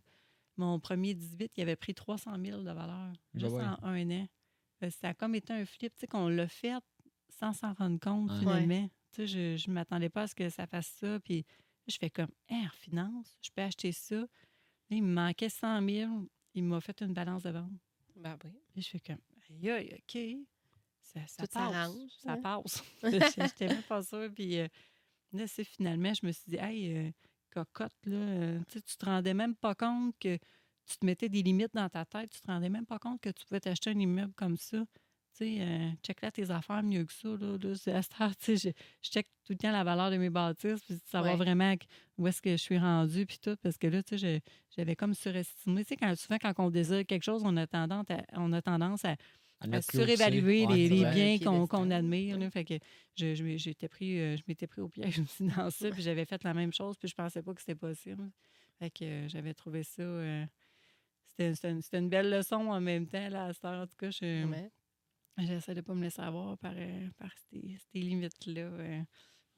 mon 0.57 0.79
premier 0.79 1.13
18, 1.13 1.51
il 1.57 1.61
avait 1.61 1.75
pris 1.75 1.93
300 1.93 2.35
000 2.43 2.61
de 2.63 2.71
valeur, 2.71 3.13
juste 3.33 3.53
ouais. 3.55 3.63
en 3.63 3.77
un 3.83 4.09
an. 4.11 4.27
Fait 4.79 4.87
que 4.89 4.93
Ça 4.93 5.09
a 5.09 5.13
comme 5.13 5.35
été 5.35 5.53
un 5.53 5.65
flip, 5.65 5.93
tu 5.95 6.01
sais, 6.01 6.07
qu'on 6.07 6.27
l'a 6.27 6.47
fait 6.47 6.73
sans 7.29 7.53
s'en 7.53 7.73
rendre 7.73 7.99
compte, 7.99 8.29
Ouais. 8.31 8.39
finalement. 8.39 8.89
Tu 9.11 9.27
sais, 9.27 9.57
je 9.57 9.69
ne 9.69 9.73
m'attendais 9.73 10.09
pas 10.09 10.23
à 10.23 10.27
ce 10.27 10.35
que 10.35 10.49
ça 10.49 10.65
fasse 10.67 10.87
ça. 10.99 11.19
Puis 11.19 11.45
je 11.87 11.97
fais 11.97 12.09
comme, 12.09 12.29
Hein, 12.49 12.65
en 12.65 12.69
finance, 12.69 13.37
je 13.41 13.49
peux 13.51 13.61
acheter 13.61 13.91
ça. 13.91 14.15
Là, 14.15 14.27
il 14.97 15.03
me 15.03 15.13
manquait 15.13 15.49
100 15.49 15.87
000. 15.87 16.27
Il 16.55 16.63
m'a 16.63 16.81
fait 16.81 17.01
une 17.01 17.13
balance 17.13 17.43
de 17.43 17.49
vente. 17.51 17.71
Ben 18.15 18.37
oui. 18.43 18.51
Et 18.75 18.81
je 18.81 18.89
fais 18.89 18.99
comme, 18.99 19.17
aïe, 19.49 19.69
aïe, 19.71 19.93
OK. 19.95 20.47
Ça, 21.13 21.22
ça 21.27 21.46
s'arrange, 21.51 22.10
Ça 22.24 22.34
hein? 22.34 22.41
passe. 22.41 22.84
J'étais 23.03 23.67
même 23.67 23.84
pas 23.84 24.01
sûre. 24.03 24.29
Puis 24.34 24.60
euh, 24.60 24.67
là, 25.34 25.48
c'est 25.48 25.63
finalement, 25.63 26.13
je 26.13 26.25
me 26.25 26.32
suis 26.32 26.43
dit, 26.48 26.58
hey, 26.58 26.96
euh, 26.98 27.12
cocotte, 27.51 27.93
là, 28.05 28.15
euh, 28.17 28.60
tu 28.70 28.82
tu 28.82 28.98
te 28.98 29.05
rendais 29.05 29.34
même 29.34 29.55
pas 29.55 29.75
compte 29.75 30.15
que 30.20 30.38
tu 30.86 30.98
te 30.98 31.05
mettais 31.05 31.29
des 31.29 31.43
limites 31.43 31.74
dans 31.74 31.89
ta 31.89 32.05
tête. 32.05 32.29
Tu 32.32 32.41
te 32.41 32.48
rendais 32.48 32.70
même 32.70 32.86
pas 32.86 33.00
compte 33.00 33.22
que 33.22 33.29
tu 33.29 33.46
pouvais 33.46 33.60
t'acheter 33.60 33.91
un 33.91 34.00
immeuble 34.00 34.34
comme 34.36 34.58
ça. 34.58 34.79
Tu 35.36 35.46
sais, 35.58 35.96
check 36.03 36.22
là 36.22 36.32
tes 36.32 36.51
affaires 36.51 36.84
mieux 36.84 37.05
que 37.05 37.13
ça. 37.13 37.27
Là, 37.29 37.58
là, 37.58 37.98
à 37.98 38.29
je, 38.48 38.55
je 38.55 39.10
check 39.10 39.27
tout 39.43 39.53
le 39.53 39.58
temps 39.58 39.72
la 39.72 39.84
valeur 39.84 40.12
de 40.12 40.17
mes 40.17 40.29
bâtisses, 40.29 40.82
puis 40.82 41.00
savoir 41.05 41.34
Ouais. 41.34 41.38
vraiment 41.43 41.74
où 42.20 42.27
est-ce 42.27 42.39
que 42.41 42.51
je 42.51 42.58
suis 42.58 42.77
rendue, 42.77 43.25
puis 43.25 43.39
tout, 43.41 43.55
parce 43.63 43.77
que 43.79 43.88
là, 43.88 44.03
tu 44.03 44.17
sais, 44.20 44.39
je- 44.46 44.51
j'avais 44.75 44.96
comme 44.96 45.15
surestimé. 45.15 45.84
Tu 45.86 45.89
sais, 45.89 45.96
quand, 45.98 46.15
souvent, 46.15 46.38
quand 46.39 46.53
on 46.60 46.70
désire 46.70 47.03
quelque 47.08 47.24
chose, 47.24 47.41
on 47.46 47.58
a 47.58 47.65
tendance 47.65 48.05
à, 48.12 48.22
on 48.34 48.51
a 48.53 48.62
tendance 48.62 49.05
à, 49.05 49.15
À 49.72 49.82
surévaluer 49.82 50.65
les, 50.67 50.89
biens 50.89 51.38
qu'on 51.67 51.91
admire. 51.91 52.38
là. 52.38 52.50
Fait 52.50 52.65
que 52.65 52.75
je, 53.15 53.34
je, 53.36 53.88
pris, 53.88 54.20
euh, 54.20 54.36
je 54.38 54.43
m'étais 54.48 54.67
pris 54.67 54.82
au 54.82 54.89
piège 54.89 55.20
aussi 55.22 55.43
dans 55.46 55.70
ça, 55.70 55.89
puis 55.91 56.01
j'avais 56.01 56.25
fait 56.25 56.43
la 56.43 56.53
même 56.53 56.74
chose, 56.74 56.98
puis 56.98 57.08
je 57.08 57.15
pensais 57.15 57.41
pas 57.41 57.53
que 57.53 57.62
c'était 57.62 57.75
possible. 57.75 58.29
Fait 58.79 58.89
que 58.89 59.05
euh, 59.05 59.27
j'avais 59.29 59.53
trouvé 59.53 59.84
ça. 59.84 60.01
euh, 60.01 60.46
c'était, 61.27 61.55
c'était 61.55 61.72
une, 61.72 61.82
c'était 61.82 62.00
une 62.00 62.10
belle 62.10 62.29
leçon 62.29 62.55
en 62.55 62.82
même 62.82 63.08
temps, 63.08 63.29
là, 63.29 63.46
à 63.46 63.53
cette 63.53 63.65
heure. 63.65 63.84
En 63.84 63.88
tout 63.88 63.96
cas, 63.98 64.10
je, 64.12 64.46
Ouais. 64.46 64.70
j'essaie 65.39 65.74
de 65.74 65.82
pas 65.82 65.93
me 65.93 66.03
laisser 66.03 66.22
avoir 66.22 66.58
par, 66.58 66.74
euh, 66.75 67.08
par 67.17 67.32
ces, 67.50 67.77
ces 67.91 68.00
limites-là. 68.00 68.62
euh. 68.62 69.01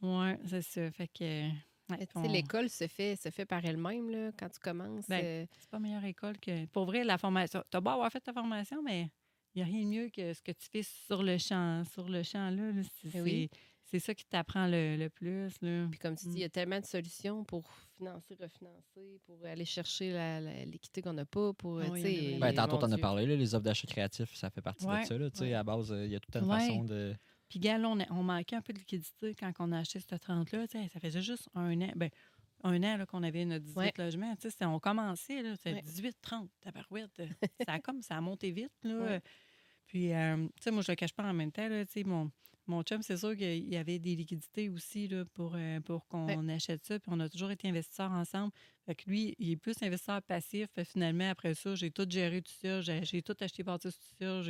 Ouais, 0.02 0.40
c'est 0.46 0.62
ça. 0.62 0.92
Fait 0.92 1.08
que. 1.08 1.50
ouais, 1.90 2.08
on- 2.16 2.22
L'école 2.32 2.70
se 2.70 2.88
fait, 2.88 3.16
se 3.16 3.30
fait 3.30 3.46
par 3.46 3.64
elle-même 3.66 4.10
là, 4.10 4.32
quand 4.38 4.50
tu 4.50 4.60
commences. 4.60 5.08
Ben, 5.08 5.24
euh, 5.24 5.46
c'est 5.58 5.70
pas 5.70 5.80
meilleure 5.80 6.06
école 6.06 6.38
que. 6.40 6.66
Pour 6.68 6.86
vrai, 6.86 7.04
la 7.04 7.18
formation. 7.18 7.64
Tu 7.72 7.78
as 7.78 7.82
beau 7.82 7.90
avoir 7.92 8.12
fait 8.12 8.20
ta 8.22 8.34
formation, 8.34 8.82
mais 8.84 9.10
il 9.56 9.60
n'y 9.60 9.62
a 9.64 9.66
rien 9.66 9.84
de 9.84 9.90
mieux 9.90 10.10
que 10.10 10.34
ce 10.34 10.42
que 10.42 10.52
tu 10.52 10.68
fais 10.70 10.84
sur 10.84 11.24
le 11.24 11.38
champ. 11.38 11.84
Sur 11.86 12.10
le 12.10 12.24
champ, 12.24 12.50
là. 12.50 12.72
là, 12.72 12.82
c'est, 13.02 13.12
Ben 13.14 13.22
oui. 13.24 13.50
c'est- 13.52 13.60
c'est 13.88 14.00
ça 14.00 14.14
qui 14.16 14.26
t'apprend 14.26 14.68
le, 14.68 14.98
le 14.98 15.10
plus. 15.10 15.52
Là. 15.62 15.88
Puis 15.90 16.00
comme 16.00 16.16
tu 16.18 16.26
dis, 16.28 16.38
il 16.38 16.42
y 16.42 16.44
a 16.44 16.50
tellement 16.50 16.80
de 16.80 16.86
solutions 16.86 17.44
pour 17.46 17.72
financer, 17.96 18.36
refinancer, 18.42 19.22
pour 19.26 19.38
aller 19.46 19.64
chercher 19.64 20.12
l'équité 20.66 21.02
qu'on 21.02 21.14
n'a 21.14 21.26
pas, 21.26 21.54
pour, 21.54 21.80
Ah 21.80 21.86
oui, 21.92 22.02
tu 22.02 22.36
en. 22.36 22.40
Ben, 22.40 22.54
tantôt, 22.54 22.74
mon 22.76 22.80
t'en 22.82 22.92
as 22.92 22.98
parlé, 22.98 23.26
là, 23.26 23.36
les 23.36 23.54
offres 23.56 23.64
d'achat 23.64 23.88
créatifs, 23.88 24.34
ça 24.36 24.50
fait 24.50 24.62
partie 24.62 24.86
Ouais, 24.86 25.02
de 25.04 25.06
ça. 25.08 25.18
Là, 25.18 25.30
tu 25.30 25.42
ouais. 25.42 25.54
À 25.54 25.64
base, 25.64 25.92
euh, 25.92 26.06
il 26.06 26.12
y 26.12 26.16
a 26.16 26.20
toute 26.20 26.36
une 26.36 26.44
Ouais. 26.50 26.60
façon 26.60 26.84
de. 26.84 27.16
Puis, 27.48 27.60
gars, 27.60 27.78
là, 27.78 27.88
on, 27.90 28.00
a- 28.00 28.12
on 28.12 28.24
manquait 28.24 28.56
un 28.56 28.62
peu 28.62 28.74
de 28.74 28.80
liquidité 28.80 29.36
quand 29.36 29.52
on 29.60 29.72
a 29.72 29.78
acheté 29.80 30.00
cette 30.00 30.20
30-là. 30.20 30.68
tu 30.68 30.80
sais, 30.82 30.90
Ça 30.92 31.00
faisait 31.00 31.22
juste 31.22 31.48
un 31.54 31.80
an. 31.80 31.92
Ben, 31.96 32.10
un 32.64 32.82
an 32.84 33.06
qu'on 33.08 33.24
avait 33.24 33.46
notre 33.46 33.66
18 33.66 33.78
Ouais. 33.78 33.94
logements. 33.98 34.36
tu 34.36 34.44
sais, 34.44 34.50
c'était- 34.52 34.66
On 34.66 34.80
commençait, 34.80 35.42
là, 35.42 35.56
c'était 35.56 35.74
Ouais. 35.76 35.82
18-30, 35.82 36.50
tabarouette. 36.62 37.20
euh, 37.20 37.28
ça 37.70 37.74
a 37.74 37.80
comme, 37.80 38.02
ça 38.02 38.18
a 38.18 38.22
monté 38.22 38.52
vite, 38.52 38.72
là. 38.84 38.96
Ouais. 38.98 39.22
Puis, 39.88 40.14
euh, 40.14 40.38
tu 40.56 40.64
sais, 40.64 40.72
moi, 40.72 40.82
je 40.82 40.92
le 40.92 40.96
cache 40.96 41.14
pas 41.14 41.24
en 41.24 41.34
même 41.34 41.52
temps, 41.52 41.68
là, 41.68 41.86
tu 41.86 41.92
sais, 41.92 42.04
mon, 42.04 42.32
mon 42.68 42.82
chum, 42.82 43.04
c'est 43.04 43.18
sûr 43.18 43.36
qu'il 43.38 43.68
y 43.72 43.78
avait 43.78 44.00
des 44.00 44.16
liquidités 44.16 44.70
aussi, 44.70 45.08
là, 45.08 45.24
pour, 45.36 45.54
euh, 45.56 45.80
pour 45.82 46.08
qu'on 46.08 46.50
achète 46.50 46.84
ça. 46.84 47.00
Puis, 47.00 47.12
on 47.14 47.20
a 47.20 47.30
toujours 47.30 47.52
été 47.52 47.68
investisseurs 47.70 48.12
ensemble. 48.12 48.52
Fait 48.88 48.96
que 48.96 49.08
lui, 49.08 49.36
il 49.38 49.52
est 49.52 49.58
plus 49.58 49.76
investisseur 49.84 50.24
passif. 50.24 50.68
Fait 50.74 50.86
finalement, 50.86 51.30
après 51.30 51.54
ça, 51.54 51.76
j'ai 51.76 51.92
tout 51.92 52.08
géré 52.10 52.42
tout 52.42 52.54
ça. 52.60 52.82
J'ai, 52.82 53.22
tout 53.22 53.36
acheté 53.40 53.64
par 53.64 53.78
tout 53.80 53.92
ça. 53.92 54.42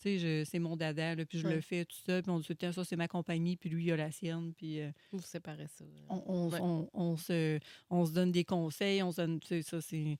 Tu 0.00 0.02
sais, 0.02 0.18
je- 0.18 0.44
c'est 0.44 0.58
mon 0.58 0.76
dada, 0.76 1.14
là, 1.14 1.24
puis 1.24 1.38
je 1.38 1.46
Ouais. 1.46 1.54
le 1.56 1.60
fais 1.60 1.84
tout 1.84 1.96
ça. 2.06 2.20
Puis 2.22 2.30
on 2.30 2.38
dit 2.40 2.46
tout 2.46 2.54
temps, 2.54 2.72
ça, 2.72 2.84
c'est 2.84 2.96
ma 2.96 3.08
compagnie, 3.08 3.56
puis 3.56 3.70
lui, 3.70 3.84
il 3.84 3.92
a 3.92 3.96
la 3.96 4.10
sienne. 4.10 4.52
Puis 4.56 4.80
euh, 4.80 4.90
Vous 5.12 5.20
séparez 5.22 5.66
ça. 5.68 5.84
là. 5.84 6.00
on, 6.10 6.22
on- 6.26 6.48
Ouais. 6.50 6.58
on- 6.60 6.90
on 6.92 7.16
se, 7.16 7.58
on 7.90 8.04
se 8.06 8.12
donne 8.12 8.32
des 8.32 8.44
conseils. 8.44 9.02
On 9.02 9.10
se 9.12 9.16
donne, 9.16 9.40
tu 9.40 9.48
sais, 9.48 9.62
ça, 9.62 9.80
c'est... 9.80 10.18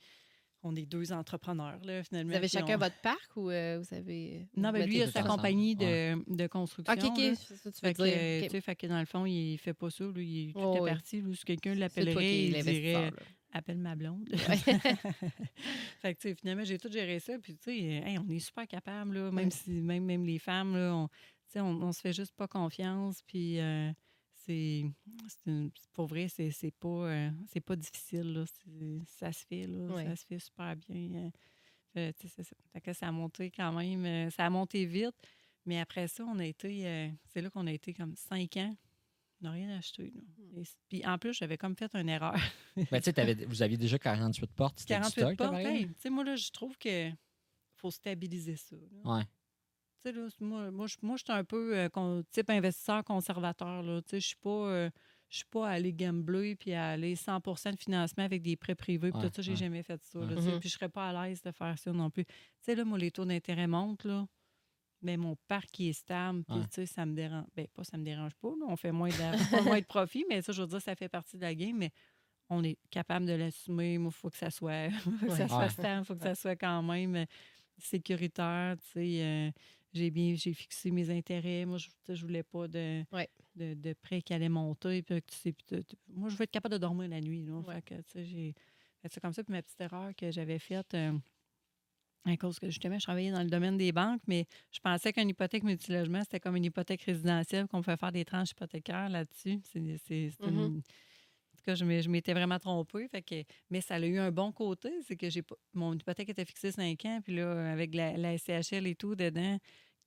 On 0.63 0.75
est 0.75 0.87
deux 0.87 1.13
entrepreneurs, 1.13 1.79
là, 1.85 2.03
finalement. 2.03 2.31
Vous 2.31 2.37
avez 2.39 2.49
chacun 2.49 2.75
on- 2.75 2.79
votre 2.79 3.01
parc 3.01 3.37
ou 3.37 3.51
euh, 3.51 3.79
vous 3.81 3.95
avez... 3.95 4.49
Non, 4.57 4.71
vous 4.73 4.79
mais 4.79 4.87
lui, 4.87 4.97
il 4.97 5.03
a 5.03 5.11
sa 5.13 5.23
compagnie 5.23 5.77
de, 5.77 6.17
de 6.35 6.47
construction. 6.49 6.93
OK, 6.93 7.05
OK, 7.05 7.37
ça 7.37 7.55
que 7.71 7.75
tu 7.75 7.81
Fait 7.81 7.87
veux 7.89 7.93
que, 7.93 8.03
dire. 8.03 8.15
euh, 8.19 8.39
OK. 8.41 8.45
tu 8.47 8.51
sais, 8.51 8.61
fait 8.63 8.75
que 8.75 8.87
dans 8.89 8.99
le 8.99 9.05
fond, 9.07 9.25
il 9.27 9.59
fait 9.59 9.75
pas 9.75 9.91
ça. 9.91 10.05
Lui, 10.07 10.47
il, 10.47 10.53
tout 10.55 10.59
Oh, 10.61 10.77
est 10.77 10.81
oui. 10.81 10.91
parti. 10.91 11.21
Lui, 11.21 11.37
si 11.37 11.45
quelqu'un 11.45 11.75
l'appellerait, 11.77 12.47
il 12.47 12.63
dirait 12.65 12.93
là. 12.95 13.11
Appelle 13.57 13.79
ma 13.79 13.95
blonde. 13.95 14.29
fait 16.01 16.15
que, 16.15 16.35
finalement, 16.35 16.65
j'ai 16.65 16.79
tout 16.79 16.91
géré 16.91 17.19
ça. 17.21 17.39
Puis, 17.39 17.57
tu 17.57 17.65
sais, 17.65 17.79
hey, 17.79 18.19
on 18.19 18.29
est 18.29 18.39
super 18.39 18.67
capable, 18.67 19.15
là, 19.15 19.31
même, 19.31 19.51
si, 19.51 19.71
même, 19.71 20.05
même 20.05 20.25
les 20.25 20.39
femmes, 20.39 20.77
là, 20.77 20.95
on, 20.95 21.09
on, 21.57 21.83
on 21.83 21.93
se 21.93 22.01
fait 22.01 22.13
juste 22.13 22.35
pas 22.35 22.49
confiance. 22.49 23.23
Puis, 23.23 23.61
euh, 23.61 23.93
c'est, 24.45 24.85
pour 25.93 26.07
vrai, 26.07 26.29
c'est, 26.29 26.51
c'est 26.51 26.71
pas, 26.71 26.89
euh, 26.89 27.31
c'est 27.49 27.61
pas 27.61 27.77
difficile. 27.77 28.33
Là, 28.33 28.45
ça 29.07 29.33
se 29.33 29.45
fait, 29.47 29.67
là, 29.67 30.05
ça 30.05 30.17
se 30.17 30.25
fait 30.27 30.39
super 30.39 30.77
bien. 30.77 31.15
euh. 31.15 31.31
Fait, 31.93 32.15
ça. 32.29 32.81
Que 32.81 32.93
ça 32.93 33.09
a 33.09 33.13
monté 33.13 33.51
quand 33.51 33.73
même, 33.73 34.31
ça 34.31 34.45
a 34.45 34.51
monté 34.51 34.85
vite. 34.85 35.17
Mais 35.65 35.81
après 35.81 36.07
ça, 36.09 36.25
on 36.25 36.39
a 36.39 36.45
été, 36.45 37.11
c'est 37.27 37.41
là 37.41 37.51
qu'on 37.51 37.67
a 37.67 37.73
été 37.73 37.93
comme 37.95 38.15
cinq 38.15 38.57
ans. 38.59 38.77
On 39.43 39.45
n'a 39.45 39.51
rien 39.53 39.77
acheté. 39.77 40.13
Hmm. 40.15 40.59
Et 40.59 40.63
puis 40.89 41.07
en 41.07 41.19
plus, 41.19 41.35
j'avais 41.35 41.59
comme 41.59 41.77
fait 41.77 41.95
une 41.95 42.09
erreur. 42.09 42.35
Ben, 42.91 43.01
tu 43.01 43.11
sais, 43.13 43.45
vous 43.47 43.63
aviez 43.63 43.77
déjà 43.77 43.99
48 43.99 44.51
portes. 44.53 44.81
C'était 44.81 44.95
du 44.97 45.01
48 45.01 45.21
stock, 45.21 45.37
portes. 45.37 45.55
hey, 45.65 45.87
tu 45.89 45.95
sais, 45.99 46.11
moi, 46.11 46.25
là, 46.25 46.37
je 46.37 46.51
trouve 46.51 46.77
que 46.79 47.11
faut 47.75 47.91
stabiliser 47.91 48.57
ça. 48.57 48.77
là. 48.77 49.17
Ouais. 49.19 49.25
Tu 50.05 50.11
sais, 50.11 50.13
là, 50.13 50.29
moi, 50.41 50.71
moi, 50.71 50.87
je 50.87 50.97
moi, 51.03 51.17
je 51.17 51.25
suis 51.25 51.33
un 51.33 51.45
peu 51.45 51.77
euh, 51.77 51.89
con- 51.89 52.23
type 52.31 52.49
investisseur 52.51 53.03
conservateur. 53.05 53.83
Là. 53.83 54.01
Tu 54.03 54.11
sais, 54.11 54.21
je 54.21 54.27
suis 54.29 54.37
pas. 54.37 54.51
euh, 54.51 54.91
je 55.29 55.39
suis 55.39 55.47
pas 55.51 55.69
à 55.69 55.73
aller 55.73 55.93
gambler 55.93 56.55
puis 56.55 56.73
à 56.73 56.91
aller 56.91 57.17
100% 57.17 57.73
de 57.73 57.79
financement 57.81 58.23
avec 58.25 58.43
des 58.43 58.57
prêts 58.57 58.77
privés. 58.77 59.11
Puis 59.11 59.21
Ouais, 59.21 59.29
tout 59.29 59.35
ça, 59.35 59.43
j'ai 59.43 59.51
ouais. 59.53 59.57
jamais 59.57 59.83
fait 59.83 60.01
ça. 60.05 60.21
là, 60.21 60.27
Mhm. 60.41 60.61
Puis 60.61 60.69
je 60.69 60.75
serais 60.75 60.89
pas 60.89 61.09
à 61.11 61.27
l'aise 61.29 61.43
de 61.43 61.51
faire 61.51 61.77
ça 61.79 61.93
non 61.93 62.11
plus. 62.11 62.25
Tu 62.25 62.33
sais, 62.61 62.75
là, 62.77 62.85
moi, 62.85 62.97
les 62.97 63.11
taux 63.11 63.25
d'intérêt 63.25 63.67
montent, 63.67 64.05
là. 64.05 64.25
Mais 65.03 65.17
mon 65.17 65.37
parc 65.49 65.79
il 65.79 65.89
est 65.89 65.93
stable, 65.93 66.43
puis 66.45 66.57
Ouais. 66.57 66.65
tu 66.65 66.75
sais, 66.75 66.87
ça 66.87 67.05
me 67.07 67.15
dérange. 67.15 67.45
Ben, 67.55 67.67
pas 67.75 67.85
ça 67.85 67.99
me 67.99 68.05
dérange 68.05 68.35
pas, 68.37 68.49
là, 68.49 68.65
on 68.69 68.77
fait 68.77 68.93
moins 68.93 69.11
de, 69.11 69.63
moins 69.65 69.81
de 69.81 69.85
profit, 69.85 70.25
mais 70.29 70.41
ça, 70.43 70.53
je 70.53 70.63
veux 70.63 70.69
dire, 70.69 70.81
ça 70.83 70.95
fait 70.97 71.09
partie 71.09 71.37
de 71.37 71.43
la 71.43 71.55
game, 71.55 71.77
mais 71.77 71.91
on 72.49 72.63
est 72.65 72.79
capable 72.91 73.27
de 73.27 73.33
l'assumer. 73.33 73.99
Moi, 73.99 74.11
il 74.15 74.19
faut 74.19 74.31
que 74.31 74.37
ça 74.39 74.51
soit, 74.51 74.89
faut 75.21 75.27
que 75.27 75.37
ça 75.37 75.49
soit 75.49 75.69
stable, 75.69 76.03
il 76.03 76.05
faut 76.07 76.15
que 76.17 76.23
ça 76.23 76.35
soit 76.35 76.57
quand 76.57 76.83
même 76.83 77.15
euh, 77.17 77.25
sécuritaire, 77.79 78.77
tu 78.79 78.89
sais. 78.93 79.23
euh, 79.23 79.51
j'ai 79.93 80.11
bien 80.11 80.35
j'ai 80.35 80.53
fixé 80.53 80.91
mes 80.91 81.09
intérêts. 81.11 81.65
Moi, 81.65 81.79
je, 81.79 81.89
je 82.15 82.21
voulais 82.23 82.43
pas 82.43 82.69
de, 82.69 83.03
Ouais. 83.13 83.29
de, 83.55 83.73
de 83.75 83.93
prêt 83.95 84.21
qui 84.21 84.35
allait 84.35 84.49
monter. 84.51 85.03
Puis, 85.03 85.23
tu 85.23 85.35
sais, 85.37 85.53
puis 85.53 85.65
tu- 85.67 85.85
tu- 85.85 85.97
moi, 86.09 86.29
je 86.29 86.37
veux 86.37 86.43
être 86.43 86.51
capable 86.51 86.75
de 86.75 86.79
dormir 86.79 87.09
la 87.09 87.21
nuit. 87.21 87.43
Là, 87.47 87.55
Ouais. 87.61 87.75
Fait 87.77 87.83
que, 87.83 87.95
tu 88.03 88.03
sais, 88.13 88.25
j'ai 88.25 88.55
fait 89.01 89.13
ça 89.13 89.21
comme 89.21 89.33
ça. 89.33 89.43
Puis 89.43 89.53
ma 89.53 89.63
petite 89.63 89.81
erreur 89.81 90.15
que 90.15 90.31
j'avais 90.31 90.59
faite, 90.59 90.93
euh, 90.95 91.13
à 92.25 92.37
cause 92.37 92.59
que 92.59 92.67
justement, 92.69 92.99
je 92.99 93.05
travaillais 93.05 93.31
dans 93.31 93.43
le 93.43 93.51
domaine 93.51 93.77
des 93.77 93.93
banques, 93.93 94.21
mais 94.27 94.47
je 94.73 94.81
pensais 94.81 95.13
qu'une 95.13 95.29
hypothèque 95.29 95.63
multilogement, 95.63 96.23
c'était 96.23 96.41
comme 96.41 96.57
une 96.57 96.65
hypothèque 96.65 97.03
résidentielle, 97.03 97.69
qu'on 97.69 97.83
pouvait 97.83 97.97
faire 97.97 98.13
des 98.13 98.25
tranches 98.25 98.51
hypothécaires 98.51 99.09
là-dessus. 99.09 99.61
C'est, 99.65 99.97
c'est- 99.99 100.31
c'est 100.31 100.47
Mhm. 100.47 100.49
une- 100.51 100.83
En 101.55 101.59
tout 101.59 101.65
cas, 101.65 101.75
je 101.75 102.09
m'étais 102.11 102.35
vraiment 102.35 102.59
trompée. 102.59 103.09
Fait 103.09 103.23
que, 103.23 103.43
mais 103.71 103.81
ça 103.81 103.95
a 103.97 104.01
eu 104.01 104.19
un 104.19 104.31
bon 104.31 104.53
côté, 104.53 104.91
c'est 105.03 105.17
que 105.17 105.31
j'ai 105.31 105.43
pas, 105.43 105.57
mon 105.75 105.95
hypothèque 105.95 106.29
était 106.29 106.45
fixée 106.45 106.71
5 106.73 107.05
ans, 107.07 107.21
puis 107.25 107.35
là, 107.37 107.73
avec 107.73 107.95
la, 107.95 108.17
la 108.17 108.35
SCHL 108.35 108.87
et 108.87 108.95
tout 108.95 109.15
dedans, 109.17 109.59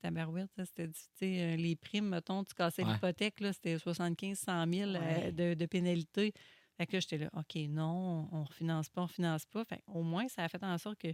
tabarouette, 0.01 0.51
ça, 0.55 0.65
c'était, 0.65 0.87
du- 0.87 0.93
tu 0.93 0.99
sais, 1.15 1.41
euh, 1.41 1.55
les 1.57 1.75
primes, 1.75 2.09
mettons, 2.09 2.43
tu 2.43 2.53
cassais 2.53 2.83
Ouais. 2.83 2.93
l'hypothèque, 2.93 3.39
là, 3.41 3.51
c'était 3.51 3.77
75 3.79 4.39
100 4.39 4.65
000 4.67 4.95
euh, 4.95 4.99
Ouais. 4.99 5.31
de, 5.31 5.53
de 5.55 5.65
pénalité. 5.65 6.33
Fait 6.77 6.85
que 6.87 6.93
là, 6.95 6.99
j'étais 7.01 7.17
là, 7.17 7.29
OK, 7.33 7.55
non, 7.67 8.29
on 8.31 8.39
ne 8.41 8.45
refinance 8.45 8.89
pas, 8.89 9.01
on 9.01 9.05
ne 9.05 9.07
refinance 9.09 9.45
pas. 9.45 9.65
Fait 9.65 9.81
au 9.87 10.03
moins, 10.03 10.27
ça 10.29 10.43
a 10.43 10.49
fait 10.49 10.63
en 10.63 10.77
sorte 10.77 10.97
que 10.99 11.09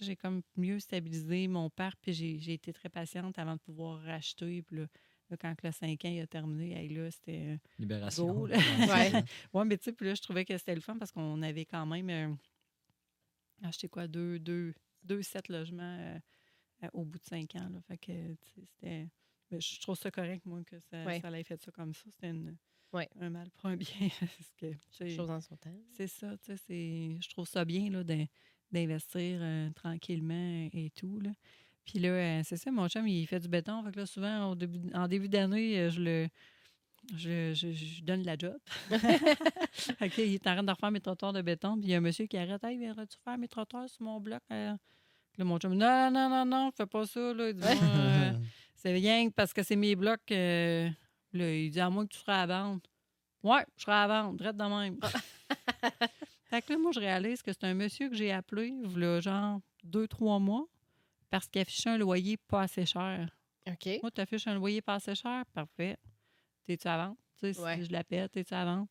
j'ai 0.00 0.16
comme 0.16 0.42
mieux 0.56 0.78
stabilisé 0.80 1.48
mon 1.48 1.70
parc, 1.70 1.98
puis 2.00 2.12
j'ai, 2.12 2.38
j'ai 2.38 2.54
été 2.54 2.72
très 2.72 2.88
patiente 2.88 3.38
avant 3.38 3.54
de 3.54 3.60
pouvoir 3.60 4.00
racheter. 4.02 4.62
Puis 4.62 4.76
là, 4.76 4.86
là, 5.30 5.36
quand 5.36 5.54
le 5.62 5.70
5 5.72 6.04
ans 6.04 6.08
il 6.10 6.20
a 6.20 6.26
terminé, 6.26 6.72
hey, 6.76 6.88
là, 6.88 7.10
c'était. 7.10 7.58
Libération. 7.78 8.32
Go, 8.32 8.46
là. 8.46 8.56
Ouais. 8.88 9.24
Ouais, 9.52 9.64
mais 9.64 9.76
tu 9.78 9.84
sais, 9.84 9.92
puis 9.92 10.06
là, 10.06 10.14
je 10.14 10.22
trouvais 10.22 10.44
que 10.44 10.56
c'était 10.56 10.74
le 10.74 10.80
fun 10.80 10.96
parce 10.98 11.12
qu'on 11.12 11.42
avait 11.42 11.64
quand 11.66 11.86
même 11.86 12.10
euh, 12.10 12.34
acheté 13.62 13.88
quoi, 13.88 14.06
deux, 14.08 14.38
deux, 14.38 14.74
deux 15.02 15.22
sept 15.22 15.48
logements 15.48 15.98
euh, 16.00 16.18
euh, 16.84 16.88
au 16.92 17.04
bout 17.04 17.18
de 17.18 17.24
cinq 17.24 17.54
ans. 17.56 17.68
Là. 17.68 17.80
Fait 17.82 17.98
que, 17.98 18.12
c'était. 18.54 19.08
mais 19.50 19.60
je 19.60 19.80
trouve 19.80 19.96
ça 19.96 20.10
correct, 20.10 20.44
moi, 20.46 20.62
que 20.64 20.78
ça, 20.80 21.04
Ouais. 21.04 21.20
ça 21.20 21.30
l'ait 21.30 21.44
fait 21.44 21.60
ça 21.62 21.70
comme 21.72 21.94
ça. 21.94 22.04
C'était 22.10 22.30
une, 22.30 22.56
Ouais. 22.92 23.08
Un 23.20 23.30
mal 23.30 23.50
pour 23.52 23.66
un 23.70 23.76
bien. 23.78 23.86
que, 24.58 24.66
Chose 25.16 25.30
en 25.30 25.40
son 25.40 25.56
temps. 25.56 25.74
c'est 25.96 26.06
ça, 26.08 26.36
tu 26.36 26.44
sais, 26.44 26.56
c'est- 26.58 27.16
je 27.22 27.30
trouve 27.30 27.48
ça 27.48 27.64
bien 27.64 27.88
là, 27.88 28.04
d'in- 28.04 28.26
d'investir 28.72 29.38
euh, 29.40 29.70
tranquillement 29.74 30.68
et 30.72 30.90
tout. 30.96 31.20
Là. 31.20 31.30
Puis 31.84 31.98
là, 31.98 32.42
c'est 32.44 32.56
ça, 32.56 32.70
mon 32.70 32.88
chum, 32.88 33.06
il 33.08 33.26
fait 33.26 33.40
du 33.40 33.48
béton. 33.48 33.82
Fait 33.84 33.92
que 33.92 34.00
là, 34.00 34.06
souvent, 34.06 34.50
au 34.50 34.54
début, 34.54 34.80
en 34.94 35.08
début 35.08 35.28
d'année, 35.28 35.90
je 35.90 36.00
le. 36.00 36.28
Je, 37.16 37.52
je, 37.52 37.72
je 37.72 38.00
donne 38.04 38.22
la 38.22 38.38
job. 38.38 38.56
là, 38.90 38.98
il 40.18 40.34
est 40.34 40.46
en 40.46 40.52
train 40.54 40.62
de 40.62 40.70
refaire 40.70 40.92
mes 40.92 41.00
trottoirs 41.00 41.32
de 41.32 41.42
béton. 41.42 41.74
Puis 41.76 41.88
il 41.88 41.90
y 41.90 41.94
a 41.94 41.98
un 41.98 42.00
monsieur 42.00 42.26
qui 42.26 42.36
arrête. 42.36 42.62
Hey, 42.62 42.78
viendras-tu 42.78 43.16
faire 43.24 43.36
mes 43.38 43.48
trottoirs 43.48 43.88
sur 43.88 44.02
mon 44.02 44.20
bloc? 44.20 44.40
Euh, 44.52 44.72
Là, 45.38 45.44
mon 45.44 45.58
chum, 45.58 45.74
non, 45.74 46.10
non, 46.12 46.28
non, 46.28 46.44
non, 46.44 46.70
fais 46.76 46.86
pas 46.86 47.04
ça. 47.06 47.32
Là. 47.34 47.48
Il 47.48 47.54
dit, 47.56 47.64
euh, 47.66 48.32
c'est 48.76 48.92
rien 48.92 49.30
parce 49.30 49.52
que 49.52 49.62
c'est 49.64 49.74
mes 49.76 49.96
blocs. 49.96 50.30
euh, 50.30 50.88
là, 51.32 51.52
il 51.56 51.70
dit 51.70 51.80
à 51.80 51.90
moi 51.90 52.04
que 52.04 52.12
tu 52.12 52.18
seras 52.20 52.42
à 52.42 52.46
vente. 52.46 52.84
Ouais, 53.42 53.64
je 53.76 53.82
serai 53.82 53.94
à 53.96 54.06
vente, 54.06 54.36
direct 54.36 54.56
de 54.56 54.64
même. 54.64 54.98
fait 56.52 56.60
que 56.62 56.72
là, 56.74 56.78
moi, 56.78 56.92
je 56.92 57.00
réalise 57.00 57.40
que 57.40 57.50
c'est 57.52 57.64
un 57.64 57.72
monsieur 57.72 58.10
que 58.10 58.14
j'ai 58.14 58.30
appelé, 58.30 58.68
il 58.68 59.20
genre 59.22 59.60
deux, 59.82 60.06
trois 60.06 60.38
mois, 60.38 60.66
parce 61.30 61.48
qu'il 61.48 61.62
affichait 61.62 61.88
un 61.90 61.96
loyer 61.98 62.36
pas 62.36 62.62
assez 62.62 62.84
cher. 62.84 63.34
OK. 63.66 63.88
Moi, 64.02 64.10
tu 64.10 64.20
affiches 64.20 64.46
un 64.46 64.54
loyer 64.56 64.82
pas 64.82 64.96
assez 64.96 65.14
cher, 65.14 65.46
parfait. 65.54 65.96
T'es-tu 66.66 66.86
à 66.88 67.06
vente? 67.06 67.18
Tu 67.40 67.54
sais, 67.54 67.60
Ouais. 67.60 67.76
Si 67.78 67.84
je 67.86 67.92
l'appelle, 67.92 68.28
t'es-tu 68.28 68.52
à 68.52 68.64
vente? 68.66 68.88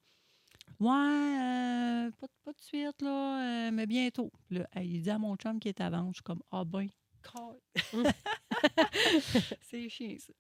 Ouais, 0.79 0.89
euh, 0.89 2.11
pas, 2.19 2.27
pas 2.43 2.53
de 2.53 2.61
suite, 2.61 3.01
là, 3.03 3.67
euh, 3.67 3.71
mais 3.71 3.85
bientôt. 3.85 4.31
Là, 4.49 4.67
il 4.77 5.01
dit 5.03 5.09
à 5.11 5.19
mon 5.19 5.35
chum 5.35 5.59
qui 5.59 5.67
est 5.69 5.79
à 5.81 5.89
vente. 5.91 6.09
Je 6.13 6.17
suis 6.17 6.23
comme, 6.23 6.41
ah 6.51 6.63
ben, 6.65 6.87
cal. 7.21 7.57
c'est 9.61 9.87
chiant, 9.87 10.15
ça. 10.17 10.33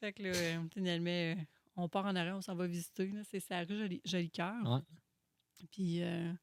Fait 0.00 0.12
que 0.12 0.22
là, 0.22 0.28
euh, 0.34 0.62
finalement, 0.74 1.34
on 1.76 1.88
part 1.88 2.04
en 2.04 2.14
arrière, 2.14 2.36
on 2.36 2.42
s'en 2.42 2.54
va 2.54 2.66
visiter. 2.66 3.06
là. 3.06 3.22
C'est 3.24 3.40
sa 3.40 3.60
rue 3.60 3.78
Joli- 3.78 4.02
Jolicoeur. 4.04 4.54
Ouais. 4.64 5.66
Puis, 5.70 6.02
euh, 6.02 6.32
Oh, 6.32 6.36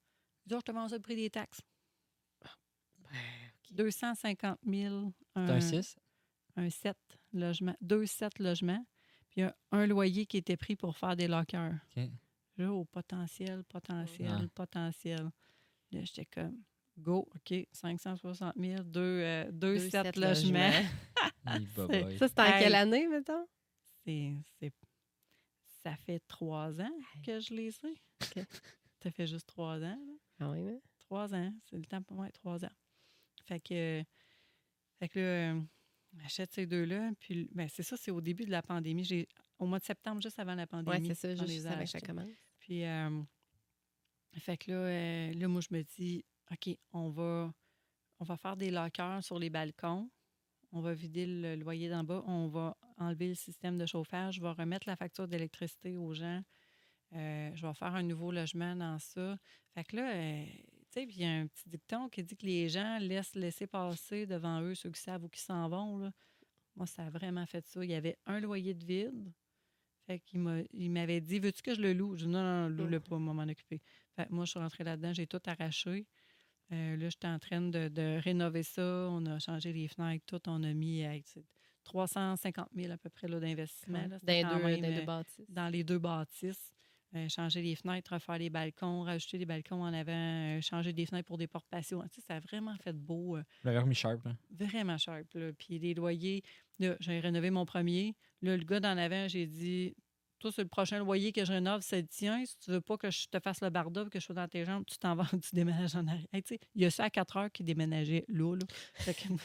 je 0.50 0.56
te 0.58 0.72
vends 0.72 0.88
ça 0.88 0.96
le 0.96 1.02
prix 1.02 1.16
des 1.16 1.30
taxes. 1.30 1.62
Ben, 3.00 3.10
OK. 3.10 3.74
250 3.74 4.60
000. 4.66 5.12
C'est 5.36 5.40
un 5.42 5.60
6. 5.62 5.96
un 6.58 6.70
7 6.70 6.98
logements, 7.34 7.76
deux 7.82 8.06
7 8.06 8.40
logements, 8.40 8.86
puis 9.30 9.42
un, 9.42 9.54
un 9.72 9.86
loyer 9.88 10.26
qui 10.26 10.38
était 10.38 10.58
pris 10.58 10.76
pour 10.76 10.96
faire 10.98 11.16
des 11.16 11.28
lockers. 11.28 11.74
OK. 11.96 12.04
Là, 12.58 12.72
au 12.72 12.86
potentiel, 12.86 13.64
potentiel, 13.66 14.32
Ouais. 14.44 14.48
potentiel. 14.54 15.30
Là, 15.92 16.04
j'étais 16.06 16.26
comme, 16.26 16.62
go, 16.98 17.28
OK, 17.36 17.54
560 17.74 18.54
000, 18.58 18.84
deux, 18.84 19.00
euh, 19.02 19.52
deux, 19.52 19.76
Deux, 19.78 19.90
7 19.90 20.06
sept 20.06 20.16
logements. 20.18 20.60
Hey, 21.46 21.68
Ça, 22.18 22.28
c'était 22.30 22.42
en 22.42 22.46
Hey. 22.46 22.64
quelle 22.64 22.76
année, 22.76 23.08
mettons? 23.08 23.46
C'est, 24.06 24.34
c'est- 24.60 24.74
ça 25.84 25.96
fait 25.98 26.20
trois 26.28 26.80
ans 26.82 26.98
que 27.26 27.40
je 27.40 27.54
les 27.54 27.70
ai. 27.86 27.96
OK. 28.24 28.46
Ça 29.04 29.12
fait 29.12 29.28
juste 29.28 29.48
trois 29.48 29.76
ans. 29.84 30.00
là. 30.08 30.14
Ah 30.40 30.50
oui, 30.50 30.62
mais... 30.62 30.82
Trois 31.00 31.34
ans. 31.34 31.54
C'est 31.64 31.78
le 31.78 31.86
temps 31.86 32.02
pour 32.02 32.18
moi, 32.18 32.30
trois 32.32 32.64
ans. 32.66 32.72
Fait 33.46 33.60
que, 33.60 34.04
fait 35.00 35.10
que 35.10 35.20
là, 35.20 35.26
euh, 35.26 35.62
j'achète 36.18 36.52
ces 36.52 36.66
deux-là. 36.66 37.12
Puis, 37.20 37.48
ben, 37.54 37.70
c'est 37.70 37.84
ça, 37.84 37.96
c'est 37.96 38.12
au 38.12 38.22
début 38.22 38.46
de 38.46 38.52
la 38.52 38.64
pandémie. 38.64 39.04
J'ai, 39.04 39.28
au 39.60 39.66
mois 39.66 39.80
de 39.80 39.84
septembre, 39.84 40.22
juste 40.22 40.40
avant 40.40 40.56
la 40.56 40.64
Oui, 40.64 40.68
pandémie. 40.70 41.08
c'est 41.08 41.36
ça, 41.36 41.46
juste 41.46 41.66
a 41.66 41.72
avant 41.72 41.84
que 41.84 41.90
ça 41.90 42.00
commence. 42.00 42.30
Puis, 42.60 42.84
euh, 42.84 43.22
fait 44.40 44.58
que 44.58 44.72
là, 44.72 44.78
euh, 44.78 45.34
là, 45.34 45.48
moi, 45.48 45.62
je 45.62 45.76
me 45.76 45.84
dis, 45.84 46.26
OK, 46.52 46.76
on 46.92 47.10
va, 47.10 47.54
on 48.20 48.26
va 48.26 48.38
faire 48.38 48.58
des 48.58 48.72
lockers 48.72 49.24
sur 49.24 49.38
les 49.38 49.50
balcons. 49.50 50.10
On 50.72 50.82
va 50.82 50.94
vider 50.94 51.26
le 51.26 51.56
loyer 51.56 51.90
d'en 51.90 52.04
bas. 52.04 52.24
On 52.26 52.48
va 52.48 52.76
enlever 52.98 53.30
le 53.30 53.36
système 53.36 53.78
de 53.78 53.86
chauffage. 53.86 54.36
Je 54.36 54.42
vais 54.42 54.52
remettre 54.52 54.90
la 54.90 54.96
facture 54.96 55.28
d'électricité 55.28 55.96
aux 55.96 56.14
gens. 56.14 56.42
Euh, 57.16 57.52
je 57.56 57.66
vais 57.66 57.74
faire 57.74 57.96
un 57.96 58.04
nouveau 58.04 58.32
logement 58.32 58.76
dans 58.76 59.00
ça. 59.00 59.38
Fait 59.74 59.84
que 59.84 59.96
là, 59.96 60.14
euh, 60.16 60.46
tu 60.46 60.54
sais, 60.90 61.04
il 61.04 61.18
y 61.18 61.24
a 61.26 61.32
un 61.32 61.48
petit 61.48 61.70
dicton 61.70 62.10
qui 62.10 62.24
dit 62.24 62.36
que 62.36 62.46
les 62.46 62.68
gens 62.70 62.98
laissent 63.00 63.36
laisser 63.36 63.68
passer 63.68 64.26
devant 64.26 64.62
eux 64.62 64.76
ceux 64.76 64.92
qui 64.92 65.02
savent 65.02 65.24
ou 65.24 65.30
qui 65.30 65.40
s'en 65.42 65.68
vont. 65.70 65.98
là. 66.00 66.12
Moi, 66.76 66.86
ça 66.88 67.06
a 67.06 67.10
vraiment 67.10 67.46
fait 67.46 67.66
ça. 67.66 67.84
Il 67.84 67.90
y 67.90 67.94
avait 67.96 68.18
un 68.26 68.40
loyer 68.42 68.74
de 68.74 68.84
vide. 68.86 69.32
Fait 70.08 70.20
qu'il 70.20 70.40
m'a- 70.40 70.62
il 70.74 70.92
m'avait 70.92 71.22
dit 71.22 71.40
Veux-tu 71.40 71.62
que 71.62 71.74
je 71.74 71.82
le 71.82 71.94
loue? 71.94 72.16
Je 72.18 72.26
dis 72.26 72.32
Non, 72.32 72.44
non, 72.44 72.70
non 72.70 72.84
loue-le 72.84 73.00
pas, 73.00 73.18
moi, 73.18 73.34
m'en 73.34 73.44
occuper. 73.52 73.82
Fait 74.16 74.28
que 74.28 74.34
moi, 74.34 74.46
je 74.46 74.52
suis 74.52 74.60
rentrée 74.60 74.84
là-dedans, 74.84 75.14
j'ai 75.14 75.26
tout 75.26 75.40
arraché. 75.46 76.06
Euh, 76.72 76.98
là, 76.98 77.10
j'étais 77.10 77.28
en 77.28 77.40
train 77.40 77.62
de, 77.62 77.88
de 77.88 78.20
rénover 78.22 78.64
ça. 78.64 78.82
On 79.10 79.26
a 79.28 79.40
changé 79.40 79.72
les 79.72 79.88
fenêtres, 79.88 80.26
tout. 80.26 80.42
On 80.50 80.64
a 80.64 80.74
mis 80.74 81.04
euh, 81.06 81.18
c'est 81.24 81.46
350 81.86 82.70
000 82.76 82.92
à 82.92 82.98
peu 82.98 83.10
près 83.10 83.28
d'investissement. 83.28 84.00
Dans 84.10 84.10
deux, 84.20 84.26
dans 84.44 84.60
les 84.68 84.82
deux 84.82 85.02
euh, 85.02 85.06
bâtisses. 85.06 85.46
dans 85.50 85.70
les 85.70 85.84
deux 85.84 86.00
bâtisses. 86.00 86.72
Euh, 87.16 87.30
changer 87.30 87.62
les 87.62 87.76
fenêtres, 87.76 88.14
refaire 88.14 88.38
les 88.38 88.50
balcons, 88.50 89.04
rajouter 89.04 89.38
des 89.38 89.46
balcons 89.46 89.82
en 89.84 89.94
avant, 89.94 90.12
euh, 90.58 90.60
changer 90.62 90.92
des 90.92 91.06
fenêtres 91.06 91.28
pour 91.28 91.38
des 91.38 91.48
portes 91.48 91.68
patios. 91.70 92.02
Tu 92.12 92.20
sais, 92.20 92.28
ça 92.28 92.36
a 92.36 92.40
vraiment 92.42 92.76
fait 92.78 92.92
beau, 92.94 93.38
euh, 93.38 93.44
Le 93.64 93.80
remis 93.80 93.96
sharp. 93.96 94.24
là. 94.26 94.36
vraiment 94.52 94.98
cher. 94.98 95.22
là. 95.34 95.52
Puis 95.54 95.80
les 95.80 95.94
loyers, 95.94 96.44
j'ai 96.80 97.20
rénové 97.22 97.52
mon 97.52 97.66
premier. 97.66 98.16
Là, 98.42 98.58
le 98.58 98.64
gars 98.66 98.80
d'en 98.82 98.98
avant, 98.98 99.28
j'ai 99.30 99.46
dit 99.46 99.96
Toi, 100.46 100.52
c'est 100.56 100.62
le 100.62 100.68
prochain 100.68 101.00
loyer 101.00 101.32
que 101.32 101.44
je 101.44 101.52
rénove, 101.54 101.82
c'est 101.82 102.02
le 102.02 102.08
tien. 102.08 102.46
Si 102.46 102.56
tu 102.60 102.70
veux 102.70 102.80
pas 102.80 102.98
que 102.98 103.10
je 103.10 103.26
te 103.28 103.40
fasse 103.40 103.62
le 103.62 103.72
barda 103.72 104.06
que 104.06 104.20
je 104.20 104.26
sois 104.26 104.36
dans 104.36 104.48
tes 104.48 104.64
jambes, 104.64 104.84
tu 104.86 104.96
t'en 105.00 105.16
vas, 105.16 105.26
tu 105.42 105.56
déménages 105.56 105.96
en 105.96 106.06
arrière. 106.06 106.28
Hey, 106.32 106.44
il 106.76 106.84
y 106.84 106.86
a 106.86 106.92
ça 106.92 107.06
à 107.06 107.10
4 107.10 107.38
heures 107.38 107.52
qui 107.52 107.64
déménageait 107.64 108.26
là. 108.28 108.54
là. 108.56 108.62
Fait 108.94 109.16
que 109.16 109.28
moi, 109.30 109.40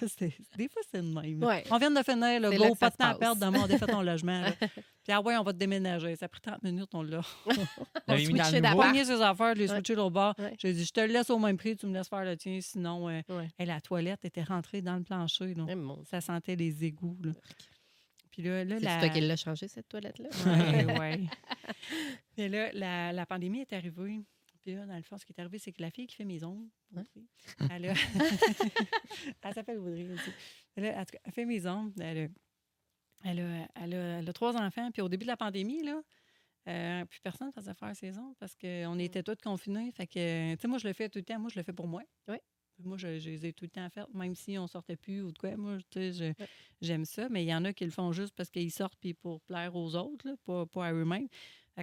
des 0.59 0.69
fois, 0.69 0.83
c'est 0.91 0.99
le 1.01 1.05
même. 1.05 1.43
Ouais. 1.43 1.65
On 1.71 1.79
vient 1.79 1.91
de 1.91 2.03
finir, 2.03 2.39
le 2.39 2.51
que 2.51 2.79
pas 2.79 2.91
de 2.91 2.97
temps 2.97 3.07
à 3.07 3.15
perdre, 3.15 3.41
demain, 3.41 3.63
on 3.65 3.67
défait 3.67 3.87
ton 3.87 4.03
logement. 4.03 4.43
là. 4.43 4.53
Puis 5.03 5.11
ah 5.15 5.23
ouais, 5.23 5.39
on 5.39 5.43
va 5.43 5.55
te 5.55 5.59
déménager. 5.59 6.15
Ça 6.17 6.27
a 6.27 6.29
pris 6.29 6.43
30 6.43 6.63
minutes, 6.65 6.91
on 6.93 7.01
l'a. 7.03 7.23
On 7.47 8.15
dans 8.15 8.61
d'appart. 8.61 8.77
Pogné 8.89 9.03
ses 9.07 9.23
affaires, 9.23 9.55
Ouais. 9.57 9.67
switché 9.69 9.97
au 9.97 10.11
bas. 10.11 10.35
Ouais. 10.39 10.55
J'ai 10.59 10.75
dit, 10.75 10.85
je 10.85 10.93
te 10.93 11.01
laisse 11.01 11.31
au 11.31 11.39
même 11.39 11.57
prix, 11.57 11.77
tu 11.77 11.87
me 11.87 11.95
laisses 11.95 12.09
faire 12.11 12.27
le 12.27 12.37
tien, 12.37 12.59
sinon, 12.61 13.09
euh, 13.09 13.23
Ouais. 13.31 13.49
hey, 13.59 13.65
la 13.67 13.81
toilette 13.81 14.23
était 14.27 14.43
rentrée 14.43 14.83
dans 14.83 14.97
le 14.97 15.03
plancher. 15.03 15.55
là. 15.55 15.65
Eh, 15.67 15.75
mon- 15.75 16.05
Ça 16.05 16.21
sentait 16.21 16.57
les 16.57 16.85
égouts. 16.85 17.17
Là. 17.25 17.33
Puis 18.41 18.49
là, 18.49 18.65
là 18.65 18.77
C'est 18.79 18.85
la... 18.85 18.99
toi 19.01 19.09
qui 19.11 19.21
l'as 19.21 19.37
changé, 19.37 19.69
cette 19.69 19.89
toilette-là? 19.89 20.29
Ouais, 20.47 20.85
ouais. 20.99 21.21
Mais 22.39 22.49
là, 22.49 22.73
la, 22.73 23.13
la 23.13 23.27
pandémie 23.27 23.61
est 23.61 23.73
arrivée. 23.75 24.23
Puis 24.63 24.75
là, 24.75 24.87
dans 24.87 24.97
le 24.97 25.03
fond, 25.03 25.19
ce 25.19 25.27
qui 25.27 25.33
est 25.33 25.41
arrivé, 25.41 25.59
c'est 25.59 25.73
que 25.73 25.83
la 25.83 25.91
fille 25.91 26.07
qui 26.07 26.17
fait 26.17 26.25
mes 26.25 26.43
ongles, 26.43 26.69
elle, 27.71 27.91
a... 27.91 27.93
elle 29.43 29.55
s'appelle 29.55 29.79
Audrey 29.79 30.09
aussi. 30.11 30.31
Elle, 30.75 30.87
a- 30.87 31.05
elle 31.25 31.33
fait 31.33 31.45
mes 31.45 31.67
ongles. 31.67 31.93
Elle 32.01 32.19
a, 32.19 32.29
elle, 33.31 33.41
a, 33.41 33.69
elle, 33.75 33.95
a, 33.95 34.19
elle 34.21 34.29
a 34.29 34.33
trois 34.33 34.57
enfants. 34.57 34.91
Puis 34.91 35.03
au 35.03 35.09
début 35.09 35.25
de 35.25 35.31
la 35.31 35.37
pandémie, 35.37 35.83
là, 35.83 36.01
euh, 36.69 37.05
puis 37.05 37.21
personne 37.23 37.49
ne 37.49 37.53
faisait 37.53 37.75
faire 37.75 37.95
ses 37.95 38.19
ongles 38.19 38.35
parce 38.39 38.55
qu'on 38.55 38.99
était 38.99 39.23
tous 39.23 39.37
confinés. 39.43 39.93
Fait 39.93 40.07
que, 40.07 40.55
tu 40.55 40.61
sais, 40.61 40.69
moi, 40.69 40.79
je 40.79 40.87
le 40.89 40.95
fais 40.95 41.09
tout 41.11 41.19
le 41.19 41.25
temps. 41.25 41.39
Moi, 41.39 41.51
je 41.53 41.59
le 41.59 41.63
fais 41.63 41.73
pour 41.75 41.89
moi. 41.89 42.03
Oui. 42.29 42.37
Moi, 42.85 42.97
je, 42.97 43.19
je 43.19 43.31
les 43.31 43.47
ai 43.47 43.53
tout 43.53 43.65
le 43.65 43.71
temps 43.71 43.89
faites, 43.91 44.13
même 44.15 44.35
si 44.35 44.59
on 44.59 44.67
sortait 44.67 44.97
plus 44.97 45.23
ou 45.23 45.33
de 45.33 45.39
quoi. 45.39 45.57
Moi, 45.57 45.79
tu 45.91 46.13
sais, 46.13 46.35
j'aime 46.81 47.05
ça. 47.05 47.29
Mais 47.29 47.45
il 47.45 47.49
y 47.49 47.55
en 47.55 47.65
a 47.65 47.73
qui 47.73 47.85
le 47.85 47.91
font 47.91 48.13
juste 48.13 48.35
parce 48.35 48.51
qu'ils 48.51 48.73
sortent 48.73 48.99
puis 49.01 49.15
pour 49.15 49.41
plaire 49.43 49.75
aux 49.77 49.95
autres, 49.97 50.29
là, 50.29 50.35
pas, 50.45 50.67
pas 50.67 50.87
à 50.87 50.93
eux-mêmes. 50.93 51.29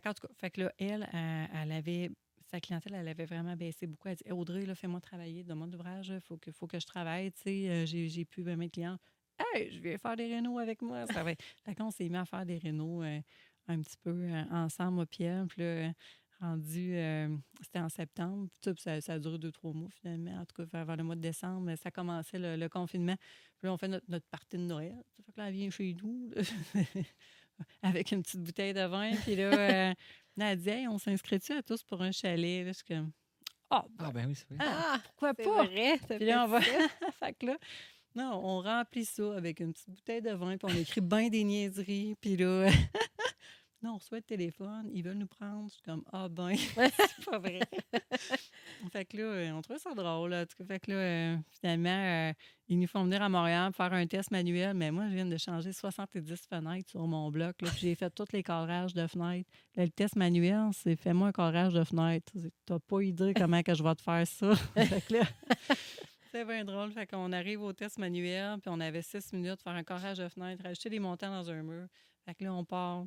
Cas, 0.02 0.14
fait 0.36 0.52
que 0.52 0.62
là, 0.62 0.74
elle, 0.78 1.10
elle, 1.12 1.50
elle 1.56 1.72
avait 1.72 2.12
sa 2.48 2.60
clientèle, 2.60 2.94
elle 2.96 3.08
avait 3.08 3.26
vraiment 3.26 3.56
baissé 3.56 3.88
beaucoup. 3.88 4.08
Elle 4.08 4.16
dit 4.16 4.24
Hey, 4.26 4.32
Audrey, 4.32 4.64
fais-moi 4.76 5.02
travailler, 5.02 5.44
donne-moi 5.44 5.68
d'ouvrage, 5.68 6.10
il 6.10 6.22
faut 6.22 6.38
que, 6.38 6.52
faut 6.52 6.68
que 6.68 6.80
je 6.80 6.86
travaille. 6.86 7.32
Tu 7.32 7.42
sais, 7.42 7.70
euh, 7.70 7.86
j'ai, 7.86 8.26
plus 8.26 8.44
20 8.44 8.70
clients. 8.70 8.98
Hey, 9.38 9.72
je 9.72 9.80
viens 9.80 9.98
faire 9.98 10.16
des 10.16 10.28
rénaux 10.28 10.58
avec 10.58 10.82
moi. 10.82 11.06
Ça 11.08 11.24
va. 11.24 11.32
fait 11.64 11.76
qu'on 11.76 11.92
s'est 11.92 12.10
mis 12.10 12.18
à 12.18 12.26
faire 12.26 12.46
des 12.46 12.58
rénaux 12.58 13.04
euh, 13.04 13.20
un 13.68 13.82
petit 13.82 13.98
peu 13.98 14.12
euh, 14.12 14.44
ensemble, 14.52 14.96
moi, 14.96 15.06
Pierre. 15.06 15.46
Puis 15.48 15.62
là, 15.62 15.92
rendu, 16.40 16.96
euh, 16.96 17.36
c'était 17.62 17.80
en 17.80 17.90
septembre. 17.90 18.48
Puis, 18.62 18.74
ça, 18.78 19.02
ça 19.02 19.14
a 19.14 19.20
duré 19.20 19.38
deux, 19.38 19.52
trois 19.52 19.74
mois 19.74 19.90
finalement. 20.02 20.40
En 20.40 20.46
tout 20.46 20.56
cas, 20.56 20.66
vers, 20.72 20.86
vers 20.86 20.98
le 20.98 21.04
mois 21.04 21.16
de 21.16 21.22
décembre, 21.22 21.74
ça 21.76 21.92
commençait 21.92 22.40
le, 22.40 22.56
le 22.56 22.70
confinement. 22.70 23.16
Puis 23.60 23.68
là, 23.68 23.74
on 23.74 23.78
fait 23.78 23.88
notre, 23.88 24.06
notre 24.08 24.26
partie 24.28 24.58
de 24.58 24.64
Noël. 24.64 24.96
Ça 25.16 25.24
fait 25.24 25.32
que 25.32 25.40
là, 25.40 25.48
elle 25.48 25.54
vient 25.54 25.70
chez 25.70 25.96
nous. 26.02 26.30
là, 26.36 26.42
avec 27.82 28.12
une 28.12 28.22
petite 28.22 28.42
bouteille 28.44 28.74
de 28.74 28.86
vin. 28.86 29.16
Puis 29.24 29.36
là, 29.36 29.46
euh, 29.52 29.94
là, 30.38 30.52
elle 30.52 30.60
dit 30.60 30.70
Hey, 30.70 30.88
on 30.88 30.98
s'inscrit-tu 30.98 31.54
à 31.54 31.64
tous 31.64 31.84
pour 31.84 32.02
un 32.02 32.12
chalet? 32.12 32.64
Là, 32.66 32.72
je 32.72 32.78
suis 32.78 32.86
comme 32.86 33.12
Ah, 33.70 33.86
ben, 33.90 34.06
Ah, 34.08 34.12
ben 34.12 34.28
oui, 34.28 34.36
c'est 34.36 34.48
vrai. 34.50 34.58
Ah, 34.62 35.00
pourquoi 35.04 35.34
c'est 35.36 35.44
pas? 35.44 35.64
vrai. 35.64 35.98
Puis 36.18 36.26
là, 36.26 36.46
on 36.46 36.48
va. 36.48 36.62
fait 37.20 37.34
que 37.34 37.46
là, 37.48 37.58
non, 38.16 38.40
on 38.44 38.62
remplit 38.62 39.06
ça 39.06 39.36
avec 39.36 39.60
une 39.60 39.74
petite 39.74 39.90
bouteille 39.90 40.22
de 40.22 40.32
vin, 40.32 40.58
puis 40.58 40.74
on 40.74 40.78
écrit 40.78 41.02
bien 41.02 41.30
des 41.30 41.44
niaiseries. 41.44 42.16
Puis 42.22 42.36
là, 42.38 42.68
non, 43.84 43.94
on 43.94 43.98
reçoit 43.98 44.18
le 44.18 44.24
téléphone, 44.24 44.90
ils 44.92 45.04
veulent 45.04 45.18
nous 45.18 45.28
prendre. 45.28 45.68
Je 45.68 45.74
suis 45.74 45.84
comme, 45.84 46.04
ah 46.12 46.28
ben, 46.30 46.56
c'est 46.76 47.26
pas 47.26 47.38
vrai. 47.38 47.60
fait 48.92 49.06
que 49.06 49.18
là, 49.18 49.24
euh, 49.24 49.52
on 49.52 49.62
trouve 49.62 49.78
ça 49.78 49.94
drôle. 49.94 50.32
Là. 50.32 50.46
Fait 50.68 50.80
que 50.80 50.92
là, 50.92 50.98
euh, 50.98 51.38
finalement, 51.60 51.90
euh, 52.30 52.34
ils 52.70 52.80
nous 52.80 52.88
font 52.88 53.04
venir 53.04 53.22
à 53.22 53.30
Montréal 53.30 53.72
pour 53.72 53.86
faire 53.86 53.94
un 53.94 54.08
test 54.08 54.32
manuel. 54.32 54.74
Mais 54.76 54.90
moi, 54.90 55.08
je 55.10 55.14
viens 55.14 55.28
de 55.28 55.38
changer 55.38 55.72
70 55.74 56.48
fenêtres 56.50 56.90
sur 56.90 57.06
mon 57.06 57.30
bloc. 57.30 57.56
j'ai 57.78 57.94
fait 57.94 58.10
tous 58.10 58.32
les 58.34 58.42
cadrages 58.42 58.96
de 58.96 59.06
fenêtres. 59.06 59.50
Là, 59.76 59.86
le 59.86 59.92
test 59.92 60.16
manuel, 60.16 60.70
c'est 60.74 60.96
fais-moi 60.96 61.28
un 61.28 61.32
cadrage 61.32 61.74
de 61.74 61.84
fenêtre. 61.84 62.34
T'as 62.66 62.80
pas 62.80 63.02
idée 63.02 63.36
comment 63.36 63.62
que 63.62 63.76
je 63.76 63.84
vais 63.84 63.96
te 63.96 64.02
faire 64.02 64.26
ça. 64.26 64.56
fait 64.56 65.06
que 65.08 65.14
là, 65.14 65.24
c'est 66.32 66.46
bien 66.46 66.66
drôle. 66.66 66.92
Fait 66.92 67.06
qu'on 67.06 67.32
arrive 67.32 67.62
au 67.62 67.74
test 67.74 68.00
manuel, 68.00 68.58
puis 68.60 68.72
on 68.74 68.80
avait 68.80 69.04
six 69.04 69.32
minutes 69.34 69.58
pour 69.58 69.72
faire 69.72 69.74
un 69.74 69.84
carrage 69.84 70.18
de 70.18 70.28
fenêtre, 70.30 70.64
rajouter 70.64 70.90
des 70.90 71.00
montants 71.00 71.30
dans 71.30 71.52
un 71.52 71.62
mur. 71.62 71.86
Fait 72.26 72.34
que 72.34 72.44
là, 72.44 72.54
on 72.54 72.66
part. 72.66 73.06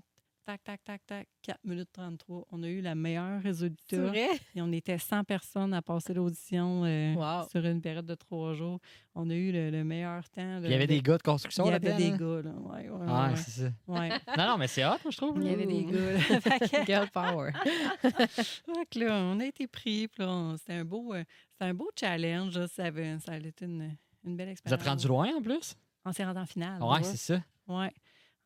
Tac, 0.59 0.65
tac, 0.65 0.85
tac, 0.85 1.07
tac, 1.07 1.29
4 1.43 1.59
minutes 1.65 1.89
33. 1.93 2.47
On 2.51 2.63
a 2.63 2.67
eu 2.69 2.81
le 2.83 2.95
meilleur 2.95 3.41
C'est 3.43 3.49
résultat. 3.49 3.97
vrai? 3.99 4.29
Et 4.55 4.63
on 4.63 4.73
était 4.73 4.99
100 4.99 5.25
personnes 5.25 5.73
à 5.75 5.83
passer 5.83 6.13
l'audition 6.15 6.85
euh, 6.85 7.15
Wow. 7.15 7.49
sur 7.51 7.65
une 7.65 7.81
période 7.81 8.07
de 8.07 8.15
trois 8.15 8.55
jours. 8.55 8.79
On 9.15 9.29
a 9.31 9.35
eu 9.35 9.53
le, 9.53 9.71
le 9.71 9.85
meilleur 9.85 10.29
temps. 10.31 10.61
Il 10.63 10.71
y 10.71 10.75
avait 10.75 10.87
des 10.87 11.01
gars 11.03 11.19
de 11.19 11.23
construction 11.23 11.65
Il 11.67 11.71
y 11.71 11.75
avait 11.75 11.95
des 11.95 12.11
là. 12.11 12.17
gars, 12.17 12.43
là. 12.43 12.51
Ouais, 12.51 12.89
ouais, 12.89 13.07
Ah, 13.09 13.29
ouais, 13.31 13.37
c'est 13.37 13.51
ça. 13.63 13.71
ouais. 13.89 14.09
Non, 14.39 14.47
non, 14.47 14.59
mais 14.59 14.67
c'est 14.69 14.85
hot, 14.85 14.97
moi, 15.05 15.11
je 15.11 15.17
trouve. 15.17 15.37
Il 15.39 15.43
y 15.45 15.47
là. 15.47 15.53
avait 15.53 15.67
des 15.67 15.85
gars. 15.85 16.13
là. 16.79 16.85
Girl 16.87 17.09
power. 17.11 17.53
que 18.91 18.99
là, 18.99 19.15
on 19.23 19.41
a 19.41 19.45
été 19.47 19.67
pris. 19.67 20.09
Là, 20.19 20.55
c'était 20.59 20.75
un 20.75 20.85
beau, 20.85 21.15
euh, 21.15 21.25
c'était 21.53 21.65
un 21.71 21.75
beau 21.75 21.91
challenge. 21.99 22.59
là. 22.59 22.67
Ça, 22.69 22.85
avait, 22.85 23.19
ça 23.19 23.33
a 23.33 23.37
été 23.37 23.65
une, 23.65 23.97
une 24.25 24.37
belle 24.37 24.47
Vous 24.49 24.53
expérience. 24.53 24.81
êtes 24.81 24.89
rendu 24.89 25.09
loin 25.09 25.29
en 25.37 25.43
plus? 25.43 25.75
On 26.05 26.13
s'est 26.13 26.25
rendu 26.25 26.39
en 26.41 26.47
finale. 26.47 26.83
Ouais, 26.83 27.03
c'est 27.03 27.17
ça. 27.17 27.43
Ouais. 27.69 27.93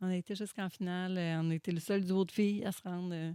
On 0.05 0.09
a 0.11 0.17
été 0.17 0.35
jusqu'en 0.35 0.69
finale. 0.69 1.17
euh, 1.17 1.41
On 1.43 1.51
a 1.51 1.55
été 1.55 1.73
le 1.73 1.81
seul 1.81 2.05
duo 2.05 2.25
de 2.25 2.31
filles 2.31 2.65
à 2.65 2.73
se 2.73 2.83
rendre, 2.83 3.15
euh, 3.15 3.33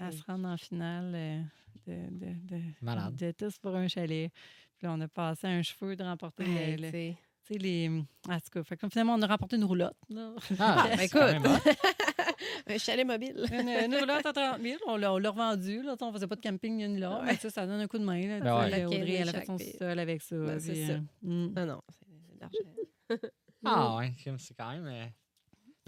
à 0.00 0.10
se 0.12 0.22
rendre 0.24 0.46
en 0.48 0.56
finale 0.56 1.12
euh, 1.14 1.42
de, 1.86 1.94
de, 2.10 2.56
de, 2.56 2.60
Malade. 2.82 3.16
de 3.16 3.30
tous 3.32 3.56
pour 3.58 3.74
un 3.74 3.88
chalet. 3.88 4.30
Puis 4.76 4.86
là, 4.86 4.92
on 4.92 5.00
a 5.00 5.08
passé 5.08 5.46
un 5.46 5.62
cheveu 5.62 5.96
de 5.96 6.02
remporter 6.04 6.44
le- 6.44 6.50
Hey, 6.50 6.76
le- 6.76 6.84
tu 6.84 6.90
sais. 6.90 7.16
tu 7.46 7.52
sais, 7.54 7.58
les. 7.58 7.88
En 8.28 8.38
tout 8.38 8.50
cas, 8.52 8.62
fait 8.64 8.76
que 8.76 8.88
finalement, 8.88 9.14
on 9.14 9.22
a 9.22 9.26
remporté 9.26 9.56
une 9.56 9.64
roulotte. 9.64 9.96
là. 10.10 10.34
Ah, 10.58 10.88
Ben, 10.96 11.08
hot. 11.14 11.70
Un 12.66 12.78
chalet 12.78 13.06
mobile. 13.06 13.44
Une, 13.52 13.68
une 13.68 13.94
roulotte 13.96 14.24
à 14.26 14.32
30 14.32 14.60
000. 14.62 14.78
On 14.86 14.96
l'a, 14.96 15.12
on 15.12 15.18
l'a 15.18 15.30
revendue. 15.30 15.82
Là, 15.82 15.96
on 16.00 16.12
faisait 16.12 16.26
pas 16.26 16.36
de 16.36 16.40
camping 16.40 16.76
ni 16.86 16.98
là. 16.98 17.22
Ouais. 17.22 17.36
Sais, 17.36 17.50
ça 17.50 17.66
donne 17.66 17.80
un 17.80 17.86
coup 17.88 17.98
de 17.98 18.04
main. 18.04 18.20
Là, 18.26 18.40
Ben 18.40 18.58
ouais. 18.70 18.84
Audrey, 18.84 19.12
elle 19.14 19.28
a 19.28 19.32
fait 19.32 19.46
son 19.46 19.56
sol 19.58 19.98
avec 19.98 20.20
ça. 20.22 20.36
Ben, 20.36 20.58
c'est 20.60 20.72
puis, 20.72 20.86
ça. 20.86 20.92
euh, 20.92 21.00
mm. 21.22 21.52
Non, 21.56 21.66
non, 21.66 21.82
c'est 21.90 22.08
de 22.34 22.40
l'argent. 22.40 23.28
Ah, 23.64 23.96
ouais, 23.96 24.12
crime, 24.18 24.38
c'est 24.38 24.54
quand 24.54 24.70
même. 24.70 25.10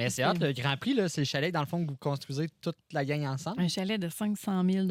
Mais 0.04 0.10
c'est 0.10 0.24
hot, 0.26 0.34
le 0.40 0.52
Grand 0.52 0.76
Prix, 0.76 0.94
là, 0.94 1.08
c'est 1.08 1.20
le 1.20 1.24
chalet, 1.26 1.52
dans 1.52 1.60
le 1.60 1.66
fond, 1.66 1.84
que 1.84 1.90
vous 1.90 1.96
construisez 1.96 2.48
toute 2.60 2.76
la 2.92 3.04
gang 3.04 3.24
ensemble. 3.26 3.60
Un 3.60 3.68
chalet 3.68 4.00
de 4.00 4.08
500 4.08 4.64
000 4.68 4.86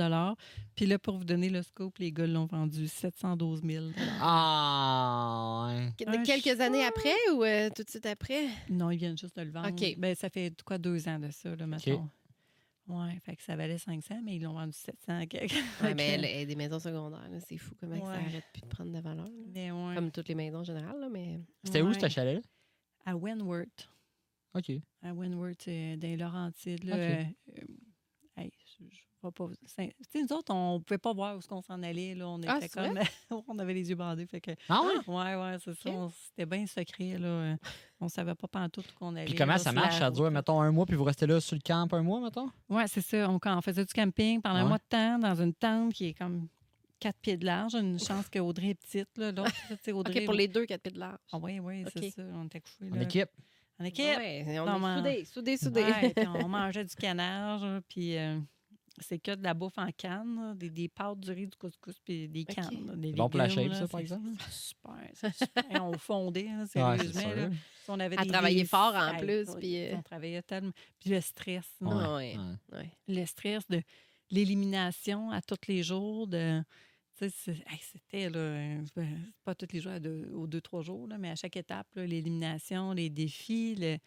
Puis 0.75 0.85
là, 0.85 0.99
pour 0.99 1.17
vous 1.17 1.23
donner 1.25 1.49
le 1.49 1.61
scope, 1.61 1.97
les 1.99 2.11
gars 2.11 2.27
l'ont 2.27 2.45
vendu 2.45 2.87
712 2.87 3.61
000 3.63 3.85
Ah, 4.21 5.67
ouais. 5.69 6.05
Un 6.07 6.23
quelques 6.23 6.59
années 6.61 6.85
après 6.85 7.09
ou 7.33 7.43
euh, 7.43 7.69
tout 7.75 7.83
de 7.83 7.89
suite 7.89 8.05
après? 8.05 8.47
Non, 8.69 8.91
ils 8.91 8.97
viennent 8.97 9.17
juste 9.17 9.35
de 9.37 9.41
le 9.43 9.51
vendre. 9.51 9.69
OK. 9.69 9.95
Ben, 9.97 10.15
ça 10.15 10.29
fait 10.29 10.53
quoi, 10.63 10.77
deux 10.77 11.07
ans 11.07 11.19
de 11.19 11.29
ça, 11.31 11.55
là, 11.55 11.67
maintenant. 11.67 12.09
Ouais, 12.87 13.17
fait 13.23 13.35
que 13.35 13.43
ça 13.43 13.55
valait 13.55 13.77
500, 13.77 14.15
mais 14.23 14.35
ils 14.35 14.41
l'ont 14.41 14.53
vendu 14.53 14.73
700 14.73 15.27
quelque. 15.27 15.53
Ouais, 15.81 15.95
Fait 15.95 16.17
mais 16.17 16.45
des 16.45 16.55
maisons 16.55 16.79
secondaires, 16.79 17.29
c'est 17.47 17.57
fou 17.57 17.73
comment 17.79 17.95
ça 17.95 18.11
Ouais. 18.11 18.17
arrête 18.17 18.43
plus 18.51 18.61
de 18.61 18.67
prendre 18.67 18.89
de 18.89 18.95
la 18.95 19.01
valeur. 19.01 19.27
ouais. 19.27 19.95
Comme 19.95 20.11
toutes 20.11 20.27
les 20.27 20.35
maisons 20.35 20.59
en 20.59 20.63
général, 20.63 20.99
là, 20.99 21.07
mais 21.09 21.39
C'était 21.63 21.81
où, 21.81 21.87
Ouais. 21.89 21.99
ce 21.99 22.09
chalet-là? 22.09 22.41
À 23.05 23.15
Wentworth. 23.15 23.87
OK. 24.53 24.71
À 25.03 25.13
Wentworth, 25.13 25.67
euh, 25.67 25.95
dans 25.97 26.07
les 26.07 26.17
Laurentides. 26.17 26.83
Là, 26.83 26.95
OK. 26.95 26.99
euh, 26.99 27.23
euh, 27.59 27.61
hey, 28.41 28.51
je, 28.79 28.83
je 28.89 29.27
vais 29.27 29.31
pas. 29.31 29.45
c'est- 29.65 29.87
Tu 29.87 30.19
sais, 30.19 30.21
nous 30.23 30.33
autres, 30.35 30.53
on 30.53 30.81
pouvait 30.81 30.97
pas 30.97 31.13
voir 31.13 31.35
où 31.35 31.39
est-ce 31.39 31.47
qu'on 31.47 31.61
s'en 31.61 31.81
allait. 31.83 32.15
Là. 32.15 32.27
On 32.27 32.41
Ah, 32.47 32.57
était 32.57 32.67
c'est 32.67 32.73
comme. 32.73 32.99
on 33.47 33.59
avait 33.59 33.73
les 33.73 33.89
yeux 33.89 33.95
bandés. 33.95 34.25
Fait 34.25 34.41
que, 34.41 34.51
Ah, 34.67 34.81
ouais? 34.81 34.93
ouais, 35.07 35.35
ouais, 35.35 35.57
c'est 35.63 35.73
ça. 35.75 36.09
C'était 36.27 36.45
bien 36.45 36.65
secret. 36.67 37.17
Là. 37.17 37.55
On 37.99 38.07
savait 38.09 38.35
pas 38.35 38.47
pantoute 38.47 38.91
où 38.91 38.95
qu'on 38.99 39.15
allait. 39.15 39.25
Puis 39.25 39.35
comment 39.35 39.53
là, 39.53 39.59
ça 39.59 39.71
marche? 39.71 39.99
Ça 39.99 40.09
dure, 40.11 40.29
mettons, 40.31 40.59
un 40.59 40.71
mois, 40.71 40.85
puis 40.85 40.95
vous 40.95 41.03
restez 41.03 41.27
là 41.27 41.39
sur 41.39 41.55
le 41.55 41.61
camp 41.61 41.87
un 41.93 42.01
mois, 42.01 42.19
mettons? 42.19 42.49
Oui, 42.69 42.83
c'est 42.87 43.01
ça. 43.01 43.29
On, 43.29 43.39
quand 43.39 43.57
on 43.57 43.61
faisait 43.61 43.85
du 43.85 43.93
camping 43.93 44.41
pendant 44.41 44.55
un 44.57 44.65
mois 44.65 44.79
de 44.79 44.83
temps 44.89 45.19
dans 45.19 45.35
une 45.41 45.53
tente 45.53 45.93
qui 45.93 46.07
est 46.07 46.13
comme 46.13 46.47
quatre 46.99 47.19
pieds 47.19 47.37
de 47.37 47.45
large. 47.45 47.73
Une 47.75 47.99
chance 47.99 48.27
que 48.29 48.39
Audrey 48.39 48.69
est 48.69 48.75
petite. 48.75 49.09
Là, 49.17 49.29
Audrey, 49.93 50.19
OK, 50.19 50.25
pour 50.25 50.33
les 50.33 50.47
deux, 50.47 50.65
quatre 50.65 50.81
pieds 50.81 50.91
de 50.91 50.99
large. 50.99 51.17
Ah 51.31 51.37
oui, 51.39 51.59
oui, 51.59 51.83
c'est 51.95 52.09
ça. 52.11 52.23
On 52.33 52.45
était 52.45 52.59
couchés. 52.61 52.89
En 52.91 52.95
là. 52.95 53.01
équipe. 53.03 53.29
En 53.81 53.85
équipe. 53.85 54.05
Ouais, 54.05 54.45
on 54.59 54.97
est 55.03 55.25
soudés, 55.25 55.25
soudés, 55.25 55.57
soudés. 55.57 55.83
Ouais, 55.83 56.13
on 56.43 56.47
mangeait 56.47 56.85
du 56.85 56.95
canard, 56.95 57.81
puis 57.87 58.15
euh, 58.17 58.39
c'est 58.99 59.17
que 59.17 59.33
de 59.33 59.43
la 59.43 59.53
bouffe 59.53 59.77
en 59.77 59.89
canne, 59.91 60.35
là, 60.35 60.53
des, 60.53 60.69
des 60.69 60.87
pâtes, 60.87 61.19
du 61.19 61.31
riz, 61.31 61.47
du 61.47 61.57
couscous, 61.57 61.95
puis 62.03 62.27
des 62.27 62.45
cannes. 62.45 62.85
là, 62.87 62.95
des 62.95 63.09
C'est 63.09 63.15
bon 63.15 63.29
pour 63.29 63.37
la 63.39 63.47
légumes, 63.47 63.63
shape, 63.63 63.71
là, 63.73 63.79
ça, 63.79 63.87
par 63.87 63.99
exemple? 64.01 64.27
c'est 64.39 64.51
Super, 64.51 65.09
c'est 65.13 65.35
super. 65.35 65.83
On 65.83 65.97
fondait, 65.97 66.43
là, 66.43 66.59
Ouais, 66.59 66.97
c'est 66.97 67.13
sérieusement. 67.13 67.55
Si 67.83 67.89
on 67.89 67.99
avait 67.99 68.17
À 68.17 68.23
des 68.23 68.29
travailler 68.29 68.55
défis, 68.57 68.69
fort 68.69 68.95
en 68.95 69.17
plus, 69.17 69.47
puis, 69.59 69.77
euh, 69.83 69.95
On 69.97 70.01
travaillait 70.03 70.41
tellement. 70.43 70.71
Puis 70.99 71.09
le 71.09 71.21
stress. 71.21 71.65
Ah 71.83 72.15
ouais. 72.15 72.37
Ouais. 72.71 72.77
Ouais. 72.77 72.91
le 73.07 73.25
stress 73.25 73.67
de 73.67 73.81
l'élimination 74.29 75.31
à 75.31 75.41
tous 75.41 75.57
les 75.67 75.81
jours. 75.83 76.27
De, 76.27 76.61
c'était 77.29 78.29
là, 78.29 78.81
pas 79.43 79.55
tous 79.55 79.67
les 79.73 79.79
jours, 79.79 79.99
deux- 79.99 80.31
aux 80.33 80.47
deux, 80.47 80.61
trois 80.61 80.81
jours, 80.81 81.07
là, 81.07 81.17
mais 81.17 81.29
à 81.29 81.35
chaque 81.35 81.55
étape, 81.57 81.87
l'élimination, 81.95 82.93
les 82.93 83.09
défis, 83.09 83.75
le, 83.75 83.97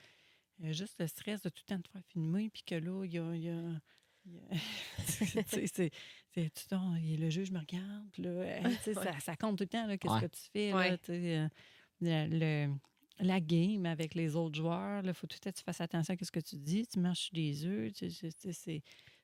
euh, 0.65 0.73
juste 0.73 0.97
le 1.01 1.07
stress 1.07 1.43
de 1.43 1.49
tout 1.49 1.63
le 1.67 1.75
temps 1.75 1.79
de 1.79 1.83
te 1.83 1.91
faire 1.91 2.05
filmer, 2.07 2.51
puis 2.51 2.63
que 2.65 2.75
là, 2.75 3.05
il 3.05 3.13
y 3.13 3.19
a. 3.19 3.35
il 3.35 3.43
y 3.43 3.49
a- 3.49 3.81
il 4.27 4.33
y 4.33 4.37
a- 4.39 4.57
tu 5.07 5.27
sais, 5.27 5.67
c'est- 5.67 5.91
c'est 6.35 6.51
tout 6.51 6.63
le 6.65 6.69
temps, 6.71 6.95
il 6.97 7.11
y 7.11 7.15
a 7.15 7.19
le 7.19 7.31
juge 7.31 7.51
me 7.51 7.59
regarde, 7.59 8.17
là, 8.19 8.63
ça, 9.13 9.21
ça 9.21 9.37
compte 9.37 9.59
tout 9.59 9.65
le 9.65 9.69
temps, 9.69 9.87
là, 9.87 9.99
qu'est-ce 9.99 10.13
Ouais. 10.15 10.21
que 10.23 10.27
tu 10.27 10.43
fais, 10.53 10.71
là, 10.71 10.77
Ouais. 10.77 10.99
euh, 11.11 11.49
le- 12.01 12.39
le- 12.69 12.75
la 13.21 13.41
game 13.41 13.87
avec 13.87 14.15
les 14.15 14.35
autres 14.35 14.57
joueurs, 14.57 15.05
il 15.05 15.13
faut 15.15 15.27
tout 15.27 15.37
le 15.37 15.41
temps 15.41 15.51
que 15.53 15.59
tu 15.59 15.63
fasses 15.63 15.81
attention 15.81 16.15
à 16.21 16.25
ce 16.25 16.31
que 16.33 16.41
tu 16.41 16.57
dis, 16.57 16.87
tu 16.87 16.99
marches 16.99 17.31
des 17.33 17.65
œufs, 17.67 17.93
c'est 18.51 18.83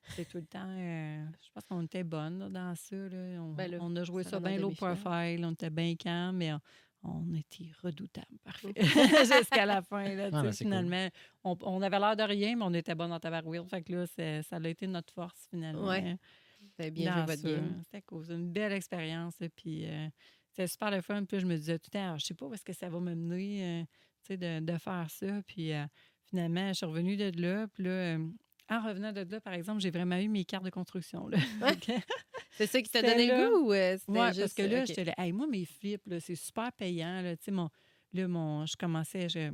c'est 0.09 0.25
tout 0.27 0.37
le 0.37 0.45
temps. 0.45 0.67
euh, 0.67 1.25
je 1.41 1.49
pense 1.53 1.63
qu'on 1.65 1.83
était 1.83 2.03
bonnes 2.03 2.49
dans 2.51 2.75
ça. 2.75 2.95
Là. 2.95 3.41
On, 3.41 3.53
Ben 3.53 3.77
on 3.81 3.95
a 3.95 4.03
joué 4.03 4.23
ça 4.23 4.31
ça 4.31 4.39
bien 4.39 4.57
low 4.57 4.71
profile, 4.71 5.43
on 5.45 5.51
était 5.51 5.69
bien 5.69 5.95
calme, 5.95 6.37
mais 6.37 6.53
on, 6.53 6.59
on 7.03 7.33
était 7.33 7.71
redoutables. 7.81 8.37
Parfait. 8.43 8.73
Jusqu'à 9.41 9.65
la 9.65 9.81
fin. 9.81 10.03
Là, 10.15 10.25
Ah, 10.27 10.29
ben, 10.31 10.41
cool. 10.43 10.53
finalement, 10.53 11.07
on, 11.43 11.57
on 11.61 11.81
avait 11.81 11.99
l'air 11.99 12.15
de 12.15 12.23
rien, 12.23 12.55
mais 12.55 12.63
on 12.63 12.73
était 12.73 12.95
bonnes 12.95 13.11
en 13.13 13.19
tabarouille. 13.19 13.59
Fait 13.67 13.81
que 13.81 13.93
là, 13.93 14.05
ça 14.43 14.55
a 14.57 14.67
été 14.67 14.85
notre 14.87 15.13
force 15.13 15.47
finalement. 15.49 15.87
Ouais. 15.87 16.15
Vous 16.59 16.67
avez 16.83 16.91
bien 16.91 17.11
joué 17.11 17.21
dans 17.21 17.25
votre 17.25 17.41
ça. 17.41 17.49
game. 17.49 17.81
C'était 17.85 18.01
cool. 18.03 18.25
C'est 18.25 18.33
une 18.33 18.51
belle 18.51 18.71
expérience. 18.73 19.35
Puis 19.55 19.85
euh, 19.87 20.07
c'était 20.49 20.67
super 20.67 20.91
le 20.91 21.01
fun. 21.01 21.25
Puis 21.25 21.39
je 21.39 21.45
me 21.47 21.55
disais 21.55 21.79
tout 21.79 21.89
le 21.91 21.99
temps, 21.99 22.13
Ah, 22.13 22.17
je 22.17 22.25
sais 22.25 22.33
pas 22.35 22.45
où 22.45 22.53
est-ce 22.53 22.63
que 22.65 22.73
ça 22.73 22.87
va 22.89 22.99
me 22.99 23.15
mener 23.15 23.81
euh, 23.81 23.83
tu 24.23 24.27
sais, 24.27 24.37
de, 24.37 24.59
de 24.63 24.77
faire 24.77 25.09
ça. 25.09 25.41
Puis 25.47 25.73
euh, 25.73 25.83
finalement, 26.29 26.67
je 26.69 26.73
suis 26.73 26.85
revenue 26.85 27.17
de 27.17 27.31
là. 27.41 27.67
Puis 27.73 27.83
là, 27.83 27.89
euh, 27.89 28.27
en 28.71 28.81
revenant 28.87 29.11
de 29.11 29.21
là, 29.29 29.41
par 29.41 29.53
exemple, 29.53 29.81
j'ai 29.81 29.91
vraiment 29.91 30.17
eu 30.17 30.27
mes 30.29 30.45
cartes 30.45 30.63
de 30.65 30.69
construction. 30.69 31.29
Fait 31.59 31.79
que- 31.79 31.91
C'est 32.53 32.67
ça 32.67 32.81
qui 32.81 32.89
t'a 32.89 33.01
donné 33.01 33.27
là. 33.27 33.37
le 33.43 33.49
goût 33.49 33.67
ou 33.67 33.73
euh, 33.73 33.97
c'était 33.97 34.11
Ouais, 34.11 34.27
juste... 34.27 34.39
parce 34.41 34.53
que 34.53 34.61
là, 34.63 34.81
OK. 34.81 34.87
j'étais 34.87 35.03
là, 35.05 35.13
Hey, 35.17 35.31
moi, 35.31 35.47
mes 35.47 35.65
flips, 35.65 36.01
c'est 36.19 36.35
super 36.35 36.71
payant. 36.73 37.21
Là, 37.21 37.35
mon, 37.49 37.69
là, 38.13 38.27
mon, 38.27 38.65
je 38.65 38.75
commençais, 38.75 39.29
je, 39.29 39.51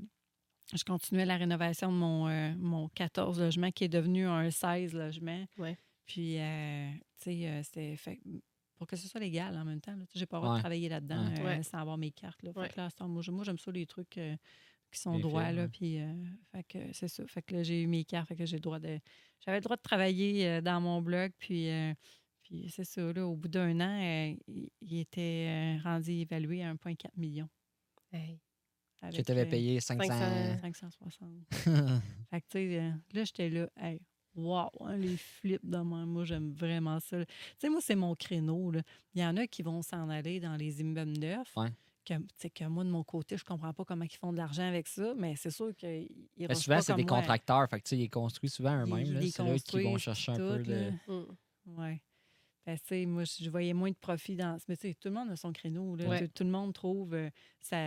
je 0.74 0.84
continuais 0.84 1.26
la 1.26 1.38
rénovation 1.38 1.92
de 1.92 1.98
mon, 1.98 2.28
euh, 2.28 2.54
mon 2.58 2.90
14 2.90 3.40
logements 3.40 3.72
qui 3.72 3.84
est 3.86 3.90
devenu 3.90 4.26
un 4.28 4.50
16 4.50 4.94
logements. 4.94 5.46
Ouais. 5.58 5.78
Puis, 6.06 6.40
euh, 6.40 6.90
tu 7.22 7.32
sais, 7.32 7.48
euh, 7.48 7.62
c'était 7.64 7.96
fait 7.98 8.20
pour 8.78 8.88
que 8.88 8.96
ce 8.96 9.08
soit 9.08 9.20
légal 9.20 9.56
en 9.58 9.66
même 9.66 9.82
temps. 9.82 9.96
sais, 9.96 10.20
J'ai 10.20 10.26
pas 10.26 10.38
le 10.38 10.42
droit 10.42 10.54
Ouais. 10.54 10.58
de 10.60 10.62
travailler 10.62 10.90
là-dedans 10.90 11.28
Ouais. 11.44 11.60
euh, 11.60 11.64
sans 11.64 11.78
avoir 11.80 11.98
mes 11.98 12.12
cartes. 12.12 12.42
Là. 12.44 12.52
Fait 12.54 12.60
Ouais. 12.60 12.70
que 12.70 12.78
là, 12.80 12.90
ce 12.90 12.96
temps, 12.96 13.08
moi, 13.08 13.22
je- 13.22 13.32
moi, 13.32 13.44
j'aime 13.44 13.58
ça, 13.60 13.72
les 13.72 13.86
trucs 13.86 14.18
euh, 14.18 14.36
qui 14.92 15.00
sont 15.00 15.20
droits. 15.20 15.52
Là, 15.52 15.68
puis, 15.68 16.00
euh, 16.00 16.14
fait 16.52 16.64
que 16.64 16.94
c'est 16.94 17.08
ça. 17.08 17.26
Fait 17.28 17.42
que 17.42 17.56
là, 17.56 17.64
j'ai 17.64 17.82
eu 17.82 17.88
mes 17.88 18.04
cartes. 18.04 18.28
Fait 18.28 18.36
que 18.36 18.46
j'ai 18.46 18.58
le 18.58 18.62
droit 18.62 18.80
de... 18.80 19.00
J'avais 19.46 19.58
le 19.58 19.64
droit 19.64 19.76
de 19.76 19.82
travailler 19.82 20.48
euh, 20.48 20.62
dans 20.62 20.82
mon 20.82 21.02
blog. 21.02 21.32
Puis, 21.40 21.70
euh, 21.70 21.94
puis 22.48 22.70
c'est 22.70 22.86
ça. 22.86 23.02
Là, 23.12 23.28
au 23.28 23.36
bout 23.36 23.50
d'un 23.50 23.80
an, 23.82 24.02
euh, 24.02 24.36
il, 24.82 25.00
était 25.00 25.48
euh, 25.50 25.82
rendu 25.84 26.12
évalué 26.12 26.64
à 26.64 26.74
1,4 26.74 27.10
million. 27.18 27.50
Hey. 28.14 28.40
Que 29.02 29.08
avec, 29.08 29.26
tu 29.26 29.32
avais 29.32 29.42
euh, 29.42 29.50
payé 29.50 29.80
500. 29.82 30.08
500. 30.08 30.60
560. 30.62 31.30
Fait 32.30 32.42
que, 32.42 32.46
tu 32.48 32.58
sais, 32.58 32.94
là, 33.14 33.24
j'étais 33.26 33.50
là, 33.50 33.70
hey, 33.76 34.00
wow, 34.34 34.70
hein, 34.80 34.96
les 34.96 35.18
flips 35.18 35.66
de 35.66 35.78
moi, 35.80 36.06
moi, 36.06 36.24
j'aime 36.24 36.54
vraiment 36.54 37.00
ça. 37.02 37.24
Tu 37.26 37.34
sais, 37.58 37.70
moi, 37.70 37.82
c'est 37.82 37.96
mon 37.96 38.16
créneau. 38.16 38.72
là. 38.72 38.82
Il 39.14 39.22
y 39.22 39.26
en 39.26 39.36
a 39.36 39.46
qui 39.46 39.62
vont 39.62 39.82
s'en 39.82 40.10
aller 40.10 40.40
dans 40.40 40.56
les 40.56 40.80
immeubles 40.80 41.20
neufs. 41.20 41.56
Ouais. 41.58 41.70
Que, 42.08 42.48
que 42.48 42.64
moi, 42.66 42.86
de 42.86 42.90
mon 42.90 43.04
côté, 43.04 43.36
je 43.36 43.44
comprends 43.44 43.74
pas 43.74 43.84
comment 43.84 44.06
ils 44.06 44.16
font 44.16 44.32
de 44.32 44.38
l'argent 44.38 44.66
avec 44.66 44.88
ça, 44.88 45.14
mais 45.18 45.36
c'est 45.36 45.50
sûr 45.52 45.76
qu'ils 45.76 46.08
Mais 46.38 46.46
rushent 46.48 46.60
souvent, 46.64 46.80
c'est 46.82 46.96
des 46.96 47.04
moi. 47.04 47.18
contracteurs. 47.18 47.68
Fait 47.70 47.80
que, 47.80 47.84
tu 47.84 47.90
sais, 47.98 48.02
ils 48.02 48.10
construisent 48.10 48.54
souvent 48.54 48.82
eux-mêmes. 48.82 49.06
ils 49.06 49.14
là. 49.14 49.22
C'est 49.30 49.44
là 49.44 49.60
qu'ils 49.60 49.84
vont 49.84 49.98
chercher 49.98 50.32
un 50.32 50.36
peu 50.36 50.58
là. 50.64 50.92
Mm. 51.08 51.26
Ouais. 51.78 52.02
Ben, 52.66 52.78
tu 52.78 52.84
sais, 52.88 53.06
moi, 53.06 53.24
je 53.26 53.50
voyais 53.50 53.74
moins 53.74 53.90
de 53.90 53.96
profit 53.96 54.36
dans. 54.36 54.58
Mais 54.68 54.78
tu 54.78 54.88
sais, 54.90 54.94
tout 54.94 55.10
le 55.10 55.16
monde 55.16 55.32
a 55.32 55.36
son 55.36 55.52
créneau. 55.52 55.96
Là. 55.96 56.06
Ouais. 56.06 56.20
Tout, 56.28 56.32
tout 56.36 56.44
le 56.44 56.50
monde 56.50 56.74
trouve 56.74 57.14
euh, 57.14 57.30
ça... 57.60 57.78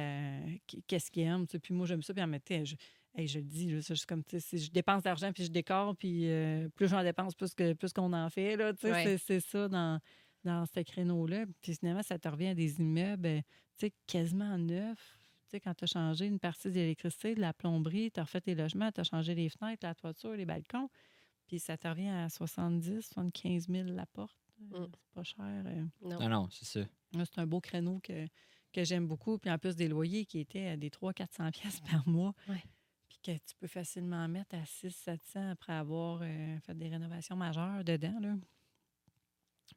qu'est-ce 0.86 1.10
qu'il 1.10 1.22
aime. 1.22 1.46
tu 1.46 1.52
sais. 1.52 1.58
Puis 1.58 1.72
moi, 1.74 1.86
j'aime 1.86 2.02
ça. 2.02 2.12
Puis 2.14 2.22
en 2.22 2.26
même 2.26 2.40
temps, 2.40 2.64
je, 2.64 2.76
hey, 3.14 3.26
je 3.26 3.38
le 3.38 3.44
dis, 3.44 3.70
là, 3.70 3.80
c'est 3.82 3.94
juste 3.94 4.06
comme, 4.06 4.24
tu 4.24 4.38
sais, 4.38 4.58
si 4.58 4.64
je 4.66 4.70
dépense 4.70 5.02
d'argent 5.02 5.32
puis 5.32 5.44
je 5.44 5.50
décore, 5.50 5.96
puis 5.96 6.30
euh, 6.30 6.68
plus 6.74 6.88
j'en 6.88 7.02
dépense, 7.02 7.34
plus 7.34 7.54
que 7.54 7.72
plus 7.74 7.92
qu'on 7.92 8.12
en 8.12 8.28
fait. 8.30 8.56
Là, 8.56 8.72
tu 8.74 8.80
sais, 8.82 8.92
Ouais. 8.92 9.04
c'est, 9.04 9.18
c'est 9.18 9.40
ça 9.40 9.68
dans, 9.68 10.00
dans 10.44 10.64
ce 10.66 10.80
créneau-là. 10.80 11.44
Puis 11.62 11.74
finalement, 11.76 12.02
ça 12.02 12.18
te 12.18 12.28
revient 12.28 12.48
à 12.48 12.54
des 12.54 12.78
immeubles 12.80 13.26
euh, 13.26 13.40
tu 13.78 13.86
sais, 13.86 13.92
quasiment 14.06 14.56
neufs. 14.58 15.16
Tu 15.48 15.56
sais, 15.56 15.60
quand 15.60 15.74
tu 15.74 15.84
as 15.84 15.88
changé 15.88 16.26
une 16.26 16.38
partie 16.38 16.68
de 16.68 16.74
l'électricité, 16.74 17.34
de 17.34 17.40
la 17.40 17.52
plomberie, 17.52 18.10
tu 18.12 18.20
as 18.20 18.24
refait 18.24 18.40
tes 18.40 18.54
logements, 18.54 18.90
tu 18.92 19.00
as 19.00 19.04
changé 19.04 19.34
les 19.34 19.48
fenêtres, 19.48 19.84
la 19.86 19.94
toiture, 19.94 20.32
les 20.34 20.44
balcons. 20.46 20.88
Puis 21.46 21.58
ça 21.58 21.76
te 21.76 21.88
revient 21.88 22.08
à 22.08 22.28
70, 22.28 23.00
75 23.02 23.68
000 23.68 23.88
la 23.90 24.06
porte. 24.06 24.36
Euh, 24.74 24.80
Mm. 24.80 24.86
C'est 24.92 25.14
pas 25.14 25.22
cher. 25.22 25.62
euh. 25.66 25.84
Non. 26.02 26.20
Non, 26.20 26.28
non, 26.28 26.48
c'est 26.50 26.66
ça. 26.66 26.80
Là, 27.14 27.24
C'est 27.24 27.38
un 27.40 27.46
beau 27.46 27.60
créneau 27.60 27.98
que, 28.00 28.26
que 28.74 28.84
j'aime 28.84 29.06
beaucoup. 29.08 29.38
Puis 29.38 29.50
en 29.50 29.58
plus 29.58 29.74
des 29.74 29.88
loyers 29.88 30.26
qui 30.26 30.38
étaient 30.40 30.66
à 30.68 30.76
des 30.76 30.90
300-400 30.90 31.50
pièces 31.50 31.80
par 31.80 32.06
mois. 32.06 32.34
Ouais. 32.46 32.62
Puis 33.08 33.18
que 33.22 33.32
tu 33.32 33.54
peux 33.58 33.66
facilement 33.66 34.28
mettre 34.28 34.54
à 34.54 34.62
600-700 34.64 35.50
après 35.52 35.72
avoir 35.72 36.20
euh, 36.22 36.58
fait 36.60 36.74
des 36.76 36.88
rénovations 36.88 37.36
majeures 37.36 37.82
dedans. 37.84 38.20
Là. 38.20 38.34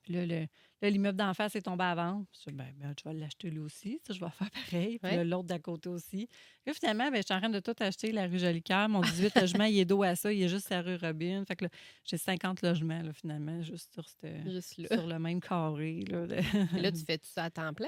Puis 0.01 0.13
là, 0.13 0.25
le- 0.25 0.47
là, 0.81 0.89
l'immeuble 0.89 1.17
d'en 1.17 1.33
face 1.33 1.55
est 1.55 1.61
tombé 1.61 1.83
à 1.83 1.95
vendre. 1.95 2.25
Je 2.33 2.49
dis, 2.49 2.55
ben, 2.55 2.73
ben, 2.77 2.93
je 3.01 3.07
vais 3.09 3.15
l'acheter 3.15 3.49
lui 3.49 3.59
aussi. 3.59 3.99
Sais, 4.05 4.13
je 4.13 4.19
vais 4.19 4.29
faire 4.31 4.49
pareil. 4.71 4.99
Puis 4.99 5.11
Ouais. 5.17 5.23
l'autre 5.23 5.47
d'à 5.47 5.59
côté 5.59 5.89
aussi. 5.89 6.27
Là, 6.65 6.73
finalement, 6.73 7.09
ben, 7.11 7.17
je 7.17 7.23
suis 7.25 7.33
en 7.33 7.39
train 7.39 7.49
de 7.49 7.59
tout 7.59 7.75
acheter, 7.79 8.11
la 8.11 8.27
rue 8.27 8.39
Jolicoeur. 8.39 8.89
Mon 8.89 9.01
18 9.01 9.35
logements, 9.41 9.65
il 9.65 9.79
est 9.79 9.85
dos 9.85 10.03
à 10.03 10.15
ça. 10.15 10.31
Il 10.33 10.41
est 10.43 10.49
juste 10.49 10.71
à 10.71 10.81
rue 10.81 10.95
Robin. 10.95 11.43
Fait 11.47 11.55
que 11.55 11.65
là, 11.65 11.69
j'ai 12.05 12.17
50 12.17 12.61
logements, 12.61 13.01
là, 13.01 13.13
finalement, 13.13 13.61
juste 13.61 13.93
sur, 13.93 14.07
cette- 14.09 14.49
Juste 14.49 14.87
sur 14.91 15.07
le 15.07 15.19
même 15.19 15.39
carré. 15.39 16.03
Là, 16.09 16.25
là, 16.25 16.91
tu 16.91 16.99
fais 17.05 17.17
tout 17.17 17.29
ça 17.29 17.45
à 17.45 17.49
temps 17.49 17.73
plein? 17.73 17.87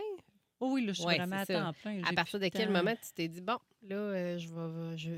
Oh 0.61 0.71
oui, 0.71 0.85
là, 0.85 0.93
je 0.93 0.99
suis 0.99 1.05
Ouais, 1.05 1.17
vraiment 1.17 1.35
à 1.35 1.45
ça. 1.45 1.53
temps 1.61 1.73
plein. 1.73 2.01
À 2.03 2.13
partir 2.13 2.39
de 2.39 2.47
quel 2.47 2.67
temps. 2.67 2.71
moment 2.73 2.93
tu 2.95 3.11
t'es 3.13 3.27
dit, 3.27 3.41
bon, 3.41 3.57
là, 3.83 3.95
euh, 3.95 4.37
je 4.37 4.47
vais. 4.47 4.97
Je... 4.97 5.09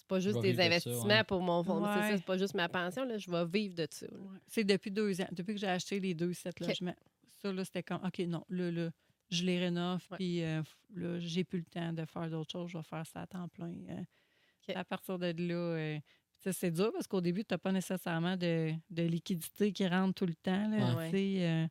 C'est 0.00 0.06
pas 0.08 0.20
juste 0.20 0.40
des 0.40 0.54
ça, 0.54 0.62
investissements 0.64 1.06
ouais. 1.06 1.24
pour 1.24 1.40
mon 1.42 1.62
fonds. 1.62 1.84
C'est 1.84 1.92
ça, 1.92 2.00
Ouais. 2.08 2.16
c'est 2.16 2.24
pas 2.24 2.38
juste 2.38 2.54
ma 2.54 2.68
pension, 2.68 3.04
là, 3.04 3.18
je 3.18 3.30
vais 3.30 3.44
vivre 3.46 3.74
de 3.74 3.86
ça. 3.90 4.06
Ouais. 4.10 4.38
C'est 4.46 4.64
depuis 4.64 4.90
deux 4.90 5.20
ans, 5.20 5.28
depuis 5.30 5.54
que 5.54 5.60
j'ai 5.60 5.66
acheté 5.68 6.00
les 6.00 6.14
deux, 6.14 6.32
sept 6.32 6.60
OK. 6.60 6.66
logements. 6.66 6.96
Ça, 7.42 7.52
là, 7.52 7.64
c'était 7.64 7.82
comme, 7.82 8.00
OK, 8.04 8.18
non, 8.20 8.44
là, 8.48 8.70
là, 8.70 8.90
je 9.30 9.44
les 9.44 9.58
rénove, 9.58 10.02
Ouais. 10.10 10.16
puis 10.16 10.42
euh, 10.42 10.62
là, 10.94 11.18
j'ai 11.20 11.44
plus 11.44 11.58
le 11.60 11.64
temps 11.66 11.92
de 11.92 12.04
faire 12.04 12.28
d'autres 12.30 12.50
choses, 12.50 12.70
je 12.70 12.78
vais 12.78 12.84
faire 12.84 13.06
ça 13.06 13.20
à 13.22 13.26
temps 13.26 13.48
plein. 13.48 13.72
euh. 13.90 14.02
À 14.74 14.84
partir 14.84 15.18
de 15.18 15.26
là, 15.36 15.54
euh, 15.54 15.98
c'est 16.38 16.70
dur 16.70 16.90
parce 16.92 17.06
qu'au 17.06 17.20
début, 17.20 17.44
tu 17.44 17.52
n'as 17.54 17.58
pas 17.58 17.72
nécessairement 17.72 18.36
de, 18.36 18.72
de 18.90 19.02
liquidité 19.02 19.72
qui 19.72 19.86
rentre 19.86 20.14
tout 20.14 20.26
le 20.26 20.34
temps. 20.34 20.68
Là, 20.68 20.96
Ouais. 20.96 21.10
euh, 21.42 21.66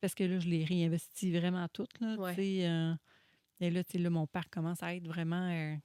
parce 0.00 0.14
que 0.14 0.24
là, 0.24 0.38
je 0.38 0.48
les 0.48 0.64
réinvestis 0.64 1.30
vraiment 1.32 1.66
toutes. 1.68 1.98
Là, 2.00 2.16
euh, 2.18 2.94
et 3.60 3.70
là, 3.70 3.84
tu 3.84 3.92
sais, 3.92 3.98
là, 3.98 4.08
mon 4.10 4.26
parc 4.26 4.48
commence 4.50 4.82
à 4.82 4.94
être 4.94 5.06
vraiment. 5.06 5.76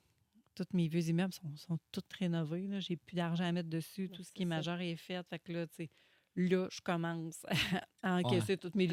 Tous 0.55 0.65
mes 0.73 0.87
vieux 0.87 1.07
immeubles 1.09 1.33
sont, 1.33 1.55
sont 1.55 1.77
tous 1.91 2.01
rénovés. 2.17 2.67
là. 2.67 2.79
J'ai 2.79 2.95
plus 2.95 3.15
d'argent 3.15 3.43
à 3.43 3.51
mettre 3.51 3.69
dessus. 3.69 4.09
Tout 4.09 4.23
ce 4.23 4.31
qui 4.31 4.43
est 4.43 4.45
majeur 4.45 4.79
est 4.81 4.95
fait. 4.95 5.21
Fait 5.27 5.39
que 5.39 5.51
là, 5.51 5.67
tu 5.67 5.75
sais, 5.75 5.89
là, 6.35 6.67
je 6.71 6.81
commence 6.81 7.45
à 8.01 8.15
encaisser 8.17 8.57
toutes 8.57 8.75
mes 8.75 8.87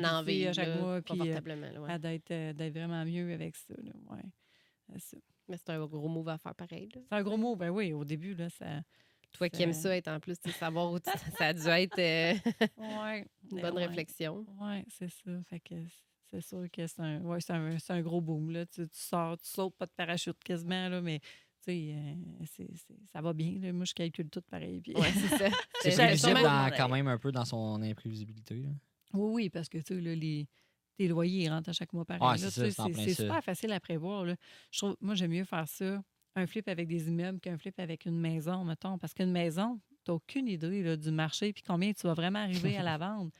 à 0.49 0.53
chaque 0.53 0.81
mois. 0.81 1.01
Puis 1.03 1.21
euh, 1.31 1.41
ouais. 1.81 1.91
à 1.91 1.99
d'être 1.99 2.31
euh, 2.31 2.53
d'être 2.53 2.73
vraiment 2.75 3.05
mieux 3.05 3.33
avec 3.33 3.57
ça. 3.57 3.75
là, 3.83 3.93
ouais. 4.11 4.23
C'est 4.93 5.01
ça. 5.01 5.17
Mais 5.49 5.57
c'est 5.57 5.71
un 5.71 5.87
gros 5.87 6.09
move 6.09 6.29
à 6.29 6.39
faire 6.39 6.55
pareil. 6.55 6.89
là. 6.95 7.01
C'est 7.09 7.15
un 7.17 7.23
gros 7.23 7.37
mot. 7.37 7.57
Ben 7.57 7.71
oui, 7.71 7.93
au 7.93 8.05
début, 8.05 8.35
là, 8.35 8.49
ça. 8.51 8.81
Toi 9.33 9.49
qui 9.49 9.63
aimes 9.63 9.73
ça- 9.73 9.97
être 9.97 10.09
en 10.09 10.21
plus, 10.21 10.37
savoir 10.59 10.93
où 10.93 10.99
tu- 11.01 11.11
ça 11.39 11.47
a 11.47 11.53
dû 11.55 11.67
être 11.67 11.99
euh, 11.99 12.35
Ouais. 12.77 13.27
une 13.51 13.57
ben 13.57 13.63
bonne 13.63 13.77
ouais. 13.77 13.87
réflexion. 13.87 14.45
Oui, 14.61 14.85
c'est 14.89 15.09
ça. 15.09 15.31
Fait 15.49 15.61
que 15.61 15.75
c'est 16.31 16.41
sûr 16.43 16.67
que 16.71 16.87
c'est 16.87 17.01
un, 17.01 17.21
ouais, 17.23 17.41
c'est 17.41 17.53
un, 17.55 17.79
c'est 17.79 17.93
un 17.95 18.03
gros 18.03 18.21
boom. 18.21 18.51
Là. 18.51 18.67
Tu, 18.67 18.87
tu 18.89 18.99
sors, 18.99 19.39
tu 19.39 19.47
sautes 19.47 19.75
pas 19.77 19.87
de 19.87 19.93
parachute 19.97 20.39
quasiment, 20.45 20.89
là, 20.91 21.01
mais 21.01 21.21
sais, 21.65 21.95
euh, 21.95 22.67
ça 23.13 23.21
va 23.21 23.33
bien. 23.33 23.59
là. 23.61 23.73
Moi, 23.73 23.85
je 23.85 23.95
calcule 23.95 24.29
tout 24.31 24.43
pareil. 24.43 24.81
Puis... 24.81 24.95
Ouais, 24.95 25.11
c'est 25.13 25.37
ça. 25.39 25.49
C'est 25.83 25.91
C'est 25.91 25.97
prévisible 26.05 26.37
sûrement- 26.39 26.69
dans- 26.69 26.77
quand 26.77 26.89
même 26.89 27.09
un 27.09 27.19
peu 27.19 27.33
dans 27.33 27.45
son 27.45 27.83
imprévisibilité. 27.83 28.63
là. 28.63 28.69
Oui, 29.15 29.31
oui, 29.45 29.51
parce 29.51 29.69
que 29.69 29.79
tu 29.79 29.95
sais, 29.95 30.01
là, 30.01 30.15
les, 30.15 30.49
tes 30.97 31.09
loyers 31.09 31.45
ils 31.45 31.49
rentrent 31.51 31.69
à 31.71 31.73
chaque 31.73 31.93
mois 31.93 32.05
pareil. 32.05 32.23
Ouais, 32.23 32.39
c'est 32.51 32.71
super 33.15 33.43
facile 33.45 33.73
à 33.73 33.81
prévoir. 33.81 34.25
Là. 34.25 34.37
Je 34.71 34.79
trouve, 34.79 34.97
moi, 35.01 35.15
j'aime 35.15 35.31
mieux 35.33 35.45
faire 35.45 35.69
ça, 35.69 36.03
un 36.35 36.47
flip 36.47 36.67
avec 36.69 36.89
des 36.89 37.09
immeubles 37.09 37.39
qu'un 37.41 37.59
flip 37.59 37.79
avec 37.79 38.07
une 38.07 38.19
maison, 38.19 38.65
mettons. 38.65 38.97
Parce 38.99 39.13
qu'une 39.13 39.33
maison, 39.33 39.79
tu 40.05 40.11
n'as 40.11 40.15
aucune 40.15 40.49
idée 40.49 40.83
là, 40.83 40.97
du 40.97 41.11
marché 41.11 41.53
puis 41.53 41.63
combien 41.63 41.93
tu 41.93 42.07
vas 42.07 42.15
vraiment 42.15 42.39
arriver 42.41 42.77
à 42.79 42.83
la 42.83 42.97
vendre. 42.99 43.31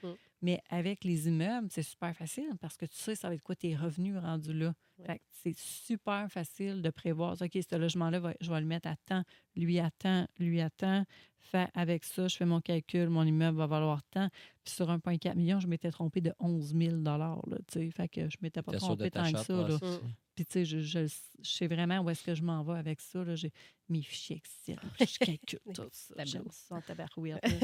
Mais 0.43 0.61
avec 0.69 1.05
les 1.05 1.29
immeubles, 1.29 1.69
c'est 1.71 1.85
super 1.85 2.15
facile 2.17 2.51
parce 2.61 2.77
que 2.77 2.85
tu 2.85 2.97
sais, 2.97 3.15
ça 3.15 3.29
va 3.29 3.35
être 3.35 3.43
quoi 3.43 3.55
tes 3.55 3.77
revenus 3.77 4.19
rendus 4.19 4.53
là. 4.53 4.75
Ouais. 4.99 5.07
Fait 5.07 5.19
que 5.21 5.25
c'est 5.31 5.57
super 5.57 6.31
facile 6.31 6.83
de 6.83 6.91
prévoir. 6.91 7.41
OK, 7.41 7.51
ce 7.53 7.77
logement-là, 7.77 8.35
je 8.41 8.51
vais 8.51 8.61
le 8.61 8.67
mettre 8.67 8.89
à 8.89 8.97
temps, 8.97 9.23
lui 9.55 9.79
à 9.79 9.91
temps, 9.91 10.27
lui 10.39 10.61
à 10.61 10.69
temps. 10.69 11.05
Fait 11.39 11.69
avec 11.75 12.05
ça, 12.05 12.29
je 12.29 12.37
fais 12.37 12.45
mon 12.45 12.61
calcul, 12.61 13.09
mon 13.09 13.25
immeuble 13.25 13.59
va 13.59 13.67
valoir 13.67 14.03
tant. 14.11 14.29
Puis 14.65 14.75
sur 14.75 14.89
1,4 14.89 15.37
million, 15.37 15.61
je 15.61 15.69
m'étais 15.69 15.91
trompée 15.91 16.21
de 16.21 16.33
11 16.41 16.75
000 16.77 16.97
là, 17.03 17.37
tu 17.69 17.81
sais. 17.81 17.91
Fait 17.91 18.09
que 18.09 18.29
je 18.29 18.37
m'étais 18.43 18.63
pas 18.63 18.73
ta 18.73 18.79
tant 18.79 19.33
que 19.33 19.39
ça. 19.39 19.69
là. 19.69 19.79
Puis, 20.35 20.47
tu 20.47 20.53
sais, 20.53 20.65
je, 20.65 20.81
je, 20.81 21.07
je 21.07 21.49
sais 21.51 21.67
vraiment 21.67 21.99
où 22.01 22.09
est-ce 22.11 22.23
que 22.25 22.35
je 22.35 22.43
m'en 22.43 22.63
vais 22.63 22.79
avec 22.79 23.01
ça. 23.01 23.23
Là. 23.23 23.35
J'ai 23.35 23.53
mes 23.89 24.01
fichiers 24.03 24.37
Excel. 24.37 24.79
Je 24.99 25.19
calcule 25.19 25.61
tout 25.75 25.89
ça. 25.93 26.15
J'aime 26.25 26.51
ça 26.51 26.77
en 26.77 26.81
tabarouette. 26.81 27.43
là. 27.43 27.59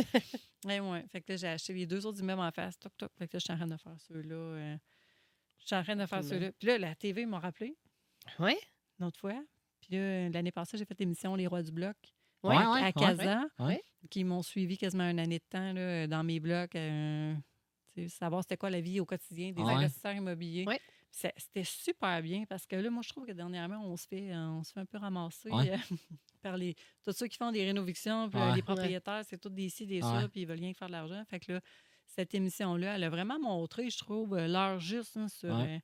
ouais, 0.66 0.80
ouais. 0.80 1.04
Fait 1.10 1.22
que 1.22 1.32
là, 1.32 1.36
j'ai 1.36 1.46
acheté 1.48 1.72
les 1.72 1.86
deux 1.86 2.04
autres 2.04 2.20
immeubles 2.20 2.42
en 2.42 2.50
face. 2.52 2.78
Toc, 2.78 2.92
toc. 2.98 3.10
Fait 3.16 3.26
que 3.26 3.36
là, 3.36 3.38
je 3.38 3.44
suis 3.44 3.52
en 3.52 3.56
train 3.56 3.66
de 3.66 3.76
faire 3.76 3.96
ceux-là. 4.00 4.34
euh, 4.34 4.76
je 5.60 5.66
suis 5.66 5.76
en 5.76 5.82
train 5.82 5.96
de 5.96 6.04
faire 6.06 6.22
ceux-là. 6.22 6.52
Puis 6.52 6.68
là, 6.68 6.78
la 6.78 6.94
TV 6.94 7.24
m'a 7.24 7.38
rappelé 7.40 7.76
Oui? 8.38 8.54
une 9.00 9.06
autre 9.06 9.18
fois. 9.18 9.42
Puis 9.80 9.94
là, 9.96 10.28
l'année 10.28 10.52
passée, 10.52 10.76
j'ai 10.76 10.84
fait 10.84 10.98
l'émission 11.00 11.34
Les 11.36 11.46
Rois 11.46 11.62
du 11.62 11.72
Bloc 11.72 11.96
Ouais, 12.42 12.54
à- 12.54 12.70
ouais, 12.72 12.80
à 12.82 12.84
ouais. 12.84 12.92
Casa, 12.92 13.44
Ouais. 13.58 13.82
qui 14.10 14.22
m'ont 14.24 14.42
suivi 14.42 14.76
quasiment 14.78 15.08
une 15.10 15.18
année 15.18 15.38
de 15.38 15.44
temps 15.48 15.72
là, 15.72 16.06
dans 16.06 16.22
mes 16.22 16.38
blocs. 16.38 16.76
euh, 16.76 17.34
tu 17.94 18.02
sais, 18.02 18.08
savoir 18.08 18.42
c'était 18.42 18.56
quoi 18.56 18.70
la 18.70 18.80
vie 18.80 19.00
au 19.00 19.06
quotidien 19.06 19.52
des 19.52 19.62
investisseurs 19.62 20.12
immobiliers. 20.14 20.64
C'était 21.10 21.64
super 21.64 22.22
bien 22.22 22.44
parce 22.48 22.66
que 22.66 22.76
là, 22.76 22.90
moi, 22.90 23.02
je 23.02 23.08
trouve 23.08 23.26
que 23.26 23.32
dernièrement, 23.32 23.80
on 23.84 23.96
se 23.96 24.06
fait, 24.06 24.30
euh, 24.32 24.48
on 24.50 24.62
se 24.62 24.72
fait 24.72 24.80
un 24.80 24.86
peu 24.86 24.98
ramasser 24.98 25.50
Ouais. 25.50 25.70
euh, 25.72 25.76
par 26.42 26.56
les, 26.56 26.74
tous 27.02 27.12
ceux 27.12 27.26
qui 27.26 27.36
font 27.36 27.50
des 27.50 27.64
rénovictions, 27.64 28.28
puis 28.30 28.38
euh, 28.38 28.50
Ouais. 28.50 28.56
les 28.56 28.62
propriétaires, 28.62 29.22
c'est 29.26 29.38
tous 29.38 29.48
des 29.50 29.68
ci, 29.68 29.86
des 29.86 30.00
ça, 30.02 30.18
Ouais. 30.18 30.28
puis 30.28 30.42
ils 30.42 30.46
veulent 30.46 30.60
rien 30.60 30.72
que 30.72 30.78
faire 30.78 30.88
de 30.88 30.92
l'argent. 30.92 31.22
Fait 31.28 31.40
que 31.40 31.52
là, 31.52 31.60
cette 32.06 32.34
émission-là, 32.34 32.94
elle 32.96 33.04
a 33.04 33.10
vraiment 33.10 33.38
montré, 33.40 33.90
je 33.90 33.98
trouve, 33.98 34.36
l'heure 34.36 34.78
juste 34.78 35.16
hein, 35.16 35.28
sur, 35.28 35.54
Ouais. 35.56 35.76
euh, 35.76 35.78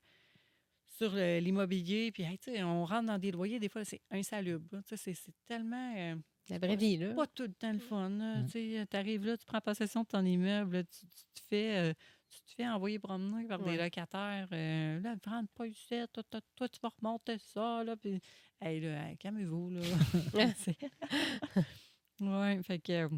sur 0.87 1.15
l'immobilier. 1.15 2.13
Puis, 2.13 2.23
hey, 2.23 2.39
tu 2.39 2.53
sais, 2.53 2.63
on 2.63 2.85
rentre 2.85 3.07
dans 3.07 3.19
des 3.19 3.33
loyers, 3.33 3.59
des 3.59 3.69
fois, 3.69 3.85
c'est 3.85 4.01
insalubre. 4.11 4.79
sais, 4.87 4.97
C'est 4.97 5.35
tellement. 5.47 5.95
euh, 5.97 6.15
La 6.51 6.59
vraie 6.59 6.77
vie, 6.77 6.97
là. 6.99 7.13
pas 7.15 7.27
tout 7.27 7.43
le 7.45 7.55
temps 7.55 7.73
le 7.73 7.79
fun. 7.81 8.11
Mm. 8.11 8.47
Tu 8.49 8.97
arrives 8.97 9.25
là, 9.27 9.37
tu 9.37 9.45
prends 9.47 9.61
possession 9.61 10.03
de 10.03 10.07
ton 10.09 10.25
immeuble, 10.25 10.85
tu, 10.85 11.01
tu 11.07 11.25
te 11.35 11.41
fais. 11.49 11.77
euh, 11.79 11.95
tu 12.35 12.43
te 12.43 12.53
fais 12.57 12.69
envoyer 12.69 12.99
promener 12.99 13.47
par 13.47 13.61
Ouais. 13.65 13.77
des 13.77 13.83
locataires. 13.83 14.49
euh, 14.53 15.01
là, 15.01 15.15
rentre 15.27 15.53
pas 15.55 15.67
ici, 15.67 15.95
toi, 16.13 16.23
toi, 16.31 16.41
toi, 16.57 16.69
tu 16.69 16.79
vas 16.83 16.91
remonter 17.01 17.39
ça. 17.39 17.83
Là, 17.85 17.97
puis, 17.97 18.21
hey, 18.61 18.81
là, 18.81 19.09
hey, 19.11 19.17
calmez-vous. 19.17 19.71
Là. 19.71 19.81
oui, 22.21 22.63
fait 22.65 22.79
que 22.79 22.93
euh, 22.93 23.09